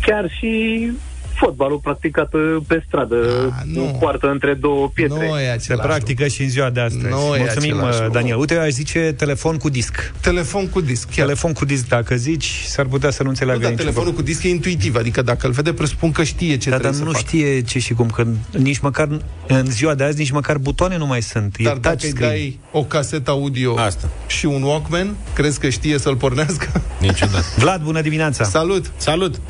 Chiar 0.00 0.30
și 0.38 0.92
fotbalul 1.36 1.78
practicat 1.78 2.34
uh, 2.34 2.56
pe 2.66 2.82
stradă, 2.86 3.16
nu. 3.64 3.82
cu 3.82 3.98
poartă 3.98 4.26
între 4.30 4.54
două 4.54 4.88
pietre. 4.94 5.28
Nu 5.28 5.38
e 5.40 5.44
Se 5.44 5.50
același 5.50 5.86
practică 5.86 6.26
și 6.26 6.42
în 6.42 6.48
ziua 6.48 6.70
de 6.70 6.80
astăzi. 6.80 7.06
Nu 7.06 7.34
e 7.34 7.38
Mulțumim, 7.38 7.74
același 7.74 7.96
uh, 7.96 8.02
lucru. 8.02 8.18
Daniel. 8.18 8.38
Uite, 8.38 8.54
eu 8.54 8.60
aș 8.60 8.68
zice 8.70 8.98
telefon 9.16 9.56
cu 9.56 9.68
disc. 9.68 10.12
Telefon 10.20 10.68
cu 10.68 10.80
disc. 10.80 11.08
Chiar. 11.14 11.24
Telefon 11.26 11.52
cu 11.52 11.64
disc, 11.64 11.88
dacă 11.88 12.14
zici, 12.16 12.62
s-ar 12.66 12.86
putea 12.86 13.10
să 13.10 13.22
nu 13.22 13.28
înțeleagă 13.28 13.58
Nu, 13.58 13.64
dar 13.64 13.72
nici 13.72 13.80
telefonul 13.80 14.12
cu 14.12 14.22
disc 14.22 14.42
e 14.42 14.48
intuitiv, 14.48 14.96
adică 14.96 15.22
dacă 15.22 15.46
îl 15.46 15.52
vede, 15.52 15.72
presupun 15.72 16.12
că 16.12 16.22
știe 16.24 16.56
ce 16.56 16.70
Da, 16.70 16.76
dar 16.76 16.80
trebuie 16.80 17.02
nu 17.04 17.12
să 17.12 17.16
facă. 17.24 17.36
știe 17.36 17.60
ce 17.62 17.78
și 17.78 17.92
cum, 17.92 18.10
că 18.10 18.26
nici 18.58 18.78
măcar 18.78 19.08
în 19.46 19.66
ziua 19.70 19.94
de 19.94 20.04
azi, 20.04 20.18
nici 20.18 20.30
măcar 20.30 20.58
butoane 20.58 20.96
nu 20.96 21.06
mai 21.06 21.22
sunt. 21.22 21.56
Dar 21.58 21.76
e 21.76 21.78
dacă 21.78 21.94
îi 21.94 22.00
touchscreen. 22.00 22.30
dai 22.30 22.58
o 22.70 22.84
casetă 22.84 23.30
audio 23.30 23.78
Asta. 23.78 24.08
și 24.26 24.46
un 24.46 24.62
Walkman, 24.62 25.16
crezi 25.34 25.60
că 25.60 25.68
știe 25.68 25.98
să-l 25.98 26.16
pornească? 26.16 26.82
Niciodată. 27.00 27.44
Vlad, 27.56 27.82
bună 27.82 28.00
dimineața! 28.00 28.44
Salut! 28.44 28.92
Salut! 28.96 29.40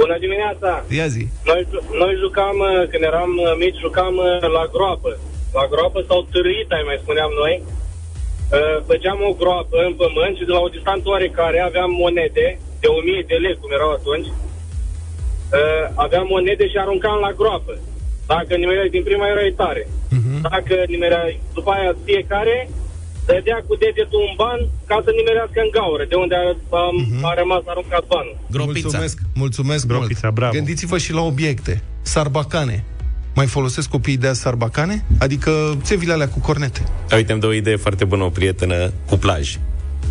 Bună 0.00 0.16
dimineața! 0.24 0.70
Ia 0.98 1.06
zi! 1.14 1.22
Noi, 1.50 1.60
ju- 1.70 1.84
noi 2.02 2.12
jucam, 2.22 2.56
uh, 2.58 2.88
când 2.90 3.02
eram 3.10 3.30
uh, 3.38 3.54
mici, 3.62 3.82
jucam 3.86 4.14
uh, 4.16 4.48
la 4.56 4.64
groapă. 4.74 5.10
La 5.58 5.64
groapă 5.72 6.00
sau 6.08 6.18
târâit, 6.32 6.68
ai 6.72 6.82
mai 6.88 6.98
spuneam 7.02 7.30
noi. 7.42 7.54
Uh, 7.62 8.76
Făceam 8.88 9.18
o 9.30 9.32
groapă 9.40 9.76
în 9.88 9.94
pământ 10.02 10.34
și 10.38 10.44
de 10.48 10.52
la 10.56 10.60
o 10.66 10.72
distanță 10.76 11.06
oarecare 11.08 11.58
aveam 11.60 11.90
monede 12.04 12.46
de 12.82 12.86
1000 12.86 13.24
de 13.30 13.34
lei, 13.44 13.58
cum 13.60 13.70
erau 13.78 13.90
atunci. 13.98 14.28
Uh, 15.58 15.84
Aveam 16.04 16.26
monede 16.34 16.64
și 16.68 16.76
aruncam 16.78 17.18
la 17.26 17.32
groapă. 17.40 17.74
Dacă 18.26 18.52
nimereai 18.54 18.88
din 18.96 19.02
prima, 19.08 19.26
erai 19.28 19.54
tare. 19.62 19.82
Dacă 20.50 20.74
nimereai 20.86 21.40
după 21.54 21.70
aia 21.70 21.96
fiecare, 22.04 22.56
dădea 23.26 23.58
cu 23.66 23.74
degetul 23.84 24.20
un 24.28 24.34
ban 24.40 24.60
ca 24.90 24.96
să 25.04 25.10
nimerească 25.18 25.58
în 25.66 25.70
gaură, 25.76 26.04
de 26.12 26.16
unde 26.22 26.34
a, 26.42 26.44
a, 26.80 26.82
a 27.30 27.32
rămas 27.40 27.62
aruncat 27.72 28.04
banul. 28.12 28.36
Gropița. 28.50 28.80
Mulțumesc, 28.82 29.16
mulțumesc 29.34 29.82
Gropița, 29.86 30.20
mult. 30.28 30.34
bravo. 30.38 30.52
Gândiți-vă 30.58 30.98
și 31.04 31.12
la 31.18 31.22
obiecte. 31.32 31.74
Sarbacane. 32.02 32.84
Mai 33.34 33.46
folosesc 33.46 33.88
copiii 33.88 34.16
de 34.16 34.26
azi 34.26 34.40
sarbacane? 34.40 35.04
Adică 35.18 35.78
țevile 35.82 36.12
alea 36.12 36.28
cu 36.28 36.38
cornete. 36.38 36.80
Uite, 37.14 37.32
îmi 37.32 37.40
dă 37.40 37.46
o 37.46 37.52
idee 37.52 37.76
foarte 37.76 38.04
bună, 38.04 38.22
o 38.24 38.28
prietenă 38.28 38.92
cu 39.08 39.16
plaj. 39.16 39.56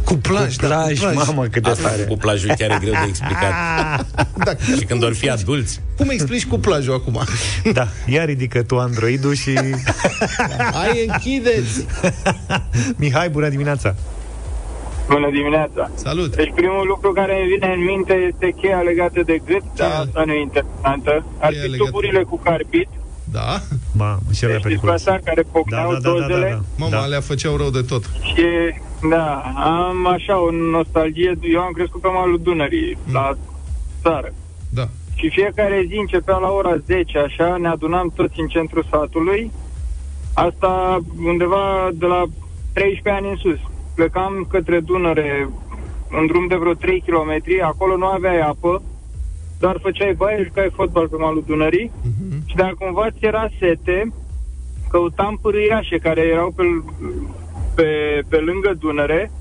Cu 0.05 0.13
plaj, 0.13 0.55
Cu 0.55 0.65
plaj, 0.65 0.99
da, 0.99 1.07
cu 1.07 1.13
plaj. 1.13 1.27
mamă, 1.27 1.45
cât 1.45 1.63
de 1.63 1.69
Asta 1.69 1.89
tare. 1.89 2.03
cu 2.03 2.15
plajul 2.17 2.51
chiar 2.57 2.69
e 2.71 2.77
greu 2.79 2.91
de 2.93 3.05
explicat. 3.07 3.51
Da, 4.45 4.51
și 4.77 4.85
când 4.85 4.99
vor 4.99 5.13
fi 5.13 5.29
adulți. 5.29 5.79
cum 5.97 6.09
explici 6.09 6.45
cu 6.45 6.59
plajul 6.59 6.93
acum? 6.93 7.19
Da, 7.73 7.87
ia 8.05 8.25
ridică 8.25 8.63
tu 8.63 8.77
Androidul 8.79 9.33
și... 9.33 9.53
Hai, 10.79 11.05
închideți! 11.07 11.85
Mihai, 12.95 13.29
bună 13.29 13.49
dimineața! 13.49 13.95
Bună 15.07 15.29
dimineața! 15.31 15.89
Salut! 15.95 16.35
Deci 16.35 16.51
primul 16.55 16.87
lucru 16.87 17.11
care 17.11 17.33
îmi 17.41 17.49
vine 17.53 17.73
în 17.77 17.83
minte 17.83 18.13
este 18.31 18.47
cheia 18.61 18.79
legată 18.89 19.21
de 19.25 19.37
gât, 19.45 19.63
dar 19.75 19.91
asta 19.91 20.23
nu 20.25 20.31
e 20.33 20.41
interesantă. 20.41 21.13
Ar 21.39 21.49
Cheia 21.49 21.61
fi 21.63 21.69
legată- 21.69 21.83
tuburile 21.85 22.23
cu 22.23 22.37
carbid, 22.37 22.87
Da? 23.31 23.59
Mamă, 23.93 24.19
cele 24.33 24.51
deci 24.51 24.61
periculoase. 24.61 24.97
dispersari 25.03 25.23
care 25.23 25.41
Da, 25.41 25.49
pocneau 25.51 25.91
da, 25.91 25.99
da, 25.99 26.09
da, 26.09 26.19
da, 26.19 26.27
dozele. 26.27 26.49
da. 26.49 26.59
Mama, 26.77 26.91
da. 26.91 27.01
alea 27.01 27.21
făceau 27.21 27.57
rău 27.57 27.69
de 27.69 27.81
tot. 27.81 28.03
Și, 28.03 28.45
da, 29.09 29.41
am 29.55 30.07
așa 30.07 30.39
o 30.41 30.51
nostalgie. 30.51 31.37
Eu 31.41 31.59
am 31.59 31.71
crescut 31.71 32.01
pe 32.01 32.07
malul 32.07 32.39
Dunării, 32.43 32.97
la 33.11 33.37
țară. 34.01 34.33
Da. 34.69 34.87
Și 35.15 35.29
fiecare 35.29 35.85
zi 35.87 35.95
începea 35.97 36.37
la 36.37 36.49
ora 36.49 36.75
10, 36.85 37.17
așa, 37.17 37.57
ne 37.57 37.67
adunam 37.67 38.11
toți 38.15 38.39
în 38.39 38.47
centrul 38.47 38.85
satului. 38.91 39.51
Asta 40.33 40.99
undeva 41.25 41.89
de 41.93 42.05
la 42.05 42.23
13 42.73 43.09
ani 43.23 43.29
în 43.29 43.35
sus. 43.35 43.59
Plecam 43.95 44.47
către 44.49 44.79
Dunăre 44.79 45.49
în 46.19 46.25
drum 46.27 46.47
de 46.47 46.55
vreo 46.55 46.73
3 46.73 47.03
km, 47.07 47.41
acolo 47.63 47.97
nu 47.97 48.05
aveai 48.05 48.39
apă, 48.39 48.81
doar 49.61 49.77
făceai 49.81 50.13
baie, 50.13 50.43
jucai 50.47 50.69
fotbal 50.79 51.07
pe 51.07 51.15
malul 51.19 51.43
Dunării 51.47 51.91
Mhm. 52.03 52.43
și 52.49 52.55
dacă 52.55 52.75
cumva 52.79 53.07
ți 53.11 53.25
era 53.31 53.45
sete, 53.59 54.13
căutam 54.89 55.39
pârâiașe 55.41 55.97
care 55.97 56.21
erau 56.21 56.49
pe, 56.57 56.63
pe, 57.75 57.87
pe 58.29 58.37
lângă 58.37 58.73
Dunăre, 58.79 59.31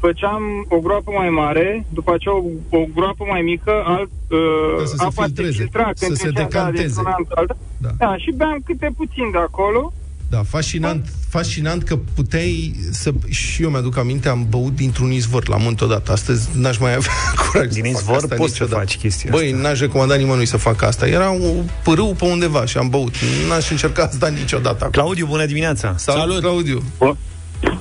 făceam 0.00 0.42
o 0.68 0.78
groapă 0.78 1.10
mai 1.16 1.30
mare, 1.30 1.86
după 1.92 2.12
aceea 2.14 2.34
o, 2.34 2.42
o 2.70 2.84
groapă 2.94 3.24
mai 3.28 3.42
mică, 3.42 3.72
alt, 3.84 4.10
uh, 4.30 4.76
Ca 4.78 4.84
să 4.84 4.96
se 4.96 5.04
apa 5.04 5.22
filtreze, 5.22 5.50
se 5.52 5.58
filtra 5.62 5.90
să 5.94 6.04
când 6.04 6.16
se 6.16 6.22
trecea, 6.28 6.38
da, 6.40 6.44
decanteze. 6.48 6.82
dintr-una 6.84 7.14
în 7.18 7.24
alta. 7.34 7.56
Da. 7.84 7.88
Da. 7.98 8.16
și 8.16 8.30
beam 8.36 8.58
câte 8.64 8.90
puțin 8.96 9.30
de 9.32 9.38
acolo. 9.38 9.92
Da, 10.30 10.42
fascinant, 10.48 11.08
fascinant 11.28 11.82
că 11.82 11.96
puteai 12.14 12.74
să... 12.90 13.10
Și 13.28 13.62
eu 13.62 13.70
mi-aduc 13.70 13.96
aminte, 13.96 14.28
am 14.28 14.46
băut 14.48 14.74
dintr-un 14.76 15.10
izvor 15.10 15.48
la 15.48 15.56
munte 15.56 15.84
odată. 15.84 16.12
Astăzi 16.12 16.48
n-aș 16.54 16.76
mai 16.78 16.94
avea 16.94 17.12
curaj 17.50 17.66
Din 17.66 17.82
să 17.84 17.90
fac 17.90 18.00
izvor 18.00 18.16
asta 18.16 18.34
poți 18.34 18.54
să 18.54 18.62
niciodată. 18.62 18.86
faci 18.86 18.96
chestia 18.98 19.30
Băi, 19.32 19.46
asta. 19.52 19.56
n-aș 19.68 19.80
recomanda 19.80 20.14
nimănui 20.14 20.46
să 20.46 20.56
facă 20.56 20.86
asta. 20.86 21.06
Era 21.08 21.30
un 21.30 21.64
pârâu 21.82 22.14
pe 22.14 22.24
undeva 22.24 22.64
și 22.64 22.78
am 22.78 22.88
băut. 22.88 23.14
N-aș 23.48 23.70
încerca 23.70 24.02
asta 24.02 24.28
niciodată. 24.28 24.78
acum. 24.84 24.90
Claudiu, 24.90 25.26
bună 25.26 25.46
dimineața! 25.46 25.94
Salut, 25.96 26.20
Salut. 26.20 26.40
Claudiu! 26.40 26.82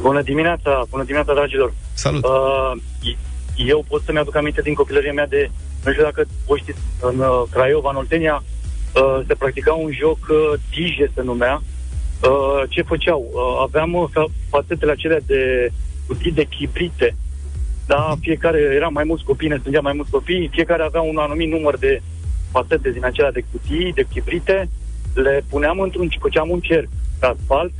Bună 0.02 0.22
dimineața, 0.22 0.86
bună 0.90 1.04
dimineața, 1.04 1.34
dragilor. 1.34 1.74
Salut! 1.94 2.24
Uh, 2.26 2.72
eu 3.56 3.86
pot 3.88 4.02
să-mi 4.06 4.18
aduc 4.18 4.36
aminte 4.36 4.62
din 4.62 4.74
copilăria 4.74 5.14
mea 5.14 5.28
de, 5.28 5.50
nu 5.86 5.92
știu 5.92 6.04
dacă 6.04 6.26
voi 6.48 6.60
știți, 6.62 6.80
în 7.02 7.20
uh, 7.20 7.44
Craiova, 7.50 7.90
în 7.90 7.96
Oltenia, 7.96 8.44
uh, 8.44 9.26
se 9.28 9.34
practica 9.34 9.74
un 9.74 9.92
joc, 10.00 10.18
uh, 10.30 10.60
Tije 10.70 11.12
se 11.16 11.22
numea. 11.24 11.62
Uh, 12.24 12.64
ce 12.70 12.82
făceau? 12.82 13.30
Uh, 13.34 13.62
aveam 13.62 13.94
uh, 13.94 14.10
fa- 14.10 14.50
fațetele 14.50 14.92
acelea 14.92 15.20
de 15.26 15.72
cutii 16.08 16.32
de 16.32 16.44
chibrite. 16.44 17.16
Da, 17.86 18.16
fiecare, 18.20 18.60
era 18.60 18.88
mai 18.88 19.04
mulți 19.04 19.24
copii, 19.24 19.48
ne 19.48 19.58
strângeam 19.58 19.84
mai 19.84 19.94
mulți 19.94 20.12
copii, 20.12 20.50
fiecare 20.52 20.84
avea 20.84 21.02
un 21.02 21.18
anumit 21.18 21.52
număr 21.52 21.78
de 21.78 22.02
fațete 22.52 22.92
din 22.92 23.06
acelea 23.06 23.32
de 23.32 23.46
cutii, 23.52 23.94
de 23.94 24.08
chibrite, 24.10 24.70
le 25.14 25.44
puneam 25.50 25.80
într-un, 25.80 26.08
făceam 26.20 26.50
un 26.50 26.60
cerc 26.60 26.88
pe 27.20 27.26
asfalt, 27.26 27.74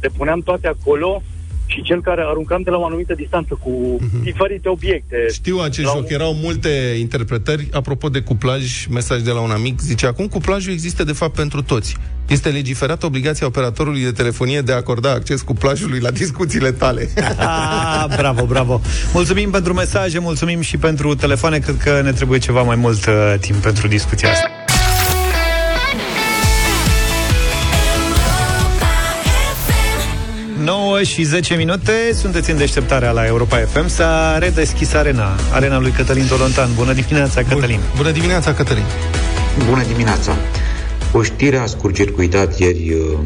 le 0.00 0.10
puneam 0.16 0.40
toate 0.40 0.66
acolo 0.66 1.22
și 1.66 1.82
cel 1.82 2.00
care 2.02 2.22
aruncam 2.26 2.62
de 2.62 2.70
la 2.70 2.76
o 2.76 2.84
anumită 2.86 3.14
distanță 3.14 3.58
cu 3.62 3.96
diferite 4.22 4.68
obiecte. 4.68 5.16
Știu 5.32 5.58
acest 5.58 5.86
La 5.86 5.92
joc, 5.94 6.02
un- 6.02 6.12
erau 6.14 6.34
multe 6.34 6.96
interpretări. 6.98 7.68
Apropo 7.72 8.08
de 8.08 8.20
cuplaj, 8.20 8.86
mesaj 8.90 9.20
de 9.20 9.30
la 9.30 9.40
un 9.40 9.50
amic, 9.50 9.80
zice, 9.80 10.06
acum 10.06 10.26
cuplajul 10.26 10.72
există 10.72 11.04
de 11.04 11.12
fapt 11.12 11.34
pentru 11.34 11.62
toți. 11.62 11.96
Este 12.28 12.48
legiferată 12.48 13.06
obligația 13.06 13.46
operatorului 13.46 14.02
de 14.02 14.10
telefonie 14.12 14.60
de 14.60 14.72
a 14.72 14.76
acorda 14.76 15.10
acces 15.10 15.42
cuplajului 15.42 15.98
la 16.00 16.10
discuțiile 16.10 16.72
tale. 16.72 17.08
Ah, 17.38 18.04
bravo, 18.16 18.44
bravo. 18.46 18.80
Mulțumim 19.12 19.50
pentru 19.50 19.72
mesaje, 19.74 20.18
mulțumim 20.18 20.60
și 20.60 20.76
pentru 20.76 21.14
telefoane. 21.14 21.58
Cred 21.58 21.76
că 21.76 22.00
ne 22.04 22.12
trebuie 22.12 22.38
ceva 22.38 22.62
mai 22.62 22.76
mult 22.76 23.06
uh, 23.06 23.34
timp 23.40 23.58
pentru 23.62 23.88
discuția 23.88 24.30
asta. 24.30 24.48
Nouă 30.94 31.06
și 31.06 31.22
10 31.22 31.54
minute. 31.54 31.92
Sunteți 32.12 32.50
în 32.50 32.56
deșteptarea 32.56 33.10
la 33.10 33.26
Europa 33.26 33.56
FM 33.56 33.86
S-a 33.86 34.38
redeschis 34.38 34.92
arena. 34.92 35.36
Arena 35.52 35.78
lui 35.78 35.90
Cătălin 35.90 36.26
Tolontan. 36.26 36.68
Bună 36.74 36.92
dimineața, 36.92 37.42
Cătălin. 37.42 37.80
Bună 37.96 38.10
dimineața, 38.10 38.54
Cătălin. 38.54 38.82
Bună 39.68 39.82
dimineața! 39.82 40.36
O 41.12 41.22
știre 41.22 41.56
a 41.56 41.66
scurcircuitat 41.66 42.58
ieri 42.58 42.92
uh, 42.92 43.18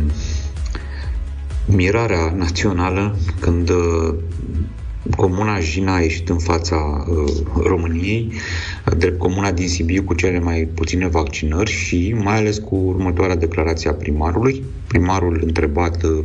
mirarea 1.67 2.35
națională 2.37 3.17
când 3.41 3.69
uh, 3.69 4.15
comuna 5.17 5.61
Jina 5.61 5.95
a 5.95 6.01
ieșit 6.01 6.29
în 6.29 6.39
fața 6.39 6.77
uh, 6.77 7.33
României, 7.65 8.33
drept 8.97 9.19
comuna 9.19 9.53
din 9.53 9.69
Sibiu 9.69 10.03
cu 10.03 10.15
cele 10.15 10.39
mai 10.39 10.69
puține 10.75 11.07
vaccinări 11.07 11.71
și 11.71 12.17
mai 12.23 12.37
ales 12.37 12.59
cu 12.59 12.75
următoarea 12.75 13.37
declarație 13.37 13.91
a 13.91 13.95
primarului. 13.95 14.65
Primarul 14.87 15.41
întrebat 15.45 16.03
uh, 16.03 16.25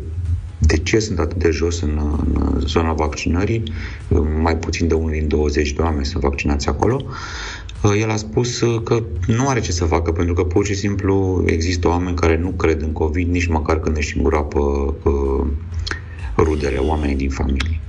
de 0.65 0.77
ce 0.77 0.99
sunt 0.99 1.19
atât 1.19 1.37
de 1.37 1.49
jos 1.49 1.81
în, 1.81 1.99
în 2.25 2.59
zona 2.59 2.93
vaccinării, 2.93 3.63
uh, 4.07 4.21
mai 4.41 4.57
puțin 4.57 4.87
de 4.87 4.93
unul 4.93 5.11
din 5.11 5.27
20 5.27 5.73
de 5.73 5.81
oameni 5.81 6.05
sunt 6.05 6.23
vaccinați 6.23 6.67
acolo. 6.67 7.05
Uh, 7.83 7.91
El 7.99 8.09
a 8.09 8.15
spus 8.15 8.61
uh, 8.61 8.81
că 8.83 9.03
nu 9.27 9.47
are 9.47 9.59
ce 9.59 9.71
să 9.71 9.85
facă, 9.85 10.11
pentru 10.11 10.33
că 10.33 10.43
pur 10.43 10.65
și 10.65 10.73
simplu 10.73 11.43
există 11.45 11.87
oameni 11.87 12.15
care 12.15 12.37
nu 12.37 12.49
cred 12.49 12.81
în 12.81 12.91
COVID, 12.91 13.29
nici 13.29 13.47
măcar 13.47 13.79
când 13.79 13.97
își 13.97 14.17
îngroapă 14.17 14.59
uh, 15.03 15.45
rudele, 16.37 16.77
oamenii 16.77 17.15
din 17.15 17.29
familie. 17.29 17.79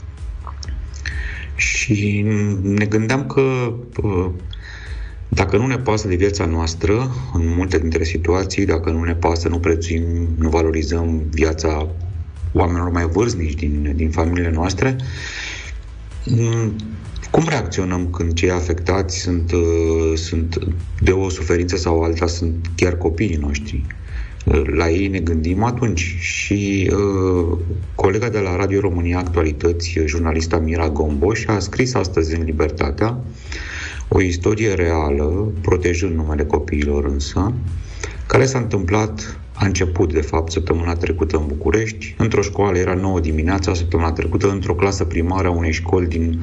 Și 1.54 2.24
ne 2.62 2.84
gândeam 2.84 3.26
că 3.26 3.72
uh, 4.02 4.30
dacă 5.28 5.56
nu 5.56 5.66
ne 5.66 5.78
pasă 5.78 6.08
de 6.08 6.14
viața 6.14 6.46
noastră, 6.46 7.10
în 7.32 7.54
multe 7.56 7.78
dintre 7.78 8.04
situații, 8.04 8.66
dacă 8.66 8.90
nu 8.90 9.04
ne 9.04 9.14
pasă, 9.14 9.48
nu 9.48 9.58
prețuim, 9.58 10.28
nu 10.38 10.48
valorizăm 10.48 11.22
viața 11.30 11.88
oamenilor 12.55 12.90
mai 12.90 13.07
vârstnici 13.07 13.55
din, 13.55 13.92
din 13.96 14.11
familiile 14.11 14.50
noastre, 14.50 14.96
mm, 16.26 16.76
cum 17.30 17.44
reacționăm 17.48 18.11
când 18.11 18.32
cei 18.32 18.50
afectați 18.50 19.18
sunt, 19.18 19.52
uh, 19.52 20.12
sunt 20.14 20.59
de 21.00 21.11
o 21.11 21.28
suferință 21.28 21.76
sau 21.76 22.02
alta, 22.02 22.26
sunt 22.26 22.66
chiar 22.76 22.96
copiii 22.96 23.36
noștri? 23.36 23.86
Uh, 24.44 24.62
La 24.76 24.90
ei 24.90 25.09
ne 25.09 25.18
gândim 25.18 25.62
atunci 25.62 26.16
și 26.18 26.90
uh, 26.92 27.59
colega 27.94 28.28
de 28.28 28.38
la 28.38 28.57
Radio 28.57 28.80
România 28.80 29.18
Actualități, 29.18 30.00
jurnalista 30.05 30.59
Mira 30.59 30.88
Gomboș, 30.88 31.44
a 31.46 31.59
scris 31.59 31.94
astăzi 31.94 32.36
în 32.36 32.44
Libertatea 32.44 33.18
O 34.09 34.20
istorie 34.20 34.74
reală, 34.74 35.52
protejând 35.61 36.14
numele 36.14 36.44
copiilor 36.44 37.05
însă, 37.05 37.52
care 38.26 38.44
s-a 38.44 38.59
întâmplat 38.59 39.38
a 39.55 39.66
început, 39.66 40.12
de 40.12 40.20
fapt, 40.20 40.52
săptămâna 40.52 40.94
trecută 40.94 41.36
în 41.36 41.46
București. 41.46 42.14
Într-o 42.18 42.42
școală 42.42 42.78
era 42.78 42.94
9 42.94 43.20
dimineața, 43.20 43.74
săptămâna 43.74 44.12
trecută, 44.12 44.50
într-o 44.50 44.74
clasă 44.74 45.05
primară 45.05 45.48
a 45.48 45.50
unei 45.50 45.72
școli 45.72 46.07
din 46.07 46.40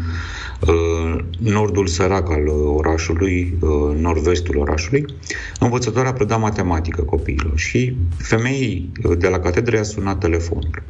uh, 0.68 1.24
nordul 1.38 1.88
sărac 1.88 2.32
al 2.32 2.47
uh, 2.47 2.53
orașului, 2.76 3.57
uh, 3.59 3.95
nord-vestul 3.97 4.57
orașului. 4.57 5.05
Învățătoarea 5.59 6.14
preda 6.14 6.38
matematică 6.38 7.01
copiilor 7.01 7.57
și 7.57 7.95
femeii 8.18 8.91
uh, 9.03 9.18
de 9.18 9.28
la 9.28 9.39
catedră 9.39 9.76
i-a 9.76 9.84
sunat 9.84 10.18
telefonul. 10.20 10.84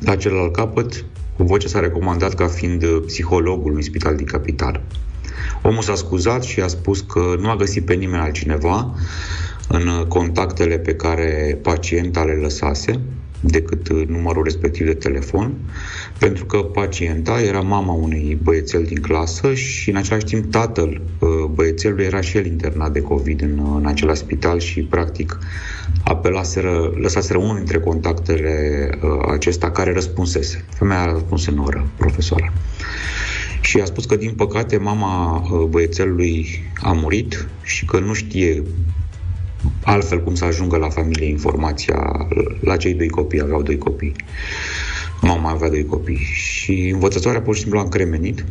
La 0.00 0.16
celălalt 0.16 0.52
capăt, 0.52 1.04
cu 1.36 1.42
voce 1.42 1.68
s-a 1.68 1.80
recomandat 1.80 2.34
ca 2.34 2.46
fiind 2.46 2.82
uh, 2.82 3.02
psihologul 3.06 3.70
unui 3.70 3.82
spital 3.82 4.16
din 4.16 4.26
capitală. 4.26 4.82
Omul 5.62 5.82
s-a 5.82 5.94
scuzat 5.94 6.42
și 6.42 6.60
a 6.60 6.66
spus 6.66 7.00
că 7.00 7.36
nu 7.38 7.50
a 7.50 7.56
găsit 7.56 7.84
pe 7.84 7.94
nimeni 7.94 8.22
altcineva 8.22 8.94
în 9.68 10.04
contactele 10.08 10.78
pe 10.78 10.94
care 10.94 11.58
pacienta 11.62 12.24
le 12.24 12.32
lăsase 12.32 13.00
decât 13.40 14.08
numărul 14.08 14.42
respectiv 14.42 14.86
de 14.86 14.94
telefon, 14.94 15.54
pentru 16.18 16.44
că 16.44 16.58
pacienta 16.58 17.40
era 17.40 17.60
mama 17.60 17.92
unui 17.92 18.38
băiețel 18.42 18.82
din 18.82 19.00
clasă 19.00 19.54
și 19.54 19.90
în 19.90 19.96
același 19.96 20.24
timp 20.24 20.50
tatăl 20.50 21.00
uh, 21.18 21.28
băiețelului 21.50 22.04
era 22.04 22.20
și 22.20 22.36
el 22.36 22.46
internat 22.46 22.92
de 22.92 23.00
COVID 23.00 23.42
în, 23.42 23.74
în 23.76 23.86
același 23.86 24.20
spital 24.20 24.58
și 24.58 24.82
practic 24.82 25.38
apelaseră, 26.04 26.92
lăsaseră 27.00 27.38
unul 27.38 27.56
dintre 27.56 27.78
contactele 27.78 28.88
uh, 29.02 29.10
acesta 29.32 29.70
care 29.70 29.92
răspunsese. 29.92 30.64
Femeia 30.74 31.00
a 31.00 31.12
răspuns 31.12 31.46
în 31.46 31.58
oră, 31.58 31.86
profesoara. 31.96 32.52
Și 33.60 33.80
a 33.80 33.84
spus 33.84 34.04
că, 34.04 34.16
din 34.16 34.32
păcate, 34.32 34.76
mama 34.76 35.36
uh, 35.36 35.66
băiețelului 35.68 36.46
a 36.82 36.92
murit 36.92 37.48
și 37.62 37.84
că 37.84 37.98
nu 37.98 38.12
știe 38.12 38.62
altfel 39.84 40.22
cum 40.22 40.34
să 40.34 40.44
ajungă 40.44 40.76
la 40.76 40.88
familie 40.88 41.28
informația 41.28 42.28
la 42.60 42.76
cei 42.76 42.94
doi 42.94 43.08
copii, 43.08 43.40
aveau 43.40 43.62
doi 43.62 43.78
copii. 43.78 44.12
Mama 45.20 45.50
avea 45.50 45.68
doi 45.68 45.84
copii 45.84 46.16
și 46.16 46.88
învățătoarea 46.92 47.40
pur 47.40 47.54
și 47.54 47.60
simplu 47.60 47.78
a 47.78 47.82
încremenit 47.82 48.44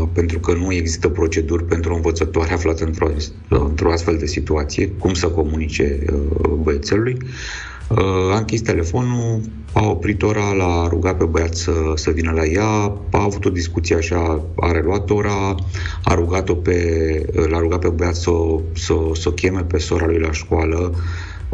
uh, 0.00 0.08
pentru 0.12 0.38
că 0.38 0.52
nu 0.52 0.72
există 0.72 1.08
proceduri 1.08 1.64
pentru 1.64 1.92
o 1.92 1.96
învățătoare 1.96 2.52
aflată 2.52 2.84
într-o, 2.84 3.08
într-o 3.48 3.92
astfel 3.92 4.16
de 4.16 4.26
situație, 4.26 4.88
cum 4.88 5.14
să 5.14 5.28
comunice 5.28 6.04
uh, 6.12 6.50
băiețelului. 6.50 7.16
Uh, 7.90 8.32
a 8.32 8.36
închis 8.36 8.60
telefonul, 8.60 9.40
a 9.72 9.86
oprit 9.86 10.22
ora, 10.22 10.52
l-a 10.52 10.86
rugat 10.88 11.16
pe 11.16 11.24
băiat 11.24 11.54
să, 11.54 11.72
să 11.94 12.10
vină 12.10 12.30
la 12.30 12.44
ea, 12.44 12.92
a 13.10 13.22
avut 13.22 13.44
o 13.44 13.50
discuție 13.50 13.96
așa, 13.96 14.44
a 14.56 14.70
reluat 14.72 15.10
ora, 15.10 15.54
a 16.04 16.14
rugat-o 16.14 16.54
pe, 16.54 16.76
l-a 17.48 17.58
rugat 17.58 17.78
pe 17.78 17.88
băiat 17.88 18.14
să, 18.14 18.30
să, 18.72 18.94
să 19.12 19.28
o 19.28 19.32
cheme 19.32 19.60
pe 19.60 19.78
sora 19.78 20.06
lui 20.06 20.18
la 20.18 20.32
școală, 20.32 20.94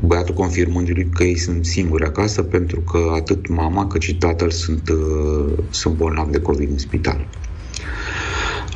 băiatul 0.03 0.35
confirmându-lui 0.35 1.09
că 1.15 1.25
ei 1.25 1.39
sunt 1.39 1.65
singuri 1.65 2.05
acasă 2.05 2.43
pentru 2.43 2.81
că 2.81 2.99
atât 3.15 3.49
mama 3.49 3.87
cât 3.87 4.03
și 4.03 4.17
tatăl 4.17 4.51
sunt, 4.51 4.89
uh, 4.89 5.53
sunt 5.71 5.95
bolnavi 5.95 6.31
de 6.31 6.41
COVID 6.41 6.71
în 6.71 6.79
spital. 6.79 7.27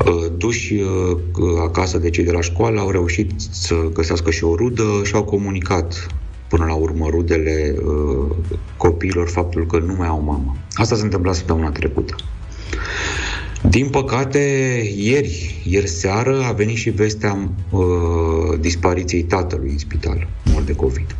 Uh, 0.06 0.32
duși 0.36 0.74
acasă 1.62 1.98
de 1.98 2.10
cei 2.10 2.24
de 2.24 2.32
la 2.32 2.40
școală 2.40 2.80
au 2.80 2.90
reușit 2.90 3.30
să 3.50 3.74
găsească 3.92 4.30
și 4.30 4.44
o 4.44 4.54
rudă 4.54 5.00
și 5.04 5.14
au 5.14 5.24
comunicat 5.24 6.06
până 6.48 6.64
la 6.64 6.74
urmă 6.74 7.06
rudele 7.10 7.74
uh, 7.84 8.36
copiilor 8.76 9.28
faptul 9.28 9.66
că 9.66 9.78
nu 9.78 9.94
mai 9.94 10.08
au 10.08 10.20
mamă. 10.20 10.56
Asta 10.72 10.96
s-a 10.96 11.02
întâmplat 11.02 11.34
săptămâna 11.34 11.70
trecută. 11.70 12.14
Din 13.68 13.88
păcate, 13.88 14.38
ieri, 14.96 15.62
ieri 15.64 15.88
seară, 15.88 16.42
a 16.42 16.52
venit 16.52 16.76
și 16.76 16.90
vestea 16.90 17.48
uh, 17.70 17.82
dispariției 18.60 19.22
tatălui 19.22 19.70
în 19.70 19.78
spital, 19.78 20.28
mort 20.44 20.66
de 20.66 20.74
COVID. 20.74 21.16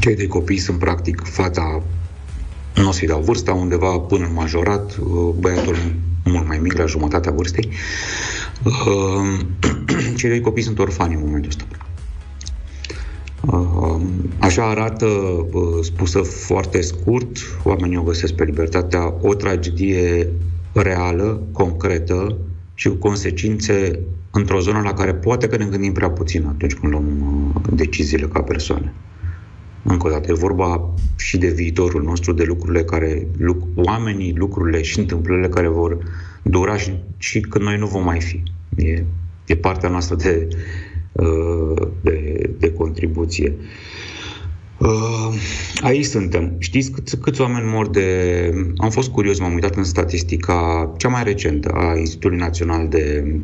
Cei 0.00 0.16
de 0.16 0.26
copii 0.26 0.58
sunt 0.58 0.78
practic 0.78 1.22
fata, 1.24 1.82
nu 2.74 2.88
o 2.88 2.92
să-i 2.92 3.06
dau 3.06 3.20
vârsta, 3.20 3.52
undeva 3.52 3.98
până 3.98 4.24
în 4.24 4.32
majorat, 4.32 4.96
uh, 4.96 5.34
băiatul 5.38 5.76
mult 6.24 6.46
mai 6.46 6.58
mic, 6.58 6.72
la 6.72 6.86
jumătatea 6.86 7.32
vârstei. 7.32 7.68
Uh, 8.64 9.40
cei 10.16 10.28
doi 10.28 10.40
copii 10.40 10.62
sunt 10.62 10.78
orfani 10.78 11.14
în 11.14 11.20
momentul 11.24 11.48
ăsta. 11.48 11.85
Așa 14.38 14.68
arată, 14.68 15.06
spusă 15.82 16.18
foarte 16.18 16.80
scurt, 16.80 17.36
oamenii 17.64 17.96
o 17.96 18.02
găsesc 18.02 18.32
pe 18.32 18.44
libertatea, 18.44 19.14
o 19.20 19.34
tragedie 19.34 20.28
reală, 20.72 21.42
concretă 21.52 22.36
și 22.74 22.88
cu 22.88 22.94
consecințe 22.94 23.98
într-o 24.30 24.60
zonă 24.60 24.80
la 24.80 24.92
care 24.92 25.14
poate 25.14 25.48
că 25.48 25.56
ne 25.56 25.64
gândim 25.64 25.92
prea 25.92 26.10
puțin 26.10 26.46
atunci 26.46 26.74
când 26.74 26.92
luăm 26.92 27.06
uh, 27.54 27.62
deciziile 27.72 28.26
ca 28.26 28.40
persoane. 28.40 28.92
Încă 29.82 30.06
o 30.06 30.10
dată, 30.10 30.30
e 30.30 30.34
vorba 30.34 30.94
și 31.16 31.38
de 31.38 31.48
viitorul 31.48 32.02
nostru, 32.02 32.32
de 32.32 32.44
lucrurile 32.44 32.84
care, 32.84 33.26
luc, 33.36 33.62
oamenii, 33.74 34.34
lucrurile 34.36 34.82
și 34.82 34.98
întâmplările 34.98 35.48
care 35.48 35.68
vor 35.68 35.98
dura 36.42 36.76
și, 36.76 36.94
și 37.16 37.40
când 37.40 37.64
noi 37.64 37.78
nu 37.78 37.86
vom 37.86 38.04
mai 38.04 38.20
fi. 38.20 38.42
E, 38.76 39.04
e 39.46 39.56
partea 39.56 39.88
noastră 39.88 40.16
de, 40.16 40.48
Uh, 40.50 40.85
de, 42.00 42.50
de 42.58 42.72
contribuție. 42.72 43.54
Uh, 44.78 45.34
aici 45.80 46.04
suntem. 46.04 46.54
Știți 46.58 46.90
câți, 46.90 47.18
câți 47.18 47.40
oameni 47.40 47.70
mor 47.70 47.88
de... 47.88 48.50
Am 48.76 48.90
fost 48.90 49.10
curios, 49.10 49.38
m-am 49.38 49.54
uitat 49.54 49.74
în 49.74 49.84
statistica 49.84 50.92
cea 50.96 51.08
mai 51.08 51.24
recentă 51.24 51.68
a 51.68 51.96
Institutului 51.98 52.38
Național 52.38 52.88
de, 52.88 53.34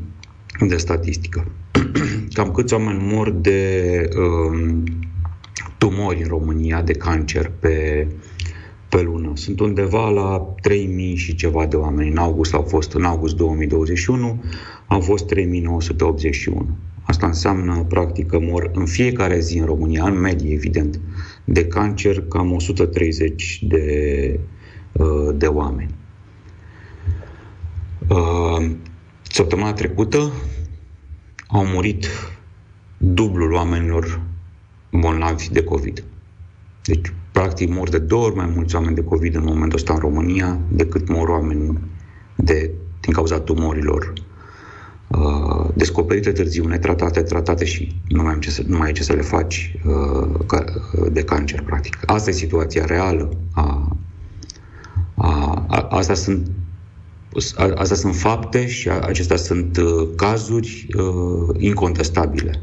de 0.61 0.77
Statistică. 0.77 1.47
Cam 2.35 2.51
câți 2.51 2.75
oameni 2.75 3.13
mor 3.13 3.31
de 3.31 4.09
um, 4.17 4.85
tumori 5.79 6.23
în 6.23 6.29
România, 6.29 6.83
de 6.83 6.93
cancer 6.93 7.53
pe, 7.61 8.07
pe 8.89 9.03
lună. 9.03 9.33
Sunt 9.35 9.61
undeva 9.61 10.09
la 10.09 10.55
3000 10.61 11.17
și 11.17 11.35
ceva 11.35 11.67
de 11.67 11.77
oameni. 11.77 12.11
În 12.11 12.17
august 12.17 12.55
au 12.55 12.63
fost, 12.63 12.93
în 12.93 13.05
august 13.05 13.37
2021, 13.37 14.43
au 14.87 15.01
fost 15.01 15.27
3981. 15.27 16.69
Asta 17.03 17.27
înseamnă, 17.27 17.85
practic, 17.89 18.27
că 18.27 18.39
mor 18.41 18.71
în 18.75 18.87
fiecare 18.87 19.41
zi 19.41 19.59
în 19.59 19.67
România, 19.67 20.05
în 20.05 20.21
medie, 20.21 20.53
evident, 20.53 21.01
de 21.45 21.67
cancer, 21.67 22.23
cam 22.29 22.53
130 22.53 23.63
de, 23.63 24.41
uh, 24.93 25.35
de 25.35 25.47
oameni. 25.47 25.95
Uh, 28.09 28.71
săptămâna 29.23 29.73
trecută 29.73 30.33
au 31.47 31.65
murit 31.65 32.07
dublul 32.97 33.53
oamenilor 33.53 34.21
bolnavi 34.91 35.49
de 35.49 35.65
COVID. 35.65 36.05
Deci, 36.85 37.13
practic, 37.33 37.69
mor 37.69 37.89
de 37.89 37.99
două 37.99 38.25
ori 38.25 38.37
mai 38.37 38.53
mulți 38.55 38.75
oameni 38.75 38.95
de 38.95 39.05
COVID 39.05 39.35
în 39.35 39.45
momentul 39.45 39.79
ăsta 39.79 39.93
în 39.93 39.99
România 39.99 40.59
decât 40.69 41.09
mor 41.09 41.29
oameni 41.29 41.79
de, 42.37 42.71
din 43.01 43.13
cauza 43.13 43.41
tumorilor 43.41 44.13
uh, 45.19 45.69
descoperite 45.75 46.33
târziu, 46.33 46.67
netratate, 46.67 47.23
tratate 47.23 47.65
și 47.65 48.01
nu 48.09 48.23
mai, 48.23 48.33
am 48.33 48.41
ce 48.41 48.51
să, 48.51 48.63
nu 48.67 48.77
mai 48.77 48.87
ai 48.87 48.93
ce 48.93 49.03
să 49.03 49.13
le 49.13 49.23
faci 49.23 49.77
uh, 49.87 50.45
ca, 50.47 50.65
de 51.13 51.23
cancer, 51.23 51.63
practic. 51.63 51.99
Asta 52.07 52.31
e 52.31 52.33
situația 52.33 52.85
reală. 52.85 53.37
A, 53.53 53.97
a, 55.15 55.65
a, 55.69 55.87
asta 55.91 56.15
sunt 56.15 56.51
Astea 57.77 57.97
sunt 57.97 58.17
fapte 58.17 58.67
și 58.67 58.89
acestea 58.89 59.37
sunt 59.37 59.77
uh, 59.77 60.09
cazuri 60.17 60.87
uh, 60.97 61.57
incontestabile. 61.59 62.61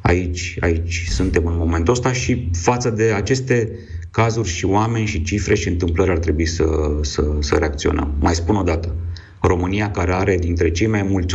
Aici, 0.00 0.56
aici 0.60 1.06
suntem 1.10 1.46
în 1.46 1.56
momentul 1.56 1.92
ăsta 1.92 2.12
și 2.12 2.50
față 2.52 2.90
de 2.90 3.12
aceste 3.12 3.70
cazuri 4.10 4.48
și 4.48 4.64
oameni 4.64 5.06
și 5.06 5.22
cifre 5.22 5.54
și 5.54 5.68
întâmplări 5.68 6.10
ar 6.10 6.18
trebui 6.18 6.46
să, 6.46 6.64
să, 7.00 7.24
să 7.38 7.54
reacționăm. 7.54 8.14
Mai 8.20 8.34
spun 8.34 8.56
o 8.56 8.62
dată, 8.62 8.94
România, 9.40 9.90
care 9.90 10.14
are 10.14 10.36
dintre 10.36 10.70
cei 10.70 10.86
mai 10.86 11.02
mulți 11.02 11.34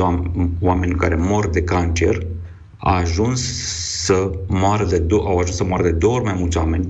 oameni 0.59 0.95
care 0.95 1.15
mor 1.15 1.49
de 1.49 1.63
cancer, 1.63 2.17
a 2.77 2.95
ajuns 2.95 3.41
să 4.05 4.31
moară 4.47 4.85
de 4.85 5.01
do- 5.05 5.25
au 5.25 5.37
ajuns 5.37 5.55
să 5.55 5.63
moară 5.63 5.83
de 5.83 5.91
două 5.91 6.15
ori 6.15 6.23
mai 6.23 6.35
mulți 6.37 6.57
oameni 6.57 6.87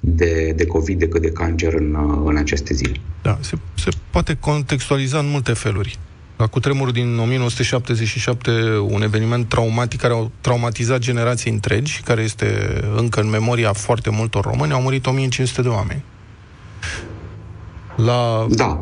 de, 0.00 0.52
de 0.56 0.66
COVID 0.66 0.98
decât 0.98 1.22
de 1.22 1.30
cancer 1.30 1.74
în, 1.74 1.96
în 2.24 2.36
aceste 2.36 2.74
zile. 2.74 3.00
Da, 3.22 3.38
se, 3.40 3.58
se 3.74 3.90
poate 4.10 4.36
contextualiza 4.40 5.18
în 5.18 5.28
multe 5.28 5.52
feluri. 5.52 5.98
La 6.36 6.46
cutremurul 6.46 6.92
din 6.92 7.18
1977, 7.18 8.50
un 8.76 9.02
eveniment 9.02 9.48
traumatic 9.48 10.00
care 10.00 10.14
a 10.14 10.30
traumatizat 10.40 10.98
generații 10.98 11.50
întregi, 11.50 12.00
care 12.04 12.22
este 12.22 12.80
încă 12.96 13.20
în 13.20 13.28
memoria 13.28 13.72
foarte 13.72 14.10
multor 14.10 14.44
români, 14.44 14.72
au 14.72 14.80
murit 14.80 15.06
1500 15.06 15.62
de 15.62 15.68
oameni. 15.68 16.04
La 18.04 18.46
da, 18.50 18.80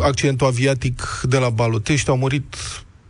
accidentul 0.00 0.46
aviatic 0.46 1.20
de 1.22 1.38
la 1.38 1.50
Balotești 1.50 2.10
au 2.10 2.16
murit 2.16 2.56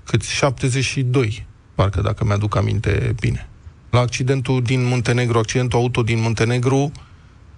cât 0.05 0.23
72, 0.23 1.47
parcă 1.75 2.01
dacă 2.01 2.25
mi-aduc 2.25 2.57
aminte 2.57 3.15
bine. 3.21 3.49
La 3.91 4.01
accidentul 4.01 4.63
din 4.63 4.85
Muntenegru, 4.85 5.39
accidentul 5.39 5.79
auto 5.79 6.03
din 6.03 6.21
Muntenegru 6.21 6.93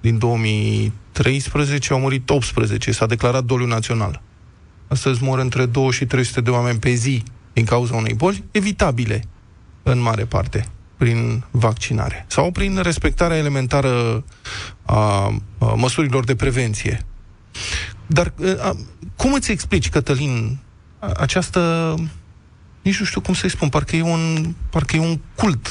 din 0.01 0.18
2013 0.18 1.93
au 1.93 1.99
murit 1.99 2.31
18, 2.31 2.93
s-a 2.93 3.07
declarat 3.07 3.45
doliu 3.45 3.66
național. 3.66 4.23
Astăzi 4.89 5.23
mor 5.23 5.39
între 5.39 5.66
2 5.66 5.91
și 5.91 6.07
300 6.07 6.41
de 6.41 6.51
oameni 6.51 6.79
pe 6.79 6.91
zi 6.91 7.23
din 7.53 7.64
cauza 7.64 7.97
unei 7.97 8.14
boli, 8.14 8.45
evitabile 8.51 9.25
în 9.83 10.01
mare 10.01 10.25
parte 10.25 10.66
prin 10.97 11.45
vaccinare 11.51 12.25
sau 12.29 12.51
prin 12.51 12.81
respectarea 12.83 13.37
elementară 13.37 14.25
a, 14.85 14.97
a 15.59 15.75
măsurilor 15.75 16.25
de 16.25 16.35
prevenție. 16.35 17.05
Dar 18.07 18.33
a, 18.61 18.77
cum 19.17 19.33
îți 19.33 19.51
explici, 19.51 19.89
Cătălin, 19.89 20.59
această 20.99 21.95
nici 22.83 22.99
nu 22.99 23.05
știu 23.05 23.21
cum 23.21 23.35
să-i 23.35 23.51
spun, 23.51 23.69
parcă 23.69 23.97
e 23.97 24.03
un, 24.03 24.55
parcă 24.71 24.97
e 24.97 25.01
un 25.01 25.19
cult. 25.35 25.69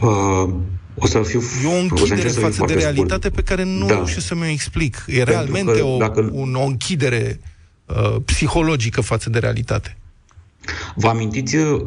Uh, 0.00 0.54
o 0.94 1.06
să 1.06 1.22
fiu... 1.22 1.40
E 1.64 1.76
o 1.76 1.80
închidere 1.80 2.28
o 2.28 2.40
față 2.40 2.64
de 2.66 2.74
realitate 2.74 3.28
scurt. 3.28 3.34
pe 3.34 3.42
care 3.42 3.64
nu 3.64 3.86
da. 3.86 4.06
știu 4.06 4.20
să 4.20 4.34
mi-o 4.34 4.46
explic. 4.46 5.04
E 5.06 5.12
Pentru 5.12 5.32
realmente 5.32 5.80
o, 5.80 5.96
dacă... 5.96 6.28
un, 6.32 6.54
o 6.54 6.64
închidere 6.64 7.40
uh, 7.84 8.16
psihologică 8.24 9.00
față 9.00 9.30
de 9.30 9.38
realitate. 9.38 9.96
Vă 10.94 11.08
amintiți 11.08 11.56
uh, 11.56 11.80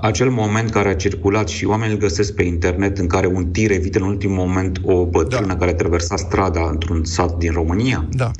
acel 0.00 0.30
moment 0.30 0.70
care 0.70 0.88
a 0.88 0.94
circulat 0.94 1.48
și 1.48 1.64
oamenii 1.64 1.94
îl 1.94 2.00
găsesc 2.00 2.34
pe 2.34 2.42
internet 2.42 2.98
în 2.98 3.06
care 3.06 3.26
un 3.26 3.46
tir 3.46 3.70
evită 3.70 3.98
în 3.98 4.04
ultimul 4.04 4.36
moment 4.36 4.80
o 4.84 5.06
bătrână 5.06 5.46
da. 5.46 5.56
care 5.56 5.72
traversa 5.72 6.16
strada 6.16 6.68
într-un 6.70 7.04
sat 7.04 7.36
din 7.36 7.52
România? 7.52 8.06
Da. 8.10 8.30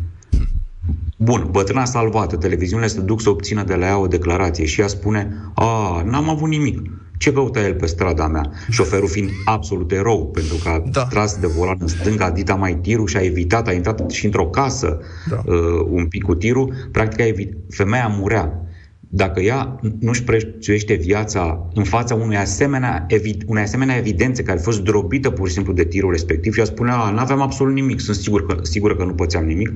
Bun, 1.17 1.49
bătrâna 1.51 1.85
salvată, 1.85 2.37
televiziunile 2.37 2.89
se 2.89 3.01
duc 3.01 3.21
să 3.21 3.31
obțină 3.31 3.63
de 3.63 3.75
la 3.75 3.87
ea 3.87 3.99
o 3.99 4.07
declarație 4.07 4.65
și 4.65 4.81
ea 4.81 4.87
spune, 4.87 5.51
a, 5.55 6.03
n-am 6.07 6.29
avut 6.29 6.49
nimic. 6.49 6.81
Ce 7.19 7.33
căuta 7.33 7.61
el 7.61 7.75
pe 7.75 7.87
strada 7.87 8.27
mea? 8.27 8.51
Șoferul 8.71 9.09
fiind 9.09 9.31
absolut 9.45 9.93
erou, 9.93 10.27
pentru 10.27 10.57
că 10.63 10.69
a 10.69 10.83
da. 10.91 11.05
tras 11.05 11.37
de 11.37 11.47
volan 11.47 11.77
în 11.81 11.87
stânga, 11.87 12.25
a 12.25 12.31
dita 12.31 12.55
mai 12.55 12.79
tirul 12.83 13.07
și 13.07 13.17
a 13.17 13.21
evitat, 13.21 13.69
a 13.69 13.73
intrat 13.73 14.11
și 14.11 14.25
într-o 14.25 14.47
casă 14.47 14.99
da. 15.31 15.43
uh, 15.47 15.87
un 15.91 16.07
pic 16.07 16.23
cu 16.23 16.35
tirul, 16.35 16.75
practic 16.93 17.21
a 17.21 17.27
evit- 17.27 17.55
femeia 17.69 18.07
murea. 18.19 18.70
Dacă 19.13 19.41
ea 19.41 19.81
nu-și 19.99 20.25
prețuiește 20.25 20.95
viața 20.95 21.71
în 21.75 21.85
fața 21.85 22.15
unui 22.15 22.37
asemenea, 22.37 23.07
evi- 23.09 23.45
unei 23.47 23.63
asemenea 23.63 23.97
evidențe 23.97 24.43
care 24.43 24.59
a 24.59 24.63
fost 24.63 24.83
drobită 24.83 25.31
pur 25.31 25.49
și 25.49 25.55
simplu 25.55 25.73
de 25.73 25.85
tirul 25.85 26.11
respectiv 26.11 26.55
și 26.55 26.61
a 26.61 26.65
spune, 26.65 26.91
a, 26.91 27.11
n-aveam 27.11 27.41
absolut 27.41 27.75
nimic, 27.75 28.01
sunt 28.01 28.17
sigur 28.17 28.47
că, 28.47 28.59
sigură 28.63 28.97
că 28.97 29.05
nu 29.05 29.15
pățeam 29.15 29.45
nimic, 29.45 29.73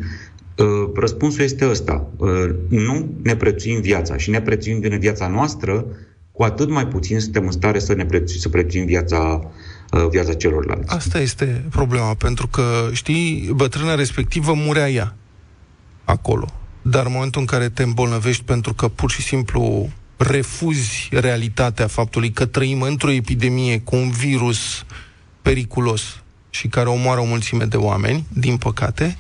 Uh, 0.59 0.91
răspunsul 0.95 1.43
este 1.43 1.69
ăsta. 1.69 2.07
Uh, 2.17 2.31
nu 2.69 3.15
ne 3.23 3.37
prețuim 3.37 3.81
viața 3.81 4.17
și 4.17 4.31
ne 4.31 4.41
prețuim 4.41 4.81
din 4.81 4.99
viața 4.99 5.29
noastră, 5.29 5.87
cu 6.33 6.43
atât 6.43 6.71
mai 6.71 6.87
puțin 6.87 7.21
suntem 7.21 7.45
în 7.45 7.51
stare 7.51 7.79
să 7.79 7.95
ne 7.95 8.07
prețuim, 8.07 8.41
să 8.41 8.49
prețuim 8.49 8.85
viața, 8.85 9.51
uh, 9.93 10.07
viața 10.11 10.33
celorlalți. 10.33 10.95
Asta 10.95 11.21
este 11.21 11.65
problema, 11.71 12.15
pentru 12.15 12.47
că, 12.47 12.63
știi, 12.93 13.51
bătrâna 13.55 13.95
respectivă 13.95 14.53
murea 14.53 14.91
ea 14.91 15.17
acolo. 16.05 16.53
Dar 16.87 17.07
în 17.07 17.13
momentul 17.13 17.41
în 17.41 17.47
care 17.47 17.69
te 17.69 17.83
îmbolnăvești 17.83 18.45
pentru 18.45 18.75
că 18.75 18.89
pur 18.89 19.11
și 19.11 19.23
simplu 19.23 19.91
refuzi 20.17 21.09
realitatea 21.11 21.87
faptului 21.87 22.31
că 22.31 22.47
trăim 22.47 22.83
într-o 22.83 23.11
epidemie 23.11 23.81
cu 23.81 23.97
un 23.97 24.11
virus 24.11 24.85
periculos 25.43 26.23
și 26.51 26.69
care 26.69 26.89
omoară 26.89 27.21
o 27.21 27.25
mulțime 27.25 27.65
de 27.65 27.77
oameni, 27.77 28.27
din 28.33 28.57
păcate, 28.57 29.17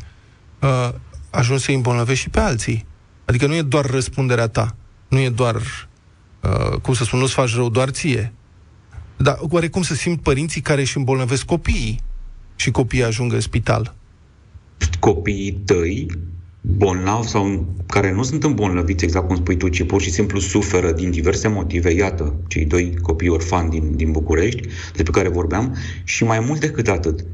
ajungi 1.30 1.62
să 1.62 1.70
îi 1.70 1.76
îmbolnăvești 1.76 2.22
și 2.22 2.30
pe 2.30 2.40
alții. 2.40 2.86
Adică 3.24 3.46
nu 3.46 3.54
e 3.54 3.62
doar 3.62 3.84
răspunderea 3.84 4.48
ta, 4.48 4.76
nu 5.08 5.18
e 5.18 5.28
doar, 5.28 5.56
uh, 6.40 6.78
cum 6.82 6.94
să 6.94 7.04
spun, 7.04 7.18
nu-ți 7.18 7.32
faci 7.32 7.54
rău 7.54 7.68
doar 7.68 7.88
ție. 7.88 8.32
Dar 9.16 9.38
oare 9.40 9.68
cum 9.68 9.82
să 9.82 9.94
simt 9.94 10.22
părinții 10.22 10.60
care 10.60 10.80
își 10.80 10.96
îmbolnăvesc 10.96 11.44
copiii 11.44 12.00
și 12.56 12.70
copiii 12.70 13.04
ajung 13.04 13.32
în 13.32 13.40
spital? 13.40 13.94
Copiii 15.00 15.52
tăi 15.52 16.06
bolnavi 16.66 17.26
sau 17.26 17.66
care 17.86 18.12
nu 18.12 18.22
sunt 18.22 18.44
îmbolnăviți, 18.44 19.04
exact 19.04 19.26
cum 19.26 19.36
spui 19.36 19.56
tu, 19.56 19.68
ci 19.68 19.86
pur 19.86 20.00
și 20.00 20.10
simplu 20.10 20.38
suferă 20.38 20.92
din 20.92 21.10
diverse 21.10 21.48
motive, 21.48 21.92
iată, 21.92 22.34
cei 22.46 22.64
doi 22.64 22.96
copii 23.02 23.28
orfani 23.28 23.70
din, 23.70 23.96
din 23.96 24.12
București, 24.12 24.68
despre 24.94 25.12
care 25.12 25.28
vorbeam, 25.28 25.76
și 26.04 26.24
mai 26.24 26.40
mult 26.40 26.60
decât 26.60 26.88
atât, 26.88 27.24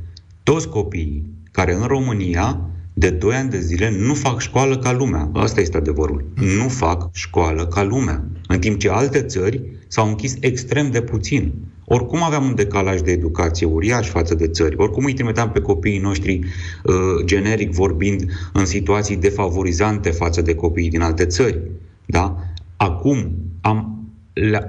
toți 0.42 0.68
copiii 0.68 1.24
care 1.50 1.74
în 1.74 1.82
România 1.82 2.60
de 2.92 3.10
2 3.10 3.34
ani 3.34 3.50
de 3.50 3.60
zile 3.60 3.90
nu 3.98 4.14
fac 4.14 4.40
școală 4.40 4.78
ca 4.78 4.92
lumea. 4.92 5.30
Asta 5.34 5.60
este 5.60 5.76
adevărul. 5.76 6.24
Nu 6.34 6.68
fac 6.68 7.08
școală 7.12 7.66
ca 7.66 7.82
lumea. 7.82 8.24
În 8.48 8.58
timp 8.58 8.78
ce 8.78 8.88
alte 8.88 9.22
țări 9.22 9.62
s-au 9.90 10.08
închis 10.08 10.36
extrem 10.40 10.90
de 10.90 11.02
puțin. 11.02 11.52
Oricum 11.84 12.22
aveam 12.22 12.44
un 12.44 12.54
decalaj 12.54 13.00
de 13.00 13.10
educație 13.10 13.66
uriaș 13.66 14.08
față 14.08 14.34
de 14.34 14.48
țări. 14.48 14.76
Oricum 14.78 15.04
îi 15.04 15.12
trimiteam 15.12 15.50
pe 15.50 15.60
copiii 15.60 15.98
noștri, 15.98 16.38
uh, 16.38 17.24
generic 17.24 17.72
vorbind, 17.72 18.24
în 18.52 18.66
situații 18.66 19.16
defavorizante 19.16 20.10
față 20.10 20.42
de 20.42 20.54
copiii 20.54 20.90
din 20.90 21.00
alte 21.00 21.24
țări. 21.24 21.60
Da? 22.06 22.36
Acum 22.76 23.34
am, 23.60 24.08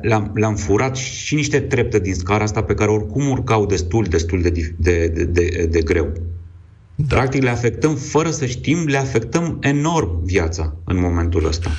le-am, 0.01 0.31
le-am 0.33 0.55
furat 0.55 0.95
și 0.95 1.35
niște 1.35 1.59
trepte 1.59 1.99
din 1.99 2.13
scara 2.13 2.43
asta 2.43 2.63
pe 2.63 2.73
care 2.73 2.91
oricum 2.91 3.29
urcau 3.29 3.65
destul, 3.65 4.03
destul 4.03 4.41
de, 4.41 4.49
de, 4.49 5.07
de, 5.07 5.23
de, 5.23 5.67
de 5.69 5.81
greu. 5.81 6.11
Da. 6.95 7.15
Practic 7.15 7.41
le 7.41 7.49
afectăm 7.49 7.95
fără 7.95 8.29
să 8.29 8.45
știm, 8.45 8.85
le 8.85 8.97
afectăm 8.97 9.57
enorm 9.59 10.23
viața 10.23 10.75
în 10.83 10.99
momentul 10.99 11.45
ăsta. 11.45 11.69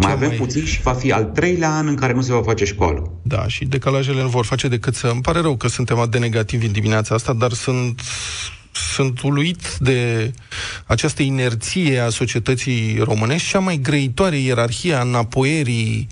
Mai 0.00 0.12
avem 0.12 0.28
mai... 0.28 0.36
puțin 0.36 0.64
și 0.64 0.80
va 0.82 0.92
fi 0.92 1.12
al 1.12 1.24
treilea 1.24 1.70
an 1.70 1.86
în 1.86 1.94
care 1.94 2.12
nu 2.12 2.20
se 2.20 2.32
va 2.32 2.42
face 2.42 2.64
școală. 2.64 3.12
Da, 3.22 3.46
și 3.46 3.64
decalajele 3.64 4.22
nu 4.22 4.28
vor 4.28 4.44
face 4.44 4.68
decât 4.68 4.94
să... 4.94 5.06
Îmi 5.06 5.20
pare 5.20 5.40
rău 5.40 5.56
că 5.56 5.68
suntem 5.68 5.98
atât 5.98 6.10
de 6.10 6.18
negativi 6.18 6.66
în 6.66 6.72
dimineața 6.72 7.14
asta, 7.14 7.32
dar 7.32 7.52
sunt 7.52 8.00
sunt 8.94 9.20
uluit 9.20 9.76
de 9.78 10.32
această 10.86 11.22
inerție 11.22 11.98
a 11.98 12.08
societății 12.08 12.98
românești, 12.98 13.48
cea 13.48 13.58
mai 13.58 13.76
grăitoare 13.76 14.36
ierarhie 14.36 14.94
a 14.94 15.00
înapoierii 15.00 16.06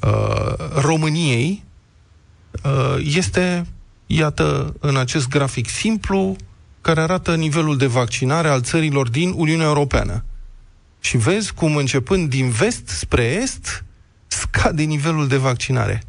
uh, 0.00 0.54
României 0.74 1.64
uh, 2.64 2.96
este, 3.16 3.66
iată, 4.06 4.74
în 4.80 4.96
acest 4.96 5.28
grafic 5.28 5.68
simplu, 5.68 6.36
care 6.80 7.00
arată 7.00 7.34
nivelul 7.34 7.76
de 7.76 7.86
vaccinare 7.86 8.48
al 8.48 8.62
țărilor 8.62 9.08
din 9.08 9.32
Uniunea 9.36 9.66
Europeană. 9.66 10.24
Și 11.06 11.16
vezi 11.16 11.54
cum 11.54 11.76
începând 11.76 12.28
din 12.28 12.48
vest 12.48 12.88
spre 12.88 13.22
est 13.42 13.84
scade 14.26 14.82
nivelul 14.82 15.28
de 15.28 15.36
vaccinare. 15.36 16.02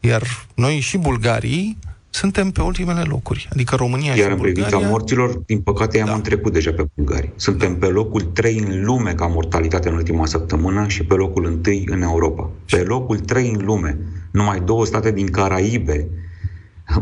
Iar 0.00 0.22
noi 0.54 0.80
și 0.80 0.98
bulgarii 0.98 1.78
suntem 2.10 2.50
pe 2.50 2.62
ultimele 2.62 3.02
locuri. 3.02 3.48
Adică 3.52 3.76
România 3.76 4.14
Iar 4.14 4.16
și 4.16 4.22
în 4.22 4.36
Bulgaria... 4.36 4.62
privința 4.62 4.88
morților, 4.88 5.36
din 5.46 5.60
păcate, 5.60 6.02
da. 6.06 6.12
am 6.12 6.20
trecut 6.20 6.52
deja 6.52 6.72
pe 6.72 6.84
bulgari. 6.94 7.32
Suntem 7.36 7.78
pe 7.78 7.86
locul 7.86 8.20
3 8.20 8.58
în 8.58 8.84
lume 8.84 9.14
ca 9.14 9.26
mortalitate 9.26 9.88
în 9.88 9.94
ultima 9.94 10.26
săptămână 10.26 10.88
și 10.88 11.04
pe 11.04 11.14
locul 11.14 11.44
1 11.44 11.60
în 11.86 12.02
Europa. 12.02 12.50
Pe 12.70 12.82
locul 12.82 13.18
3 13.18 13.50
în 13.50 13.64
lume. 13.64 13.98
Numai 14.30 14.60
două 14.60 14.86
state 14.86 15.12
din 15.12 15.26
Caraibe 15.26 16.08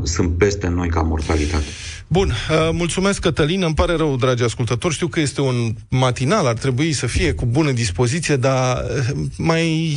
sunt 0.03 0.39
peste 0.39 0.69
noi 0.69 0.89
ca 0.89 1.03
mortalitate. 1.03 1.65
Bun, 2.07 2.29
uh, 2.29 2.69
mulțumesc 2.73 3.21
Cătălin, 3.21 3.63
îmi 3.63 3.75
pare 3.75 3.97
rău, 3.97 4.17
dragi 4.17 4.43
ascultători, 4.43 4.95
știu 4.95 5.07
că 5.07 5.21
este 5.21 5.41
un 5.41 5.75
matinal, 5.89 6.47
ar 6.47 6.55
trebui 6.55 6.93
să 6.93 7.07
fie 7.07 7.33
cu 7.33 7.47
bună 7.47 7.71
dispoziție, 7.71 8.37
dar 8.37 8.77
uh, 8.77 9.27
mai 9.37 9.97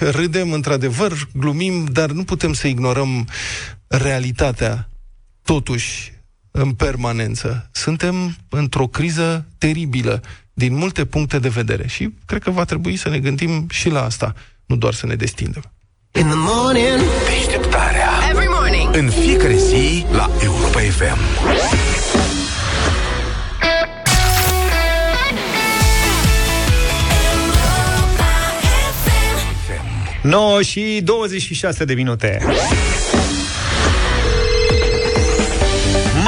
râdem 0.00 0.52
într-adevăr, 0.52 1.28
glumim, 1.34 1.84
dar 1.84 2.10
nu 2.10 2.24
putem 2.24 2.52
să 2.52 2.66
ignorăm 2.66 3.28
realitatea, 3.86 4.88
totuși, 5.42 6.12
în 6.50 6.72
permanență. 6.72 7.68
Suntem 7.72 8.36
într-o 8.48 8.86
criză 8.86 9.46
teribilă, 9.58 10.22
din 10.52 10.74
multe 10.74 11.04
puncte 11.04 11.38
de 11.38 11.48
vedere 11.48 11.86
și 11.86 12.14
cred 12.26 12.42
că 12.42 12.50
va 12.50 12.64
trebui 12.64 12.96
să 12.96 13.08
ne 13.08 13.18
gândim 13.18 13.66
și 13.70 13.88
la 13.88 14.04
asta, 14.04 14.34
nu 14.66 14.76
doar 14.76 14.94
să 14.94 15.06
ne 15.06 15.14
destindem. 15.14 15.62
In 16.18 16.26
the 16.26 16.36
morning, 16.36 17.00
deșteptarea. 17.28 18.05
Every 18.96 19.08
morning. 19.08 19.16
În 19.16 19.22
fiecare 19.22 19.56
zi 19.56 20.06
la 20.12 20.30
Europa 20.42 20.80
FM. 20.80 21.18
9 30.22 30.62
și 30.62 31.00
26 31.04 31.84
de 31.84 31.94
minute. 31.94 32.42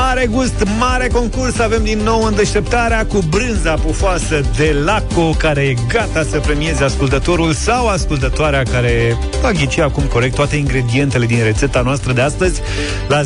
Mare 0.08 0.26
gust, 0.26 0.66
mare 0.78 1.08
concurs. 1.08 1.58
Avem 1.58 1.84
din 1.84 1.98
nou 1.98 2.24
în 2.24 2.34
deșteptarea 2.34 3.06
cu 3.06 3.18
brânza 3.30 3.74
pufoasă 3.74 4.40
de 4.56 4.76
Laco 4.84 5.30
Care 5.38 5.60
e 5.60 5.74
gata 5.88 6.22
să 6.22 6.38
premieze 6.38 6.84
ascultătorul 6.84 7.52
Sau 7.52 7.88
ascultătoarea 7.88 8.62
care 8.62 9.18
va 9.42 9.52
ghici 9.52 9.78
acum 9.78 10.02
corect 10.02 10.34
Toate 10.34 10.56
ingredientele 10.56 11.26
din 11.26 11.42
rețeta 11.42 11.80
noastră 11.80 12.12
de 12.12 12.20
astăzi. 12.20 12.60
La 13.08 13.20
0372069599 13.22 13.24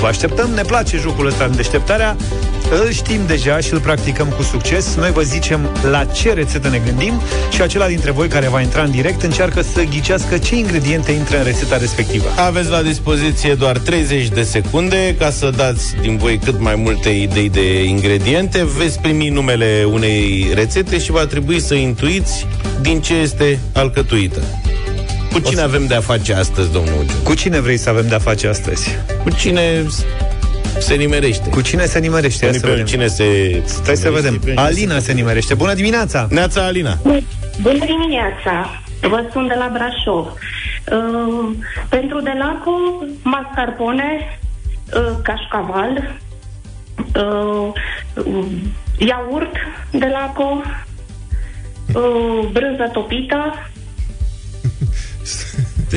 Vă 0.00 0.06
așteptăm, 0.06 0.50
ne 0.50 0.62
place 0.62 0.96
jocul 0.96 1.26
ăsta 1.26 1.44
în 1.44 1.56
deșteptarea 1.56 2.16
îl 2.70 2.92
știm 2.92 3.20
deja 3.26 3.58
și 3.58 3.72
îl 3.72 3.80
practicăm 3.80 4.28
cu 4.28 4.42
succes. 4.42 4.94
Noi 4.94 5.10
vă 5.10 5.22
zicem 5.22 5.68
la 5.90 6.04
ce 6.04 6.32
rețetă 6.32 6.68
ne 6.68 6.80
gândim 6.84 7.20
și 7.50 7.62
acela 7.62 7.86
dintre 7.86 8.10
voi 8.10 8.28
care 8.28 8.48
va 8.48 8.60
intra 8.60 8.82
în 8.82 8.90
direct 8.90 9.22
încearcă 9.22 9.62
să 9.62 9.82
ghicească 9.82 10.38
ce 10.38 10.56
ingrediente 10.56 11.12
intră 11.12 11.36
în 11.36 11.44
rețeta 11.44 11.76
respectivă. 11.76 12.24
Aveți 12.36 12.70
la 12.70 12.82
dispoziție 12.82 13.54
doar 13.54 13.78
30 13.78 14.28
de 14.28 14.42
secunde 14.42 15.14
ca 15.18 15.30
să 15.30 15.50
dați 15.56 15.94
din 16.00 16.16
voi 16.16 16.38
cât 16.38 16.60
mai 16.60 16.74
multe 16.74 17.08
idei 17.08 17.48
de 17.48 17.84
ingrediente. 17.84 18.66
Veți 18.78 19.00
primi 19.00 19.28
numele 19.28 19.86
unei 19.92 20.50
rețete 20.54 20.98
și 20.98 21.10
va 21.10 21.26
trebui 21.26 21.60
să 21.60 21.74
intuiți 21.74 22.46
din 22.80 23.00
ce 23.00 23.14
este 23.14 23.58
alcătuită. 23.72 24.40
Cu 25.32 25.38
cine 25.40 25.60
avem 25.60 25.86
de-a 25.86 26.00
face 26.00 26.34
astăzi, 26.34 26.72
domnul 26.72 26.94
Ugiu? 27.00 27.14
Cu 27.22 27.34
cine 27.34 27.60
vrei 27.60 27.76
să 27.76 27.88
avem 27.88 28.08
de-a 28.08 28.18
face 28.18 28.48
astăzi? 28.48 28.88
Cu 29.22 29.30
cine 29.30 29.86
se 30.78 30.94
nimerește? 30.94 31.48
Cu 31.50 31.60
cine 31.60 31.84
se 31.84 31.98
nimerește? 31.98 32.44
Ia 32.44 32.50
Unii 32.50 32.60
să 32.60 32.66
pe 32.66 32.72
vedem. 32.72 32.86
cine 32.86 33.06
se... 33.06 33.62
Stai 33.64 33.96
să 33.96 34.10
vedem. 34.10 34.40
Alina 34.54 34.98
se 34.98 35.12
nimerește. 35.12 35.54
Bună 35.54 35.74
dimineața! 35.74 36.26
Neața 36.30 36.64
Alina! 36.64 36.98
Bună 37.62 37.84
dimineața! 37.84 38.82
Vă 39.00 39.28
sunt 39.32 39.48
de 39.48 39.54
la 39.58 39.70
Brașov. 39.72 40.26
Uh, 40.26 41.56
pentru 41.88 42.20
Delaco, 42.20 42.70
mascarpone, 43.22 44.38
uh, 44.94 45.12
cașcaval, 45.22 46.16
uh, 47.14 47.72
uh, 48.24 48.44
iaurt 48.98 49.52
Delaco, 49.90 50.62
uh, 51.94 52.48
brânză 52.52 52.88
topită, 52.92 53.54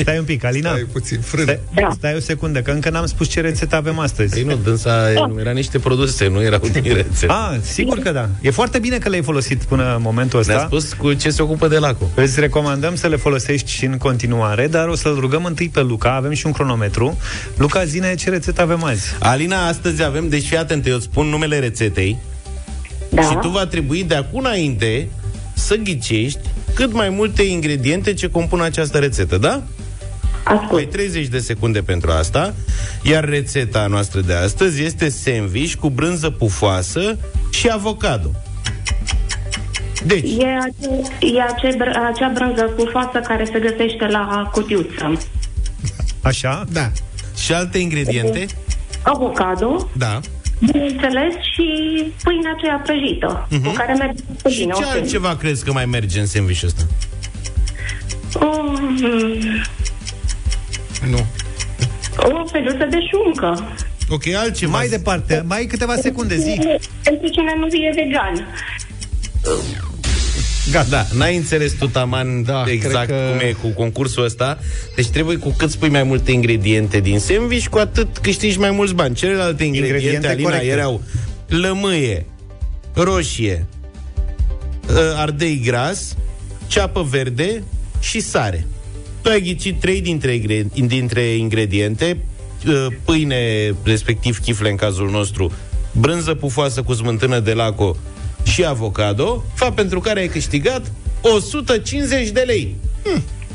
Stai 0.01 0.17
un 0.17 0.23
pic, 0.23 0.43
Alina. 0.43 0.69
Stai 0.69 0.87
puțin, 0.91 1.19
frână. 1.19 1.43
Stai, 1.43 1.59
Da. 1.75 1.89
stai 1.97 2.13
o 2.15 2.19
secundă, 2.19 2.61
că 2.61 2.71
încă 2.71 2.89
n-am 2.89 3.05
spus 3.05 3.27
ce 3.27 3.41
rețetă 3.41 3.75
avem 3.75 3.99
astăzi. 3.99 4.33
Păi 4.33 4.43
nu, 4.43 4.55
dânsa 4.55 5.11
era 5.39 5.51
niște 5.51 5.79
produse, 5.79 6.27
nu 6.27 6.41
erau 6.41 6.59
din 6.71 6.93
rețete. 6.93 7.31
Ah, 7.31 7.57
sigur 7.61 7.99
că 7.99 8.11
da. 8.11 8.29
E 8.41 8.49
foarte 8.51 8.79
bine 8.79 8.97
că 8.97 9.09
le-ai 9.09 9.21
folosit 9.23 9.63
până 9.63 9.95
în 9.95 10.01
momentul 10.01 10.39
ăsta. 10.39 10.53
Ne-a 10.53 10.65
spus 10.65 10.93
cu 10.93 11.13
ce 11.13 11.29
se 11.29 11.41
ocupă 11.41 11.67
de 11.67 11.77
laco. 11.77 12.09
Îți 12.15 12.39
recomandăm 12.39 12.95
să 12.95 13.07
le 13.07 13.15
folosești 13.15 13.71
și 13.71 13.85
în 13.85 13.97
continuare, 13.97 14.67
dar 14.67 14.87
o 14.87 14.95
să-l 14.95 15.17
rugăm 15.19 15.45
întâi 15.45 15.69
pe 15.69 15.81
Luca, 15.81 16.15
avem 16.15 16.31
și 16.33 16.45
un 16.45 16.51
cronometru. 16.51 17.17
Luca, 17.57 17.83
zine 17.85 18.15
ce 18.15 18.29
rețetă 18.29 18.61
avem 18.61 18.83
azi. 18.83 19.15
Alina, 19.19 19.67
astăzi 19.67 20.03
avem, 20.03 20.29
deci 20.29 20.45
fii 20.45 20.57
atent, 20.57 20.87
eu 20.87 20.95
îți 20.95 21.03
spun 21.03 21.25
numele 21.27 21.59
rețetei 21.59 22.17
da? 23.09 23.21
și 23.21 23.37
tu 23.41 23.47
va 23.47 23.65
trebui 23.65 24.03
de 24.03 24.15
acum 24.15 24.39
înainte 24.39 25.09
să 25.53 25.75
ghicești 25.75 26.39
cât 26.73 26.93
mai 26.93 27.09
multe 27.09 27.43
ingrediente 27.43 28.13
ce 28.13 28.29
compun 28.29 28.61
această 28.61 28.97
rețetă, 28.97 29.37
da? 29.37 29.63
Ascult. 30.47 30.77
Ai 30.79 30.85
30 30.85 31.27
de 31.27 31.39
secunde 31.39 31.81
pentru 31.81 32.11
asta, 32.11 32.53
iar 33.03 33.25
rețeta 33.29 33.87
noastră 33.87 34.21
de 34.21 34.33
astăzi 34.33 34.83
este 34.83 35.09
sandwich 35.09 35.73
cu 35.73 35.89
brânză 35.89 36.29
pufoasă 36.29 37.17
și 37.51 37.69
avocado. 37.71 38.31
Deci, 40.05 40.29
E, 40.37 40.45
ace- 40.45 41.01
e 41.35 41.41
ace, 41.41 41.67
br- 41.75 42.11
acea 42.13 42.31
brânză 42.33 42.63
pufoasă 42.63 43.19
care 43.27 43.45
se 43.45 43.59
găsește 43.59 44.05
la 44.07 44.49
cutiuță. 44.51 45.13
Așa? 46.21 46.63
Da. 46.71 46.91
și 47.37 47.53
alte 47.53 47.77
ingrediente? 47.77 48.45
Avocado, 49.01 49.89
Da. 49.93 50.19
bineînțeles, 50.59 51.33
și 51.53 51.67
pâinea 52.23 52.53
aceea 52.57 52.81
prăjită, 52.85 53.47
cu 53.63 53.71
care 53.71 53.93
merge 53.93 54.21
cu 54.23 54.31
Mhm. 54.43 54.49
Și 54.49 54.59
bine. 54.59 54.73
ce 54.77 54.83
ok. 54.83 54.91
altceva 54.91 55.35
crezi 55.35 55.63
că 55.65 55.71
mai 55.71 55.85
merge 55.85 56.19
în 56.19 56.25
sandwich 56.25 56.63
ăsta? 56.65 56.81
Mm, 58.39 58.97
Nu. 61.09 61.25
o 62.17 62.45
feluță 62.45 62.87
de 62.89 62.97
șuncă. 63.11 63.75
Ok, 64.09 64.23
altceva. 64.35 64.71
Mai 64.71 64.87
departe, 64.87 65.43
mai 65.47 65.57
ai 65.57 65.65
câteva 65.65 65.95
secunde, 65.95 66.37
zi. 66.37 66.59
Pentru 67.03 67.27
cine 67.27 67.53
nu 67.59 67.65
e 67.67 67.91
vegan. 67.95 68.47
Gata. 70.71 70.87
Da, 70.89 71.05
n-ai 71.13 71.35
înțeles 71.35 71.71
tu, 71.73 71.87
Taman, 71.87 72.43
Da, 72.43 72.63
exact 72.67 73.05
cred 73.07 73.19
că- 73.19 73.29
cum 73.29 73.47
e 73.47 73.51
cu 73.51 73.67
concursul 73.67 74.23
ăsta. 74.23 74.59
Deci 74.95 75.07
trebuie 75.07 75.37
cu 75.37 75.49
cât 75.57 75.69
spui 75.71 75.89
mai 75.89 76.03
multe 76.03 76.31
ingrediente 76.31 76.99
din 76.99 77.19
sandwich, 77.19 77.67
cu 77.67 77.77
atât 77.77 78.17
câștigi 78.17 78.59
mai 78.59 78.71
mulți 78.71 78.93
bani. 78.93 79.15
Celelalte 79.15 79.63
ingrediente, 79.63 79.95
Ingrediente 79.97 80.27
Alina, 80.27 80.49
corecte. 80.49 80.67
erau 80.73 81.01
lămâie, 81.47 82.25
roșie, 82.93 83.65
ă, 84.95 85.15
ardei 85.17 85.61
gras, 85.65 86.15
ceapă 86.67 87.01
verde 87.09 87.63
și 87.99 88.19
sare. 88.19 88.65
Tu 89.27 89.33
ai 89.33 89.41
ghicit 89.41 89.79
trei 89.79 90.01
dintre, 90.01 90.33
ingre- 90.33 90.67
dintre 90.73 91.21
ingrediente, 91.21 92.17
ă, 92.67 92.87
pâine, 93.05 93.73
respectiv 93.83 94.39
chifle 94.39 94.69
în 94.69 94.75
cazul 94.75 95.09
nostru, 95.09 95.51
brânză 95.91 96.33
pufoasă 96.35 96.81
cu 96.83 96.93
smântână 96.93 97.39
de 97.39 97.53
laco 97.53 97.95
și 98.43 98.65
avocado, 98.65 99.43
fapt 99.53 99.75
pentru 99.75 99.99
care 99.99 100.19
ai 100.19 100.27
câștigat 100.27 100.91
150 101.21 102.29
de 102.29 102.39
lei. 102.39 102.75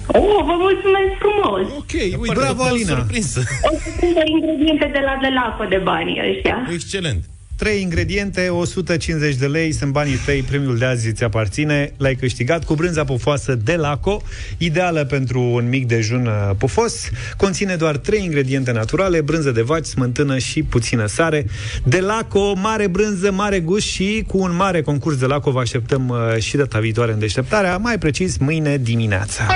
Oh, 0.07 0.45
vă 0.49 0.55
mulțumesc 0.59 1.13
frumos! 1.19 1.67
Ok, 1.79 2.21
uite. 2.21 2.35
Bravo, 2.35 2.63
Alina. 2.63 2.97
Surprinsă. 2.97 3.41
O 3.63 3.77
să 3.77 3.89
cumpăr 4.01 4.27
ingrediente 4.27 4.91
de 4.93 5.01
la 5.05 5.19
de 5.21 5.29
lapă 5.35 5.67
de 5.69 5.81
bani 5.85 6.21
ăștia. 6.31 6.69
Excelent. 6.73 7.25
Trei 7.63 7.83
ingrediente, 7.83 8.49
150 8.49 9.35
de 9.35 9.47
lei, 9.47 9.73
sunt 9.73 9.93
banii 9.93 10.17
tăi, 10.25 10.43
premiul 10.43 10.79
de 10.79 10.85
azi 10.85 11.09
îți 11.09 11.25
aparține, 11.25 11.93
l-ai 11.97 12.15
câștigat 12.15 12.65
cu 12.65 12.75
brânza 12.75 13.05
pufoasă 13.05 13.55
de 13.55 13.77
Laco, 13.77 14.23
ideală 14.59 15.05
pentru 15.05 15.41
un 15.41 15.69
mic 15.69 15.87
dejun 15.87 16.27
uh, 16.27 16.51
pufos, 16.59 17.09
conține 17.37 17.77
doar 17.77 17.97
trei 17.97 18.25
ingrediente 18.25 18.73
naturale, 18.73 19.21
brânză 19.21 19.51
de 19.51 19.63
vaci, 19.63 19.85
smântână 19.85 20.39
și 20.39 20.63
puțină 20.63 21.07
sare. 21.07 21.47
De 21.85 22.01
Laco, 22.01 22.55
mare 22.55 22.87
brânză, 22.87 23.33
mare 23.33 23.61
gust 23.61 23.87
și 23.87 24.25
cu 24.27 24.39
un 24.39 24.55
mare 24.57 24.83
concurs 24.83 25.17
de 25.17 25.27
Laco 25.27 25.51
vă 25.51 25.61
așteptăm 25.61 26.09
uh, 26.09 26.43
și 26.43 26.57
data 26.57 26.79
viitoare 26.79 27.13
în 27.13 27.19
deșteptarea, 27.19 27.77
mai 27.77 27.99
precis 27.99 28.37
mâine 28.37 28.77
dimineața. 28.77 29.47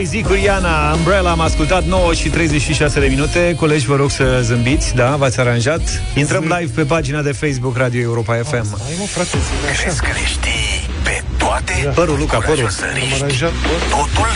Jay-Z 0.00 0.26
cu 0.26 0.32
Rihanna, 0.32 0.92
Umbrella, 0.92 1.30
am 1.30 1.40
ascultat 1.40 1.84
9 1.84 2.14
și 2.14 2.28
36 2.28 3.00
de 3.00 3.06
minute. 3.06 3.54
Colegi, 3.56 3.86
vă 3.86 3.96
rog 3.96 4.10
să 4.10 4.40
zâmbiți, 4.42 4.94
da? 4.94 5.16
V-ați 5.16 5.40
aranjat? 5.40 6.02
Intrăm 6.14 6.42
live 6.58 6.72
pe 6.74 6.82
pagina 6.82 7.22
de 7.22 7.32
Facebook 7.32 7.76
Radio 7.76 8.00
Europa 8.00 8.34
FM. 8.34 8.52
Hai 8.52 8.94
mă, 8.98 9.04
frate, 9.06 9.28
zi 9.36 9.70
așa. 9.70 9.82
Crezi 9.82 10.00
că 10.00 10.06
le 10.12 10.24
știi 10.26 10.88
pe 11.02 11.22
toate? 11.36 11.72
Părul, 11.94 12.18
Luca, 12.18 12.38
părul. 12.38 12.64
Am 12.64 12.70
Săriști 12.70 13.22
aranjat, 13.22 13.50
bă. 13.50 13.68
totul? 13.90 14.28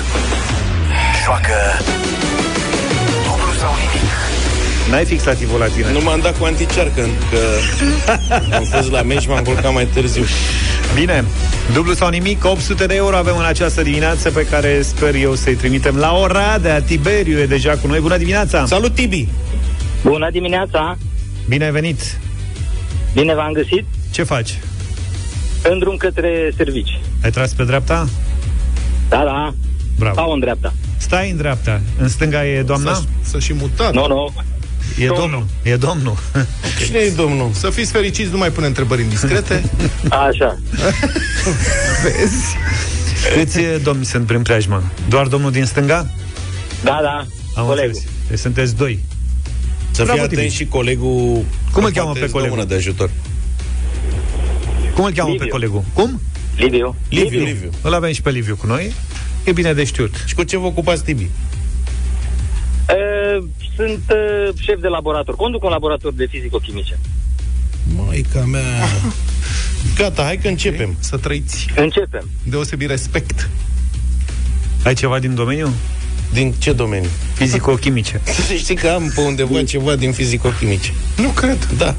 Joacă 1.24 1.56
dublu 3.26 3.52
sau 3.60 3.72
nimic. 3.80 4.10
N-ai 4.90 5.04
fixativul 5.04 5.58
la 5.58 5.66
tine. 5.66 5.92
Nu 5.92 6.00
m-am 6.00 6.20
dat 6.20 6.38
cu 6.38 6.44
anticearcă, 6.44 7.08
că 7.30 7.38
am 8.56 8.64
fost 8.64 8.90
la 8.90 9.02
meci, 9.02 9.26
m-am 9.26 9.42
culcat 9.44 9.72
mai 9.72 9.86
târziu. 9.94 10.24
Bine, 10.94 11.24
dublu 11.72 11.92
sau 11.92 12.08
nimic, 12.08 12.44
800 12.44 12.86
de 12.86 12.94
euro 12.94 13.16
avem 13.16 13.36
în 13.36 13.44
această 13.44 13.82
dimineață 13.82 14.30
pe 14.30 14.46
care 14.46 14.82
sper 14.82 15.14
eu 15.14 15.34
să-i 15.34 15.54
trimitem 15.54 15.96
la 15.96 16.12
Oradea. 16.16 16.82
Tiberiu 16.82 17.38
e 17.38 17.46
deja 17.46 17.76
cu 17.76 17.86
noi. 17.86 18.00
Bună 18.00 18.16
dimineața! 18.16 18.66
Salut, 18.66 18.94
Tibi! 18.94 19.28
Bună 20.02 20.28
dimineața! 20.30 20.96
Bine 21.48 21.64
ai 21.64 21.70
venit! 21.70 22.18
Bine 23.14 23.34
v-am 23.34 23.52
găsit 23.52 23.84
Ce 24.10 24.22
faci? 24.22 24.58
în 25.70 25.78
drum 25.78 25.96
către 25.96 26.52
servici. 26.56 27.00
Ai 27.22 27.30
tras 27.30 27.52
pe 27.52 27.64
dreapta? 27.64 28.08
Da, 29.08 29.22
da, 29.24 29.54
Bravo. 29.98 30.14
stau 30.14 30.32
în 30.32 30.40
dreapta. 30.40 30.72
Stai 30.96 31.30
în 31.30 31.36
dreapta. 31.36 31.80
În 31.98 32.08
stânga 32.08 32.46
e 32.46 32.62
doamna? 32.62 32.94
Să, 32.94 33.02
să 33.22 33.38
și 33.38 33.52
mutat. 33.54 33.92
Nu, 33.92 34.06
nu, 34.06 34.32
E 34.98 35.06
domnul. 35.06 35.20
domnul. 35.20 35.46
E 35.62 35.76
domnul. 35.76 36.16
Cine 36.84 36.98
e 36.98 37.10
domnul? 37.10 37.50
Să 37.52 37.70
fiți 37.70 37.92
fericiți, 37.92 38.30
nu 38.30 38.36
mai 38.38 38.50
pune 38.50 38.66
întrebări 38.66 39.02
indiscrete. 39.02 39.70
așa. 40.10 40.58
Vezi? 42.02 42.56
Câți 43.34 43.58
eh, 43.58 43.76
domni 43.82 44.04
sunt 44.04 44.26
prin 44.26 44.42
preajmă? 44.42 44.82
Doar 45.08 45.26
domnul 45.26 45.50
din 45.50 45.64
stânga? 45.64 46.10
Da, 46.82 46.98
da, 47.02 47.26
Am 47.54 47.66
colegul. 47.66 47.88
înțeles. 47.88 48.08
Deci 48.28 48.38
sunteți 48.38 48.76
doi. 48.76 48.98
Să 49.90 50.02
Bravo, 50.02 50.18
fie 50.18 50.28
Tibi. 50.28 50.40
atent 50.40 50.52
și 50.54 50.66
colegul... 50.66 51.44
Cum 51.72 51.84
îl 51.84 51.90
că 51.90 51.94
cheamă 51.98 52.04
poate 52.12 52.18
pe 52.18 52.24
îți 52.24 52.32
dă 52.32 52.38
colegul? 52.38 52.56
mână 52.56 52.68
de 52.68 52.74
ajutor. 52.74 53.10
Cum 54.94 55.04
îl 55.04 55.12
cheamă 55.12 55.30
Liviu. 55.30 55.44
pe 55.44 55.50
colegul? 55.50 55.84
Cum? 55.92 56.20
Liviu. 56.56 56.96
Liviu, 57.08 57.44
Liviu. 57.44 57.70
Îl 57.82 57.94
avem 57.94 58.12
și 58.12 58.22
pe 58.22 58.30
Liviu 58.30 58.56
cu 58.56 58.66
noi. 58.66 58.92
E 59.44 59.52
bine 59.52 59.72
de 59.72 59.84
știut. 59.84 60.14
Și 60.26 60.34
cu 60.34 60.42
ce 60.42 60.56
vă 60.56 60.66
ocupați, 60.66 61.04
Tibi? 61.04 61.28
Uh, 62.88 63.44
sunt 63.76 64.02
uh, 64.10 64.54
șef 64.60 64.80
de 64.80 64.88
laborator. 64.88 65.36
Conduc 65.36 65.64
un 65.64 65.70
laborator 65.70 66.12
de 66.12 66.26
fizico-chimice. 66.26 66.98
Maica 67.96 68.40
mea... 68.40 68.62
Gata, 69.98 70.22
hai 70.22 70.36
că 70.36 70.48
începem. 70.48 70.96
Să 70.98 71.16
trăiți. 71.16 71.66
Începem. 71.76 72.28
Deosebit 72.42 72.88
respect. 72.88 73.48
Ai 74.84 74.94
ceva 74.94 75.18
din 75.18 75.34
domeniu? 75.34 75.68
Din 76.32 76.52
ce 76.58 76.72
domeniu? 76.72 77.08
Fizico-chimice. 77.34 78.20
Să 78.46 78.54
știi 78.54 78.74
că 78.74 78.88
am 78.88 79.12
pe 79.14 79.20
undeva 79.20 79.62
ceva 79.62 79.96
din 79.96 80.12
fizico-chimice. 80.12 80.92
Nu 81.16 81.28
cred. 81.28 81.68
Da. 81.78 81.94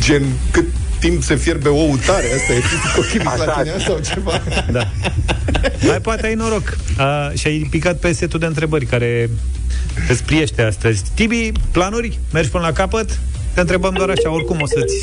Gen, 0.00 0.22
cât 0.50 0.66
timp 1.08 1.22
se 1.22 1.34
fierbe 1.34 1.68
ou 1.68 1.96
tare, 2.06 2.26
asta 2.34 2.52
e 2.52 2.60
fizico-chimic 2.60 3.36
la 3.44 3.62
tine 3.62 3.78
sau 3.78 3.98
ceva? 3.98 4.42
Da. 4.70 4.88
Mai 5.86 6.00
poate 6.00 6.26
ai 6.26 6.34
noroc. 6.34 6.76
A, 6.96 7.30
și 7.34 7.46
ai 7.46 7.66
picat 7.70 7.96
pe 7.96 8.12
setul 8.12 8.40
de 8.40 8.46
întrebări 8.46 8.84
care 8.86 9.30
Îți 10.08 10.24
priește 10.24 10.62
astăzi. 10.62 11.02
Tibi, 11.14 11.52
planuri? 11.72 12.18
Mergi 12.32 12.50
până 12.50 12.64
la 12.64 12.72
capăt? 12.72 13.18
Te 13.54 13.60
întrebăm 13.60 13.94
doar 13.96 14.08
așa, 14.08 14.32
oricum 14.32 14.58
o 14.60 14.66
să-ți... 14.66 14.94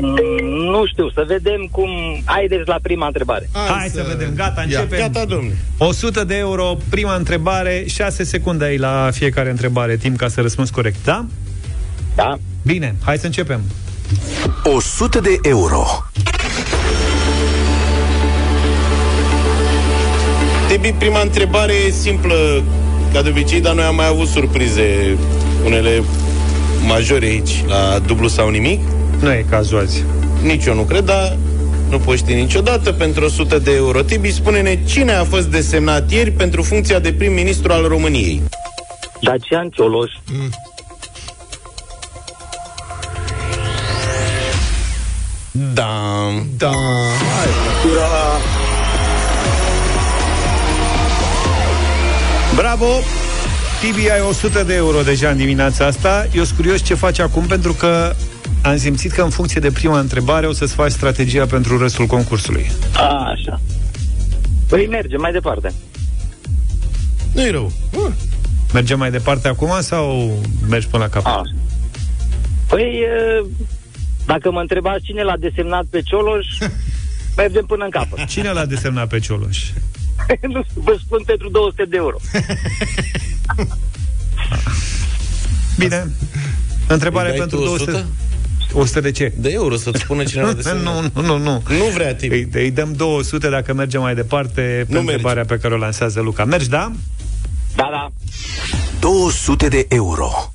Mm, 0.00 0.44
Nu 0.70 0.86
știu, 0.86 1.10
să 1.10 1.24
vedem 1.26 1.68
cum... 1.70 1.88
Haideți 2.24 2.68
la 2.68 2.78
prima 2.82 3.06
întrebare. 3.06 3.48
Hai, 3.52 3.78
Hai 3.78 3.88
să... 3.88 3.96
să 3.96 4.14
vedem, 4.16 4.34
gata, 4.34 4.60
începem. 4.60 4.98
Gata, 4.98 5.24
domnule. 5.24 5.56
100 5.78 6.24
de 6.24 6.36
euro, 6.36 6.76
prima 6.88 7.14
întrebare, 7.14 7.84
6 7.86 8.24
secunde 8.24 8.64
ai 8.64 8.76
la 8.76 9.08
fiecare 9.12 9.50
întrebare, 9.50 9.96
timp 9.96 10.16
ca 10.16 10.28
să 10.28 10.40
răspunzi 10.40 10.72
corect, 10.72 11.04
da? 11.04 11.26
Da. 12.14 12.38
Bine, 12.62 12.94
hai 13.04 13.18
să 13.18 13.26
începem. 13.26 13.60
100 14.62 15.20
de 15.20 15.38
euro. 15.42 16.04
Tibi, 20.68 20.92
prima 20.92 21.20
întrebare 21.20 21.72
e 21.86 21.90
simplă, 21.90 22.62
ca 23.12 23.22
de 23.22 23.28
obicei, 23.28 23.60
dar 23.60 23.74
noi 23.74 23.84
am 23.84 23.94
mai 23.94 24.06
avut 24.06 24.26
surprize, 24.26 25.18
unele 25.64 26.02
majore 26.86 27.26
aici, 27.26 27.64
la 27.66 27.98
dublu 28.06 28.28
sau 28.28 28.48
nimic. 28.48 28.80
Nu 29.20 29.32
e 29.32 29.44
cazul 29.50 29.78
azi. 29.78 30.04
Nici 30.42 30.64
eu 30.64 30.74
nu 30.74 30.82
cred, 30.82 31.04
dar 31.04 31.36
nu 31.90 31.98
poți 31.98 32.18
ști 32.18 32.34
niciodată 32.34 32.92
pentru 32.92 33.24
100 33.24 33.58
de 33.58 33.72
euro. 33.74 34.02
Tibi, 34.02 34.32
spune-ne 34.32 34.78
cine 34.84 35.12
a 35.12 35.24
fost 35.24 35.46
desemnat 35.46 36.10
ieri 36.10 36.30
pentru 36.30 36.62
funcția 36.62 36.98
de 36.98 37.12
prim-ministru 37.12 37.72
al 37.72 37.86
României. 37.88 38.42
Dacian 39.20 39.68
Cioloș. 39.68 40.12
Mm. 40.32 40.50
Da. 45.56 45.88
Da. 46.56 46.70
Hai. 46.70 47.48
Bravo! 52.54 52.86
Tibi, 53.80 54.10
ai 54.10 54.20
100 54.20 54.62
de 54.62 54.74
euro 54.74 55.02
deja 55.02 55.28
în 55.28 55.36
dimineața 55.36 55.86
asta. 55.86 56.26
Eu 56.32 56.44
sunt 56.44 56.56
curios 56.56 56.82
ce 56.82 56.94
faci 56.94 57.18
acum, 57.18 57.46
pentru 57.46 57.72
că 57.72 58.14
am 58.62 58.76
simțit 58.76 59.12
că 59.12 59.22
în 59.22 59.30
funcție 59.30 59.60
de 59.60 59.70
prima 59.70 59.98
întrebare 59.98 60.46
o 60.46 60.52
să-ți 60.52 60.74
faci 60.74 60.90
strategia 60.90 61.46
pentru 61.46 61.78
restul 61.78 62.06
concursului. 62.06 62.70
A, 62.96 63.32
așa. 63.32 63.60
Păi 64.68 64.86
mergem 64.86 65.20
mai 65.20 65.32
departe. 65.32 65.72
Nu-i 67.32 67.50
rău. 67.50 67.72
Mergem 68.72 68.98
mai 68.98 69.10
departe 69.10 69.48
acum 69.48 69.72
sau 69.80 70.32
mergi 70.68 70.86
până 70.86 71.02
la 71.02 71.08
capăt? 71.08 71.32
A. 71.32 71.42
Păi, 72.68 72.82
e, 72.82 73.44
dacă 74.26 74.50
mă 74.50 74.60
întrebați 74.60 75.04
cine 75.04 75.22
l-a 75.22 75.36
desemnat 75.36 75.84
pe 75.84 76.02
Cioloș, 76.02 76.46
mergem 77.36 77.64
până 77.66 77.84
în 77.84 77.90
capăt. 77.90 78.24
Cine 78.24 78.50
l-a 78.50 78.64
desemnat 78.64 79.08
pe 79.08 79.18
Cioloș? 79.18 79.58
nu 80.54 80.62
știu, 80.68 80.80
vă 80.80 80.96
spun 81.04 81.22
pentru 81.26 81.48
200 81.48 81.84
de 81.84 81.96
euro. 81.96 82.16
Bine. 85.78 86.10
Întrebare 86.88 87.30
Îi 87.30 87.38
dai 87.38 87.46
pentru 87.46 87.58
tu 87.58 87.64
200... 87.64 87.90
100? 87.90 88.06
100 88.72 89.00
de 89.00 89.10
ce? 89.10 89.32
De 89.36 89.50
euro, 89.50 89.76
să-ți 89.76 90.00
spună 90.00 90.24
cine 90.24 90.42
l-a 90.42 90.52
desemnat. 90.52 90.82
nu, 90.82 91.00
nu, 91.14 91.26
nu, 91.26 91.38
nu. 91.38 91.62
Nu 91.68 91.84
vrea 91.94 92.14
Tibi. 92.14 92.34
Îi, 92.34 92.48
îi 92.52 92.70
dăm 92.70 92.92
200 92.92 93.48
dacă 93.48 93.74
mergem 93.74 94.00
mai 94.00 94.14
departe 94.14 94.84
pe 94.88 94.92
Nu 94.92 94.98
întrebarea 94.98 95.44
pe 95.44 95.58
care 95.58 95.74
o 95.74 95.76
lansează 95.76 96.20
Luca. 96.20 96.44
Mergi, 96.44 96.68
da? 96.68 96.92
Da, 97.74 97.88
da. 97.90 98.12
200 99.00 99.68
de 99.68 99.86
euro. 99.88 100.53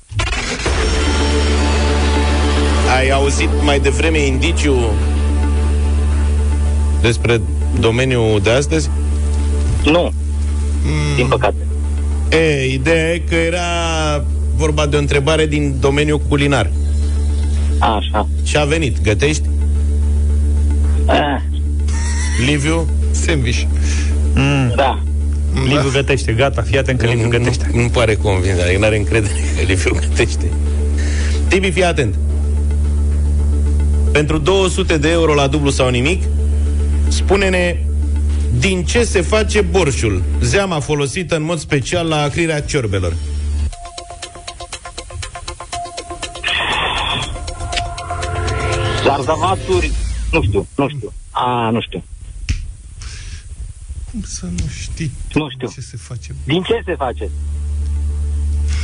Ai 2.96 3.10
auzit 3.10 3.48
mai 3.62 3.80
devreme 3.80 4.18
indiciu 4.18 4.76
despre 7.00 7.40
domeniul 7.80 8.40
de 8.42 8.50
astăzi? 8.50 8.90
Nu. 9.84 10.12
Mm. 10.82 11.16
Din 11.16 11.26
păcate. 11.26 11.66
E, 12.28 12.66
ideea 12.72 13.12
e 13.12 13.22
că 13.28 13.34
era 13.34 13.60
vorba 14.56 14.86
de 14.86 14.96
o 14.96 14.98
întrebare 14.98 15.46
din 15.46 15.74
domeniul 15.80 16.20
culinar. 16.28 16.70
Așa. 17.78 18.28
Și 18.42 18.56
a 18.56 18.64
venit. 18.64 19.02
Gătești? 19.02 19.48
Ah, 21.06 21.40
Liviu? 22.46 22.88
Sandwich. 23.10 23.62
Mm. 24.34 24.72
da. 24.76 25.02
Liviu 25.64 25.90
gătește, 25.92 26.32
gata, 26.32 26.62
fii 26.62 26.78
atent 26.78 26.98
că 26.98 27.06
Liviu 27.06 27.28
gătește. 27.28 27.70
Nu, 27.72 27.80
nu 27.80 27.88
pare 27.88 28.14
convins, 28.14 28.56
dar 28.56 28.66
nu 28.78 28.84
are 28.84 28.96
încredere 28.96 29.32
că 29.56 29.62
Liviu 29.66 29.92
gătește. 29.94 30.50
Tibi, 31.48 31.70
fii 31.70 31.84
atent. 31.84 32.14
Pentru 34.12 34.38
200 34.38 34.98
de 34.98 35.10
euro 35.10 35.34
la 35.34 35.46
dublu 35.46 35.70
sau 35.70 35.88
nimic, 35.88 36.22
spune-ne 37.08 37.76
din 38.58 38.84
ce 38.84 39.04
se 39.04 39.20
face 39.20 39.60
borșul, 39.60 40.22
zeama 40.42 40.80
folosită 40.80 41.36
în 41.36 41.42
mod 41.42 41.58
special 41.58 42.06
la 42.08 42.22
acrirea 42.22 42.60
ciorbelor. 42.60 43.12
Zarzavaturi, 49.04 49.90
nu 50.32 50.42
știu, 50.42 50.66
nu 50.76 50.88
știu. 50.88 51.12
A, 51.30 51.70
nu 51.70 51.80
știu. 51.80 52.04
Cum 54.10 54.22
să 54.22 54.44
nu 54.46 54.66
știi 54.80 55.10
Nu 55.34 55.50
știu. 55.50 55.68
ce 55.68 55.80
se 55.80 55.96
face? 55.96 56.34
Din 56.44 56.62
ce 56.62 56.82
se 56.84 56.94
face? 56.94 57.30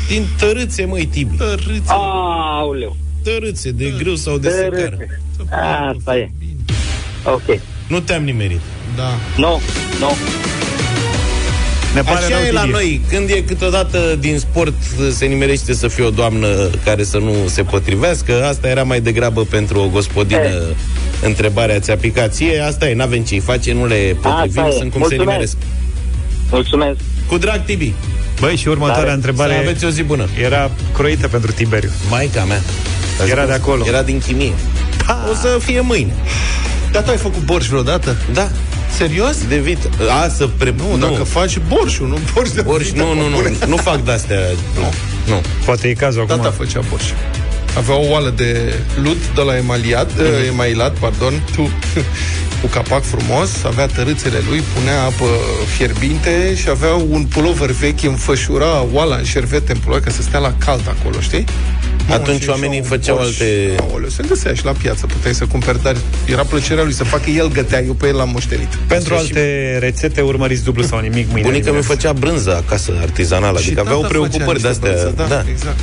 Din 0.09 0.27
tărâțe, 0.39 0.85
măi, 0.85 1.07
Tibi. 1.07 1.37
Tărâțe. 1.37 1.83
Aoleu. 1.87 2.97
Tărâțe, 3.31 3.71
de 3.71 3.95
grâu 3.99 4.15
sau 4.15 4.39
de 4.39 4.49
secară. 4.49 4.71
Tărâțe. 4.77 5.21
Asta 5.97 6.17
e. 6.17 6.31
Ok. 7.25 7.61
Nu 7.89 8.01
te-am 8.01 8.25
nimerit. 8.25 8.61
Da. 8.97 9.11
Nu, 9.37 9.61
nu. 10.01 10.11
Ne 11.95 12.01
pare 12.03 12.25
Așa 12.25 12.29
rău, 12.37 12.45
e 12.47 12.51
la 12.53 12.61
Tibi. 12.61 12.73
noi. 12.73 13.01
Când 13.09 13.29
e 13.31 13.41
câteodată 13.41 14.17
din 14.21 14.39
sport 14.39 14.75
se 15.11 15.25
nimerește 15.27 15.75
să 15.75 15.89
fie 15.89 16.05
o 16.05 16.11
doamnă 16.11 16.71
care 16.85 17.05
să 17.05 17.19
nu 17.19 17.33
se 17.47 17.63
potrivească. 17.63 18.45
Asta 18.45 18.69
era 18.69 18.83
mai 18.83 19.01
degrabă 19.01 19.45
pentru 19.45 19.79
o 19.81 19.89
gospodină 19.89 20.63
întrebarea 21.23 21.79
ți-a 21.81 21.97
picat 21.97 22.35
ție. 22.35 22.61
Asta 22.61 22.89
e, 22.89 22.95
n-avem 22.95 23.23
ce-i 23.23 23.39
face, 23.41 23.73
nu 23.73 23.87
le 23.87 24.17
potrivim, 24.23 24.61
Asta 24.63 24.67
e. 24.69 24.79
sunt 24.79 24.91
cum 24.93 25.01
Mulțumesc. 25.01 25.11
se 25.11 25.17
nimeresc. 25.17 25.57
Mulțumesc. 26.51 26.97
Cu 27.29 27.39
drag, 27.39 27.65
Tibi. 27.65 27.93
Băi, 28.41 28.57
și 28.57 28.69
următoarea 28.69 29.03
Tare. 29.03 29.15
întrebare 29.15 29.53
Să 29.53 29.59
aveți 29.59 29.85
o 29.85 29.89
zi 29.89 30.03
bună. 30.03 30.29
era 30.43 30.71
croită 30.95 31.29
pentru 31.29 31.53
Tiberiu. 31.53 31.91
Maica 32.11 32.45
mea. 32.45 32.61
Era 33.29 33.47
de 33.47 33.53
acolo. 33.53 33.85
Era 33.87 34.03
din 34.03 34.19
chimie. 34.19 34.53
O 35.31 35.35
să 35.35 35.59
fie 35.65 35.81
mâine. 35.81 36.13
Dar 36.93 37.03
tu 37.03 37.11
ai 37.11 37.17
făcut 37.17 37.43
borș 37.45 37.67
vreodată? 37.67 38.17
Da. 38.33 38.49
Serios? 38.97 39.37
De 39.49 39.57
vit. 39.57 39.79
A, 40.23 40.29
să 40.29 40.47
pre... 40.47 40.75
Nu, 40.99 41.09
dacă 41.09 41.23
faci 41.25 41.59
borșul, 41.69 42.09
nu 42.09 42.19
borș 42.35 42.51
de 42.51 42.63
Borș, 42.63 42.87
vită, 42.87 43.03
nu, 43.03 43.15
nu, 43.15 43.21
mă, 43.21 43.29
nu, 43.29 43.37
bune. 43.37 43.53
nu 43.67 43.77
fac 43.77 44.05
de-astea. 44.05 44.39
Nu. 44.79 44.93
nu. 45.27 45.41
Poate 45.65 45.89
e 45.89 45.93
cazul 45.93 46.21
acum. 46.23 46.37
Tata 46.37 46.51
făcea 46.57 46.81
borș. 46.91 47.05
Avea 47.77 47.95
o 47.95 48.11
oală 48.11 48.33
de 48.37 48.75
lut 49.03 49.17
de 49.35 49.41
la 49.41 49.57
emaliat, 49.57 50.11
Mhm. 50.13 50.23
mm-hmm. 50.23 50.49
emailat, 50.49 50.97
pardon, 50.99 51.43
tu, 51.55 51.63
cu 52.61 52.67
capac 52.67 53.03
frumos, 53.05 53.51
avea 53.67 53.87
tărâțele 53.87 54.39
lui, 54.49 54.63
punea 54.75 55.03
apă 55.03 55.25
fierbinte 55.77 56.57
și 56.61 56.69
avea 56.69 56.95
un 56.95 57.25
pulover 57.25 57.71
vechi, 57.71 58.03
înfășura 58.03 58.87
oala 58.93 59.17
în 59.17 59.25
șervete 59.25 59.73
în 59.73 59.79
pulover, 59.79 60.03
ca 60.05 60.11
să 60.11 60.23
stea 60.23 60.39
la 60.39 60.55
cald 60.59 60.83
acolo, 61.01 61.21
știi? 61.21 61.45
Atunci 62.11 62.43
și 62.43 62.49
oamenii 62.49 62.79
un 62.79 62.85
făceau 62.85 63.17
borș. 63.17 63.29
alte- 63.29 63.75
Aoleu, 63.91 64.09
se 64.09 64.23
găsea 64.29 64.55
și 64.55 64.65
la 64.65 64.73
piață, 64.73 65.07
puteai 65.07 65.35
să 65.35 65.47
cumperi, 65.47 65.83
dar 65.83 65.97
era 66.27 66.43
plăcerea 66.43 66.83
lui 66.85 66.93
să 66.93 67.05
facă 67.05 67.31
el 67.31 67.49
gătea, 67.53 67.83
eu 67.83 67.93
pe 67.93 68.07
el 68.07 68.17
l-am 68.17 68.29
moștenit. 68.33 68.75
Pentru 68.87 69.15
alte 69.15 69.77
rețete 69.81 70.21
urmăriți 70.21 70.65
dublu 70.65 70.83
sau 70.83 70.99
nimic 70.99 71.27
mâine. 71.27 71.43
Bunica 71.47 71.51
mi 71.57 71.63
dimineață. 71.63 71.89
făcea 71.89 72.13
brânză 72.13 72.57
acasă, 72.67 72.93
artizanală, 73.01 73.59
adică 73.59 73.75
tata 73.75 73.87
aveau 73.87 74.01
făcea 74.01 74.13
preocupări 74.13 74.61
de 74.61 74.69
niște 74.69 74.87
astea. 74.89 74.91
brânză, 75.11 75.29
da, 75.29 75.45
exact. 75.51 75.79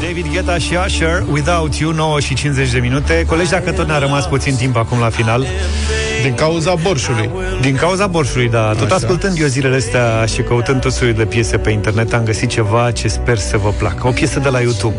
David 0.00 0.26
Guetta 0.32 0.58
și 0.58 0.76
Usher, 0.86 1.24
Without 1.30 1.74
You, 1.74 1.92
9 1.92 2.20
și 2.20 2.34
50 2.34 2.70
de 2.70 2.78
minute. 2.78 3.24
Colegi, 3.26 3.50
dacă 3.50 3.72
tot 3.72 3.86
ne-a 3.86 3.98
rămas 3.98 4.26
puțin 4.26 4.54
timp 4.54 4.76
acum 4.76 4.98
la 4.98 5.10
final, 5.10 5.46
Din 6.22 6.34
cauza 6.34 6.74
borșului. 6.74 7.30
din 7.60 7.76
cauza 7.76 8.06
borșului, 8.06 8.48
da, 8.48 8.72
tot 8.72 8.82
Așa. 8.86 8.94
ascultând 8.94 9.38
eu 9.40 9.46
zilele 9.46 9.76
astea 9.76 10.24
și 10.26 10.42
căutând 10.42 10.80
tot 10.80 10.92
soiul 10.92 11.14
de 11.14 11.24
piese 11.26 11.58
pe 11.58 11.70
internet, 11.70 12.12
am 12.12 12.24
găsit 12.24 12.48
ceva 12.48 12.90
ce 12.90 13.08
sper 13.08 13.38
să 13.38 13.56
vă 13.56 13.70
placă. 13.78 14.06
O 14.06 14.10
piesă 14.10 14.40
de 14.40 14.48
la 14.48 14.60
YouTube. 14.60 14.94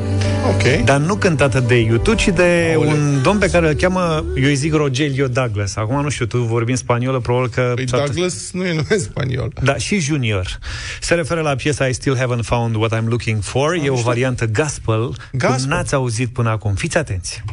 Ok. 0.47 0.83
Dar 0.85 0.97
nu 0.97 1.15
cântată 1.15 1.59
de 1.59 1.75
YouTube, 1.79 2.15
ci 2.17 2.27
de 2.27 2.71
Aoleu. 2.75 2.91
un 2.91 3.19
domn 3.21 3.39
pe 3.39 3.49
care 3.49 3.67
îl 3.67 3.73
cheamă, 3.73 4.23
eu 4.35 4.43
îi 4.47 4.55
zic 4.55 4.73
Rogelio 4.73 5.27
Douglas. 5.27 5.75
Acum 5.75 6.01
nu 6.01 6.09
știu, 6.09 6.25
tu 6.25 6.37
vorbi 6.37 6.71
în 6.71 6.77
spaniolă, 6.77 7.19
probabil 7.19 7.49
că... 7.49 7.71
Păi 7.75 7.85
toată- 7.85 8.05
Douglas 8.05 8.49
nu 8.51 8.65
e 8.65 8.69
nume 8.73 8.97
spaniol. 9.01 9.51
Da, 9.63 9.75
și 9.77 9.99
Junior. 9.99 10.59
Se 11.01 11.13
referă 11.13 11.41
la 11.41 11.55
piesa 11.55 11.85
I 11.85 11.93
Still 11.93 12.15
Haven't 12.17 12.41
Found 12.45 12.75
What 12.75 12.95
I'm 12.95 13.07
Looking 13.07 13.41
For. 13.43 13.73
e 13.83 13.89
o 13.89 13.95
variantă 13.95 14.45
gospel. 14.45 15.15
Gospel. 15.31 15.49
Cum 15.59 15.69
n-ați 15.69 15.93
auzit 15.93 16.29
până 16.33 16.49
acum. 16.49 16.73
Fiți 16.73 16.97
atenți. 16.97 17.43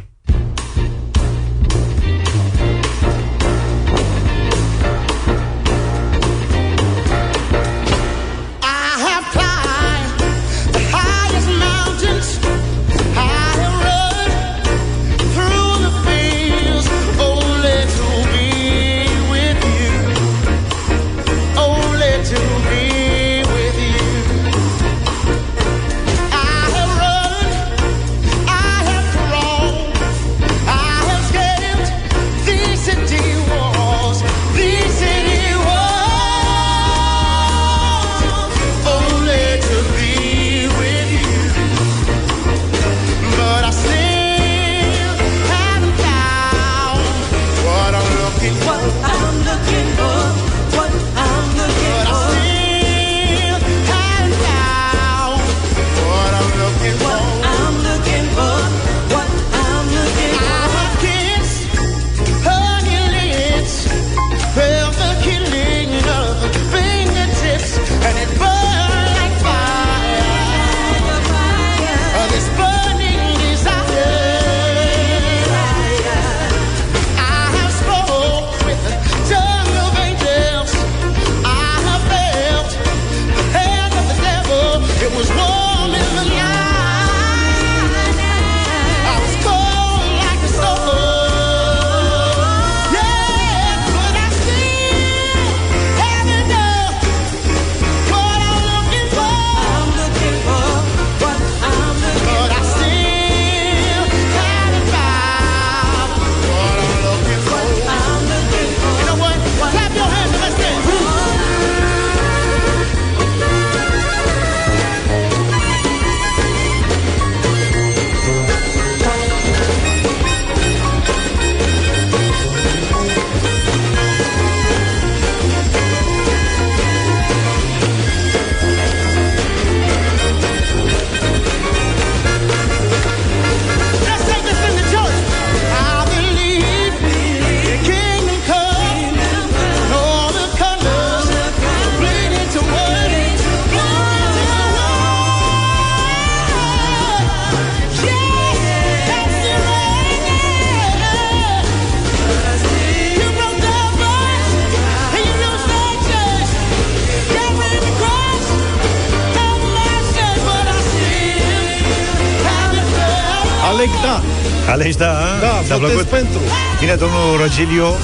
Ți-a 165.70 165.78
votez 165.78 165.94
plăcut? 165.94 166.10
pentru. 166.10 166.40
Bine, 166.80 166.94
domnul 166.94 167.36
Rogilio 167.40 167.94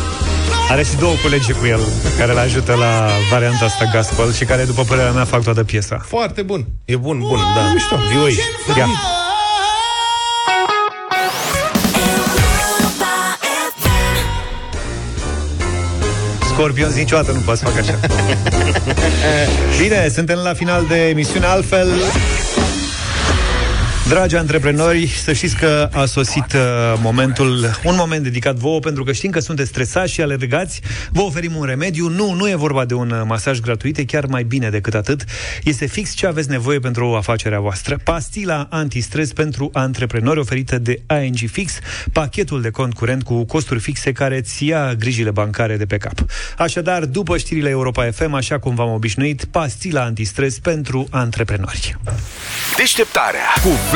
are 0.71 0.83
și 0.83 0.97
două 0.97 1.15
colegi 1.23 1.53
cu 1.53 1.67
el 1.67 1.81
care 2.19 2.33
îl 2.33 2.39
ajută 2.39 2.75
la 2.75 3.09
varianta 3.31 3.65
asta 3.65 3.85
gospel 3.93 4.33
și 4.33 4.45
care, 4.45 4.65
după 4.65 4.83
părerea 4.83 5.13
mea, 5.13 5.25
fac 5.25 5.43
toată 5.43 5.65
piesa. 5.65 6.01
Foarte 6.07 6.43
bun. 6.43 6.67
E 6.85 6.97
bun, 6.97 7.19
bun, 7.19 7.39
da. 7.57 7.73
Mișto. 7.73 7.97
Vioi. 8.11 8.39
Ia. 8.77 8.87
Scorpions 16.53 16.95
niciodată 16.95 17.33
nu 17.33 17.39
poți 17.39 17.59
să 17.59 17.65
fac 17.65 17.79
așa. 17.79 17.99
Bine, 19.81 20.09
suntem 20.15 20.39
la 20.45 20.55
final 20.55 20.85
de 20.89 21.09
emisiune, 21.09 21.47
altfel... 21.47 21.89
Dragi 24.09 24.37
antreprenori, 24.37 25.07
să 25.07 25.33
știți 25.33 25.57
că 25.57 25.89
a 25.93 26.05
sosit 26.05 26.53
uh, 26.53 26.61
momentul, 27.03 27.71
un 27.85 27.95
moment 27.99 28.23
dedicat 28.23 28.55
vouă, 28.55 28.79
pentru 28.79 29.05
că 29.05 29.13
știm 29.13 29.31
că 29.31 29.41
sunteți 29.41 29.69
stresați 29.69 30.13
și 30.13 30.21
alergați. 30.21 30.81
Vă 31.11 31.21
oferim 31.21 31.57
un 31.57 31.65
remediu. 31.65 32.09
Nu, 32.09 32.33
nu 32.33 32.49
e 32.49 32.55
vorba 32.55 32.85
de 32.85 32.95
un 32.95 33.11
uh, 33.11 33.23
masaj 33.25 33.61
gratuit, 33.61 33.99
e 33.99 34.05
chiar 34.05 34.27
mai 34.27 34.43
bine 34.43 34.71
decât 34.71 34.95
atât. 34.95 35.25
Este 35.63 35.87
fix 35.87 36.15
ce 36.15 36.27
aveți 36.27 36.51
nevoie 36.51 36.79
pentru 36.79 37.15
afacerea 37.15 37.61
voastră. 37.61 37.99
Pastila 38.05 38.67
antistres 38.71 39.33
pentru 39.33 39.71
antreprenori 39.73 40.39
oferită 40.39 40.79
de 40.79 41.03
ING 41.25 41.51
Fix, 41.51 41.79
pachetul 42.13 42.61
de 42.61 42.71
cont 42.71 42.95
curent 42.95 43.23
cu 43.23 43.45
costuri 43.45 43.81
fixe 43.81 44.13
care 44.13 44.37
îți 44.37 44.67
ia 44.67 44.95
grijile 44.95 45.31
bancare 45.31 45.77
de 45.77 45.87
pe 45.87 45.97
cap. 45.97 46.25
Așadar, 46.59 47.05
după 47.05 47.37
știrile 47.37 47.69
Europa 47.69 48.11
FM, 48.11 48.33
așa 48.33 48.59
cum 48.59 48.75
v-am 48.75 48.93
obișnuit, 48.93 49.45
pastila 49.45 50.03
antistres 50.03 50.59
pentru 50.59 51.07
antreprenori. 51.11 51.97
Deșteptarea 52.77 53.47
cu 53.63 53.96